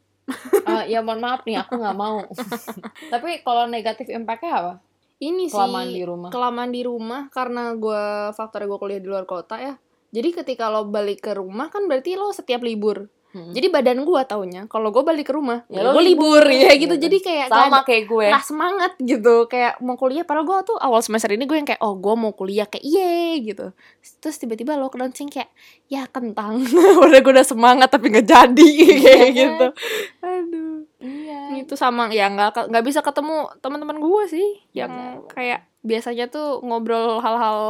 Eh, 0.65 0.97
ya 0.97 1.05
mohon 1.05 1.21
maaf 1.21 1.45
nih 1.45 1.61
aku 1.61 1.77
nggak 1.77 1.97
mau. 2.01 2.25
Tapi 3.13 3.45
kalau 3.45 3.69
negatif 3.69 4.09
impactnya 4.09 4.53
apa? 4.57 4.75
Ini 5.21 5.49
sih 5.49 5.57
kelamaan 5.57 5.89
di 5.95 6.03
rumah. 6.03 6.29
kelamaan 6.33 6.71
di 6.75 6.83
rumah 6.85 7.23
karena 7.31 7.73
gue 7.77 8.05
faktor 8.35 8.67
gue 8.67 8.79
kuliah 8.81 9.01
di 9.01 9.09
luar 9.09 9.25
kota 9.29 9.57
ya. 9.61 9.77
Jadi 10.13 10.43
ketika 10.43 10.69
lo 10.69 10.89
balik 10.89 11.25
ke 11.25 11.33
rumah 11.37 11.69
kan 11.73 11.89
berarti 11.89 12.17
lo 12.17 12.33
setiap 12.33 12.61
libur 12.65 13.09
Mm. 13.35 13.51
jadi 13.51 13.67
badan 13.67 13.99
gue 14.07 14.21
taunya 14.31 14.63
kalau 14.71 14.95
gue 14.95 15.03
balik 15.03 15.27
ke 15.27 15.35
rumah 15.35 15.67
Ya, 15.67 15.83
ya, 15.83 15.91
gue 15.91 16.03
libur 16.07 16.39
ya 16.47 16.71
gitu. 16.79 16.95
gitu. 16.95 17.11
jadi 17.11 17.17
kayak 17.19 17.47
sama 17.51 17.83
gak, 17.83 17.85
kayak 17.91 18.05
gue 18.07 18.27
nggak 18.31 18.47
semangat 18.47 18.93
gitu 19.03 19.35
kayak 19.51 19.75
mau 19.83 19.99
kuliah 19.99 20.23
padahal 20.23 20.47
gue 20.47 20.59
tuh 20.71 20.79
awal 20.79 21.03
semester 21.03 21.35
ini 21.35 21.43
gue 21.43 21.59
yang 21.59 21.67
kayak 21.67 21.83
oh 21.83 21.99
gue 21.99 22.15
mau 22.15 22.31
kuliah 22.31 22.71
kayak 22.71 22.87
iye 22.87 23.43
gitu 23.43 23.75
terus 24.23 24.39
tiba-tiba 24.39 24.79
lo 24.79 24.87
launching 24.87 25.27
kayak 25.27 25.51
ya 25.91 26.07
kentang 26.07 26.63
udah 27.05 27.19
gue 27.19 27.33
udah 27.35 27.43
semangat 27.43 27.91
tapi 27.91 28.15
nggak 28.15 28.29
jadi 28.31 28.71
kayak 29.03 29.19
kan? 29.19 29.35
gitu 29.35 29.67
aduh 30.23 30.79
iya 31.03 31.41
itu 31.59 31.75
sama 31.75 32.15
ya 32.15 32.31
nggak 32.31 32.71
nggak 32.71 32.85
bisa 32.87 33.03
ketemu 33.03 33.51
teman-teman 33.59 33.99
gue 33.99 34.23
sih 34.31 34.49
yang 34.73 34.95
Benar. 34.95 35.35
kayak 35.35 35.61
biasanya 35.85 36.33
tuh 36.33 36.65
ngobrol 36.65 37.21
hal-hal 37.21 37.61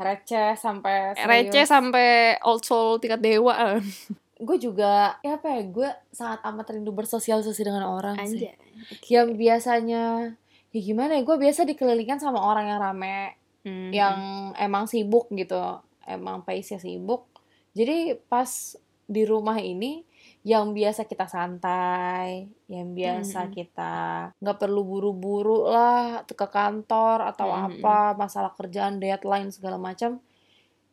receh 0.00 0.56
sampai 0.56 1.12
serius. 1.12 1.28
receh 1.28 1.64
sampai 1.68 2.08
old 2.40 2.64
soul 2.64 2.96
tingkat 2.96 3.20
dewa 3.20 3.76
gue 4.38 4.56
juga 4.56 5.18
ya 5.20 5.36
apa 5.36 5.50
ya 5.50 5.62
gue 5.66 5.88
sangat 6.10 6.40
amat 6.46 6.66
rindu 6.70 6.94
bersosialisasi 6.94 7.62
dengan 7.62 7.84
orang 7.84 8.14
sih 8.22 8.46
Anjay. 8.46 8.54
yang 9.10 9.34
biasanya 9.34 10.32
ya 10.70 10.80
gimana 10.80 11.18
ya 11.18 11.22
gue 11.22 11.36
biasa 11.36 11.66
dikelilingkan 11.66 12.18
sama 12.18 12.38
orang 12.38 12.70
yang 12.70 12.78
rame 12.78 13.34
Hmm. 13.66 13.90
yang 13.90 14.16
emang 14.54 14.86
sibuk 14.86 15.26
gitu 15.34 15.58
emang 16.06 16.46
pace-nya 16.46 16.78
sibuk 16.78 17.26
jadi 17.74 18.14
pas 18.30 18.46
di 19.04 19.26
rumah 19.26 19.58
ini 19.58 20.06
yang 20.46 20.72
biasa 20.72 21.04
kita 21.04 21.26
santai 21.26 22.46
yang 22.70 22.94
biasa 22.94 23.50
Mm-mm. 23.50 23.54
kita 23.58 23.94
nggak 24.38 24.58
perlu 24.62 24.86
buru-buru 24.86 25.66
lah 25.68 26.22
ke 26.22 26.46
kantor 26.48 27.28
atau 27.34 27.50
Mm-mm. 27.50 27.82
apa 27.82 28.14
masalah 28.14 28.54
kerjaan 28.54 29.02
deadline 29.02 29.50
segala 29.50 29.76
macam 29.76 30.22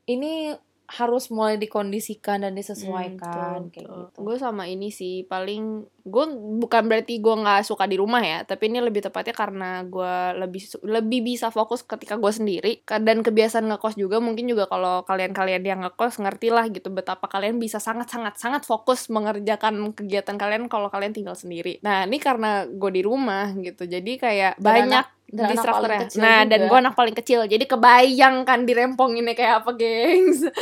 ini 0.09 0.51
harus 0.85 1.33
mulai 1.33 1.57
dikondisikan 1.57 2.45
dan 2.45 2.53
disesuaikan 2.53 3.73
kayak 3.73 3.89
gitu. 3.89 4.21
Gue 4.21 4.37
sama 4.37 4.69
ini 4.69 4.93
sih 4.93 5.25
paling 5.25 5.85
gue 6.05 6.25
bukan 6.61 6.85
berarti 6.85 7.17
gue 7.17 7.33
nggak 7.33 7.65
suka 7.65 7.89
di 7.89 7.97
rumah 7.97 8.21
ya, 8.21 8.45
tapi 8.45 8.69
ini 8.69 8.77
lebih 8.77 9.09
tepatnya 9.09 9.33
karena 9.33 9.81
gue 9.81 10.37
lebih 10.37 10.61
lebih 10.85 11.25
bisa 11.25 11.49
fokus 11.49 11.81
ketika 11.81 12.21
gue 12.21 12.29
sendiri 12.29 12.85
dan 12.85 13.25
kebiasaan 13.25 13.65
ngekos 13.73 13.97
juga 13.97 14.21
mungkin 14.21 14.45
juga 14.45 14.69
kalau 14.69 15.01
kalian-kalian 15.01 15.65
yang 15.65 15.81
ngekos 15.81 16.21
ngerti 16.21 16.53
lah 16.53 16.69
gitu 16.69 16.93
betapa 16.93 17.25
kalian 17.25 17.57
bisa 17.57 17.81
sangat-sangat 17.81 18.37
sangat 18.37 18.69
fokus 18.69 19.09
mengerjakan 19.09 19.97
kegiatan 19.97 20.37
kalian 20.37 20.69
kalau 20.69 20.93
kalian 20.93 21.09
tinggal 21.09 21.33
sendiri. 21.33 21.81
Nah 21.81 22.05
ini 22.05 22.21
karena 22.21 22.69
gue 22.69 22.91
di 22.93 23.01
rumah 23.01 23.49
gitu, 23.57 23.89
jadi 23.89 24.11
kayak 24.21 24.53
Dan 24.61 24.65
banyak 24.65 25.05
anak- 25.09 25.13
dan 25.25 25.49
anak 25.49 25.53
distraktornya. 25.57 25.99
Nah 26.21 26.39
dan 26.45 26.59
juga. 26.61 26.69
gue 26.69 26.77
anak 26.85 26.93
paling 26.93 27.15
kecil, 27.17 27.39
jadi 27.49 27.65
kebayang 27.65 28.45
kan 28.45 28.61
diremponginnya 28.61 29.33
kayak 29.33 29.65
apa 29.65 29.73
gengs. 29.73 30.45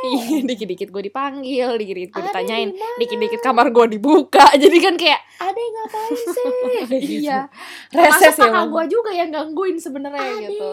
Iya, 0.00 0.48
dikit-dikit 0.48 0.88
gue 0.88 1.12
dipanggil, 1.12 1.76
dikit-dikit 1.76 2.10
gue 2.10 2.22
ditanyain, 2.24 2.72
dikit-dikit 2.96 3.44
kamar 3.44 3.68
gue 3.68 3.84
dibuka. 3.90 4.46
Jadi 4.62 4.78
kan 4.78 4.94
kayak 4.94 5.20
ada 5.42 5.58
yang 5.58 5.74
ngapain 5.74 6.14
sih? 6.14 6.48
Iya, 7.26 7.50
reses 7.90 8.38
termasuk 8.38 8.46
ya 8.46 8.52
kakak 8.54 8.66
gue 8.70 8.84
juga 8.86 9.10
yang 9.10 9.30
gangguin 9.34 9.76
sebenarnya 9.82 10.46
gitu. 10.46 10.68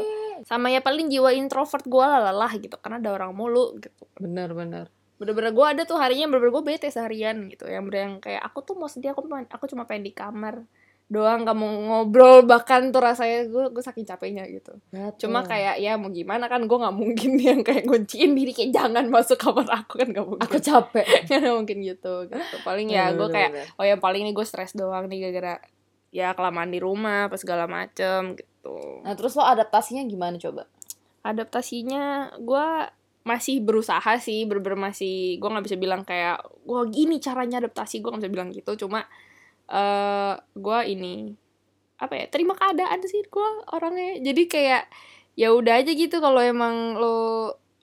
Sama 0.46 0.70
ya 0.70 0.86
paling 0.86 1.10
jiwa 1.10 1.34
introvert 1.34 1.84
gue 1.84 2.06
lah 2.06 2.30
lelah 2.30 2.54
gitu, 2.62 2.78
karena 2.78 3.02
ada 3.02 3.10
orang 3.18 3.34
mulu 3.34 3.76
gitu. 3.82 4.06
bener-bener 4.22 4.94
Bener-bener 5.18 5.50
gue 5.50 5.66
ada 5.66 5.82
tuh 5.82 5.98
harinya 5.98 6.30
bener-bener 6.30 6.54
gue 6.62 6.64
bete 6.78 6.88
seharian 6.94 7.50
gitu, 7.50 7.66
yang 7.66 7.90
bener 7.90 8.00
yang 8.06 8.16
kayak 8.22 8.38
aku 8.46 8.62
tuh 8.62 8.78
mau 8.78 8.86
sedih, 8.86 9.18
aku 9.18 9.26
cuma 9.26 9.42
aku 9.50 9.66
cuma 9.66 9.90
pengen 9.90 10.06
di 10.06 10.14
kamar 10.14 10.62
doang 11.08 11.48
gak 11.48 11.56
mau 11.56 11.72
ngobrol 11.72 12.44
bahkan 12.44 12.92
tuh 12.92 13.00
rasanya 13.00 13.48
gue 13.48 13.72
gue 13.72 13.84
saking 13.84 14.04
capeknya 14.04 14.44
gitu. 14.52 14.76
Cuma 15.24 15.40
kayak 15.48 15.80
ya 15.80 15.96
mau 15.96 16.12
gimana 16.12 16.52
kan 16.52 16.68
gue 16.68 16.78
nggak 16.78 16.96
mungkin 17.00 17.40
yang 17.48 17.64
kayak 17.64 17.88
kunciin 17.88 18.36
diri 18.36 18.52
kayak 18.52 18.76
jangan 18.76 19.08
masuk 19.08 19.40
kamar 19.40 19.72
aku 19.72 20.04
kan 20.04 20.12
gak 20.12 20.28
mungkin. 20.28 20.44
Aku 20.44 20.60
capek. 20.60 21.08
Nggak 21.32 21.56
mungkin 21.56 21.78
gitu 21.80 22.14
gitu. 22.28 22.56
Paling 22.68 22.92
ya 22.92 23.16
gue 23.16 23.28
kayak 23.32 23.80
oh 23.80 23.88
yang 23.88 24.04
paling 24.04 24.28
ini 24.28 24.36
gue 24.36 24.44
stres 24.44 24.76
doang 24.76 25.08
nih 25.08 25.32
gara-gara 25.32 25.64
ya 26.12 26.36
kelamaan 26.36 26.76
di 26.76 26.80
rumah 26.84 27.32
apa 27.32 27.40
segala 27.40 27.72
macem 27.72 28.36
gitu. 28.36 29.00
Nah 29.08 29.16
terus 29.16 29.32
lo 29.40 29.48
adaptasinya 29.48 30.04
gimana 30.04 30.36
coba? 30.36 30.68
Adaptasinya 31.24 32.36
gue 32.36 32.68
masih 33.24 33.64
berusaha 33.64 34.20
sih 34.20 34.44
bener 34.44 34.76
masih 34.76 35.40
gue 35.40 35.50
nggak 35.52 35.66
bisa 35.72 35.78
bilang 35.80 36.04
kayak 36.04 36.44
gue 36.68 36.82
gini 36.92 37.24
caranya 37.24 37.64
adaptasi. 37.64 38.04
Gue 38.04 38.12
nggak 38.12 38.28
bisa 38.28 38.34
bilang 38.36 38.52
gitu 38.52 38.76
cuma 38.76 39.08
eh 39.68 40.34
gue 40.56 40.80
ini 40.88 41.36
apa 41.98 42.14
ya 42.14 42.26
terima 42.30 42.54
keadaan 42.54 43.02
sih 43.04 43.26
gue 43.26 43.50
orangnya 43.74 44.22
jadi 44.22 44.44
kayak 44.46 44.84
ya 45.38 45.54
udah 45.54 45.82
aja 45.82 45.92
gitu 45.94 46.18
kalau 46.22 46.42
emang 46.42 46.98
lo 46.98 47.18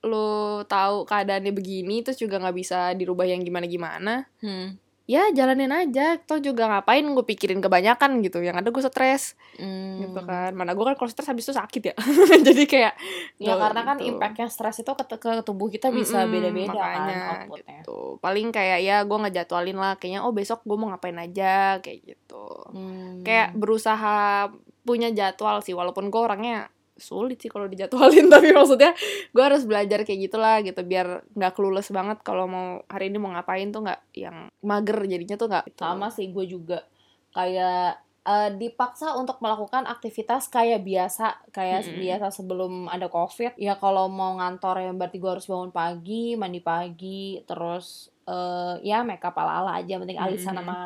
lo 0.05 0.63
tahu 0.69 1.09
keadaannya 1.09 1.51
begini 1.51 2.05
terus 2.05 2.21
juga 2.21 2.37
nggak 2.39 2.57
bisa 2.57 2.93
dirubah 2.93 3.25
yang 3.25 3.41
gimana 3.41 3.67
gimana 3.67 4.15
hmm. 4.45 4.84
Ya 5.05 5.29
jalanin 5.31 5.69
aja. 5.69 6.17
Toh 6.19 6.39
juga 6.39 6.65
ngapain 6.67 7.05
gue 7.05 7.25
pikirin 7.25 7.61
kebanyakan 7.61 8.21
gitu. 8.21 8.41
Yang 8.41 8.57
ada 8.61 8.69
gue 8.69 8.83
stres. 8.83 9.23
Hmm. 9.55 10.01
gitu 10.01 10.21
kan. 10.21 10.53
Mana 10.53 10.73
gue 10.73 10.83
kan 10.83 10.95
kalau 10.95 11.07
stres 11.07 11.29
habis 11.29 11.45
itu 11.45 11.53
sakit 11.53 11.83
ya. 11.83 11.95
Jadi 12.47 12.65
kayak 12.65 12.93
Ya 13.37 13.53
nggak 13.53 13.59
karena 13.61 13.81
kan 13.85 13.97
gitu. 13.99 14.09
impactnya 14.11 14.47
stres 14.49 14.81
itu 14.81 14.91
ke, 14.91 15.05
ke 15.15 15.31
tubuh 15.43 15.69
kita 15.69 15.89
bisa 15.89 16.25
Mm-mm, 16.25 16.33
beda-beda 16.33 16.75
kan 16.75 17.09
outputnya. 17.45 17.81
gitu. 17.81 17.99
Paling 18.19 18.49
kayak 18.51 18.79
ya 18.81 18.97
gue 19.03 19.19
ngejadwalin 19.21 19.77
lah. 19.77 19.93
Kayaknya 19.97 20.21
oh 20.23 20.33
besok 20.33 20.61
gue 20.63 20.75
mau 20.75 20.89
ngapain 20.89 21.17
aja 21.17 21.79
kayak 21.79 21.99
gitu. 22.05 22.45
Hmm. 22.73 23.23
kayak 23.23 23.55
berusaha 23.55 24.49
punya 24.83 25.09
jadwal 25.11 25.61
sih. 25.61 25.73
Walaupun 25.73 26.09
gue 26.09 26.21
orangnya 26.21 26.69
sulit 26.95 27.43
sih 27.43 27.51
kalau 27.51 27.67
dijadwalin 27.67 28.31
tapi 28.35 28.55
maksudnya 28.55 28.95
gue 29.35 29.43
harus 29.43 29.67
belajar 29.67 30.07
kayak 30.07 30.31
gitulah 30.31 30.63
gitu 30.63 30.81
biar 30.87 31.27
nggak 31.35 31.53
clueless 31.55 31.91
banget 31.91 32.23
kalau 32.23 32.47
mau 32.47 32.69
hari 32.87 33.11
ini 33.11 33.19
mau 33.19 33.35
ngapain 33.35 33.71
tuh 33.75 33.83
nggak 33.83 34.01
yang 34.15 34.49
mager 34.63 34.99
jadinya 35.03 35.37
tuh 35.37 35.49
nggak 35.51 35.65
gitu. 35.75 35.81
sama 35.83 36.09
sih 36.15 36.31
gue 36.31 36.45
juga 36.47 36.87
kayak 37.35 37.99
eh, 38.25 38.51
dipaksa 38.55 39.19
untuk 39.19 39.43
melakukan 39.43 39.91
aktivitas 39.91 40.47
kayak 40.49 40.87
biasa 40.87 41.51
kayak 41.51 41.91
Mm-mm. 41.91 41.99
biasa 41.99 42.27
sebelum 42.31 42.87
ada 42.87 43.11
covid 43.11 43.59
ya 43.59 43.75
kalau 43.77 44.07
mau 44.07 44.39
ngantor 44.39 44.87
ya 44.87 44.93
berarti 44.95 45.19
gue 45.19 45.31
harus 45.35 45.47
bangun 45.51 45.75
pagi 45.75 46.39
mandi 46.39 46.63
pagi 46.63 47.43
terus 47.43 48.15
eh, 48.31 48.75
ya 48.87 49.03
makeup 49.03 49.35
ala 49.35 49.67
ala 49.67 49.71
aja 49.83 49.99
penting 49.99 50.23
alisan 50.23 50.55
Mm-mm. 50.55 50.63
sama 50.63 50.79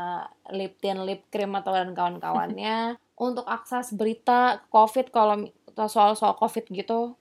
lip 0.57 0.81
tint 0.81 1.05
lip 1.05 1.29
cream 1.29 1.53
atau 1.53 1.77
dan 1.77 1.93
kawan-kawannya 1.93 2.97
untuk 3.29 3.45
akses 3.45 3.93
berita 3.93 4.63
covid 4.73 5.13
kalau 5.13 5.45
mi- 5.79 5.91
soal 5.91 6.19
soal 6.19 6.35
covid 6.35 6.67
gitu 6.67 7.15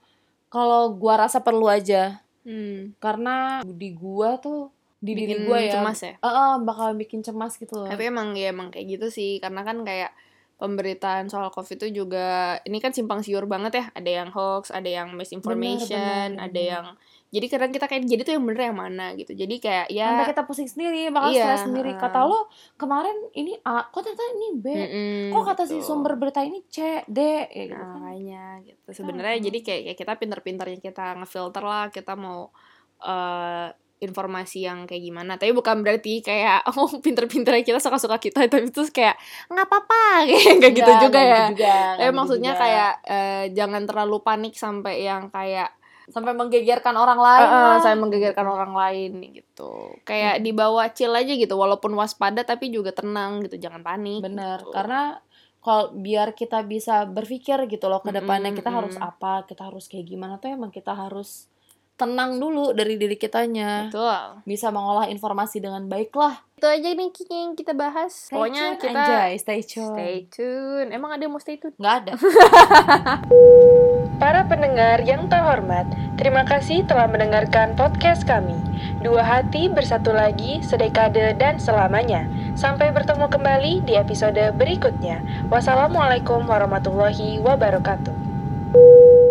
kalau 0.47 0.89
gua 0.95 1.27
rasa 1.27 1.43
perlu 1.43 1.67
aja 1.67 2.23
Hmm. 2.41 2.95
karena 2.97 3.59
di 3.61 3.91
gua 3.91 4.39
tuh 4.39 4.71
di 4.97 5.13
diri 5.13 5.35
gua 5.43 5.59
ya 5.59 5.77
cemas 5.77 5.99
ya 5.99 6.15
eh, 6.15 6.25
eh, 6.25 6.53
bakal 6.63 6.95
bikin 6.95 7.19
cemas 7.19 7.59
gitu 7.59 7.75
loh 7.75 7.91
tapi 7.91 8.07
emang 8.07 8.33
ya 8.33 8.49
emang 8.49 8.71
kayak 8.71 8.87
gitu 8.97 9.07
sih 9.11 9.37
karena 9.37 9.61
kan 9.61 9.83
kayak 9.83 10.15
pemberitaan 10.57 11.29
soal 11.29 11.51
covid 11.51 11.77
itu 11.77 12.01
juga 12.01 12.57
ini 12.65 12.81
kan 12.81 12.89
simpang 12.89 13.21
siur 13.21 13.45
banget 13.45 13.77
ya 13.77 13.85
ada 13.93 14.09
yang 14.09 14.29
hoax 14.31 14.73
ada 14.73 14.89
yang 14.89 15.13
misinformation 15.13 15.93
Benar, 15.93 16.33
benar, 16.33 16.45
ada 16.49 16.55
benar. 16.55 16.71
yang 16.71 16.85
jadi 17.27 17.45
kadang 17.47 17.69
kita 17.69 17.85
kayak 17.85 18.03
jadi 18.03 18.21
tuh 18.21 18.33
yang 18.33 18.43
bener 18.43 18.61
yang 18.65 18.77
mana 18.77 19.11
gitu. 19.13 19.31
Jadi 19.31 19.55
kayak 19.57 19.87
ya 19.89 20.07
sampai 20.09 20.31
kita 20.31 20.43
pusing 20.43 20.65
sendiri 20.65 21.07
bakal 21.09 21.29
Iya, 21.29 21.43
stres 21.43 21.61
sendiri. 21.65 21.91
kata 21.93 22.23
lo 22.23 22.47
kemarin 22.73 23.17
ini 23.33 23.51
A 23.61 23.83
kok 23.85 23.99
ternyata 24.01 24.23
ini 24.31 24.47
B? 24.55 24.65
Mm-mm, 24.65 25.21
kok 25.29 25.43
kata 25.45 25.63
si 25.63 25.75
gitu. 25.75 25.85
sumber 25.85 26.15
berita 26.15 26.39
ini 26.39 26.63
C 26.65 27.03
D? 27.03 27.19
Ya 27.45 27.63
gitu 27.65 27.73
Nah, 27.73 27.83
kan. 27.83 27.89
makanya 27.93 28.43
gitu. 28.63 28.87
Sebenarnya 28.93 29.35
Hmm. 29.35 29.45
jadi 29.45 29.59
kayak, 29.59 29.81
kayak 29.85 29.97
kita 29.97 30.13
pinter-pinternya 30.15 30.79
kita 30.79 31.05
ngefilter 31.15 31.61
lah 31.61 31.85
kita 31.89 32.13
mau 32.13 32.47
eh 32.99 33.67
informasi 33.97 34.61
yang 34.61 34.85
kayak 34.85 35.03
gimana. 35.03 35.35
Tapi 35.35 35.51
bukan 35.51 35.81
berarti 35.81 36.21
kayak 36.21 36.63
oh 36.77 37.01
pinter-pinternya 37.01 37.65
kita 37.65 37.79
suka-suka 37.81 38.17
kita 38.17 38.45
tapi 38.45 38.69
terus 38.69 38.87
kayak 38.87 39.17
nggak 39.49 39.65
apa-apa. 39.65 40.01
Kayak 40.29 40.55
kayak 40.61 40.73
gitu 40.75 40.91
juga 41.03 41.19
nggak 41.19 41.25
ya. 41.25 41.33
gitu 41.43 41.51
juga, 41.57 41.73
eh 41.73 42.05
gitu 42.05 42.15
maksudnya 42.15 42.51
juga. 42.53 42.61
kayak 42.61 42.91
eh, 43.05 43.43
jangan 43.51 43.83
terlalu 43.83 44.17
panik 44.21 44.53
sampai 44.53 45.01
yang 45.01 45.27
kayak 45.27 45.69
sampai 46.07 46.31
menggegerkan 46.31 46.95
orang 46.95 47.19
lain 47.19 47.47
eh, 47.47 47.51
lah. 47.51 47.79
saya 47.83 47.95
menggegerkan 47.99 48.47
orang 48.47 48.71
lain 48.71 49.11
gitu 49.35 49.91
kayak 50.07 50.39
dibawa 50.39 50.87
chill 50.95 51.11
aja 51.11 51.35
gitu 51.35 51.59
walaupun 51.59 51.91
waspada 51.99 52.47
tapi 52.47 52.71
juga 52.71 52.95
tenang 52.95 53.43
gitu 53.43 53.59
jangan 53.59 53.83
panik 53.83 54.23
bener 54.23 54.63
gitu. 54.63 54.71
karena 54.71 55.19
kalau 55.59 55.91
biar 55.91 56.31
kita 56.31 56.63
bisa 56.63 57.03
berpikir 57.03 57.59
gitu 57.67 57.91
loh 57.91 57.99
ke 57.99 58.15
depannya 58.15 58.55
Mm-mm, 58.55 58.59
kita 58.63 58.71
harus 58.71 58.95
mm. 58.95 59.03
apa 59.03 59.43
kita 59.43 59.67
harus 59.67 59.91
kayak 59.91 60.07
gimana 60.07 60.39
tuh 60.39 60.55
emang 60.55 60.71
kita 60.71 60.95
harus 60.95 61.51
tenang 61.97 62.37
dulu 62.37 62.77
dari 62.77 62.95
diri 62.95 63.17
kitanya 63.17 63.89
betul 63.89 64.45
bisa 64.45 64.69
mengolah 64.69 65.09
informasi 65.09 65.57
dengan 65.57 65.89
baik 65.89 66.13
lah 66.13 66.39
itu 66.57 66.65
aja 66.65 66.89
nih 66.93 67.09
Kiki 67.13 67.33
yang 67.33 67.53
kita 67.53 67.73
bahas 67.73 68.29
pokoknya 68.29 68.77
kita 68.81 68.97
Anjay, 68.97 69.37
stay 69.37 69.61
tune 69.61 69.93
Stay 69.93 70.17
tune. 70.25 70.89
Emang 70.89 71.13
ada 71.13 71.21
yang 71.21 71.33
mau 71.33 71.41
stay 71.41 71.61
tune? 71.61 71.73
nggak 71.77 71.95
ada 72.01 72.13
Para 74.17 74.49
pendengar 74.49 75.05
yang 75.05 75.29
terhormat, 75.29 75.85
terima 76.17 76.41
kasih 76.41 76.81
telah 76.89 77.05
mendengarkan 77.05 77.77
podcast 77.77 78.25
kami. 78.25 78.57
Dua 79.05 79.21
hati 79.21 79.69
bersatu 79.69 80.09
lagi, 80.09 80.57
sedekade 80.65 81.37
dan 81.37 81.61
selamanya. 81.61 82.25
Sampai 82.57 82.89
bertemu 82.89 83.29
kembali 83.29 83.85
di 83.85 83.93
episode 83.93 84.41
berikutnya. 84.57 85.21
Wassalamualaikum 85.53 86.49
warahmatullahi 86.49 87.37
wabarakatuh. 87.45 89.26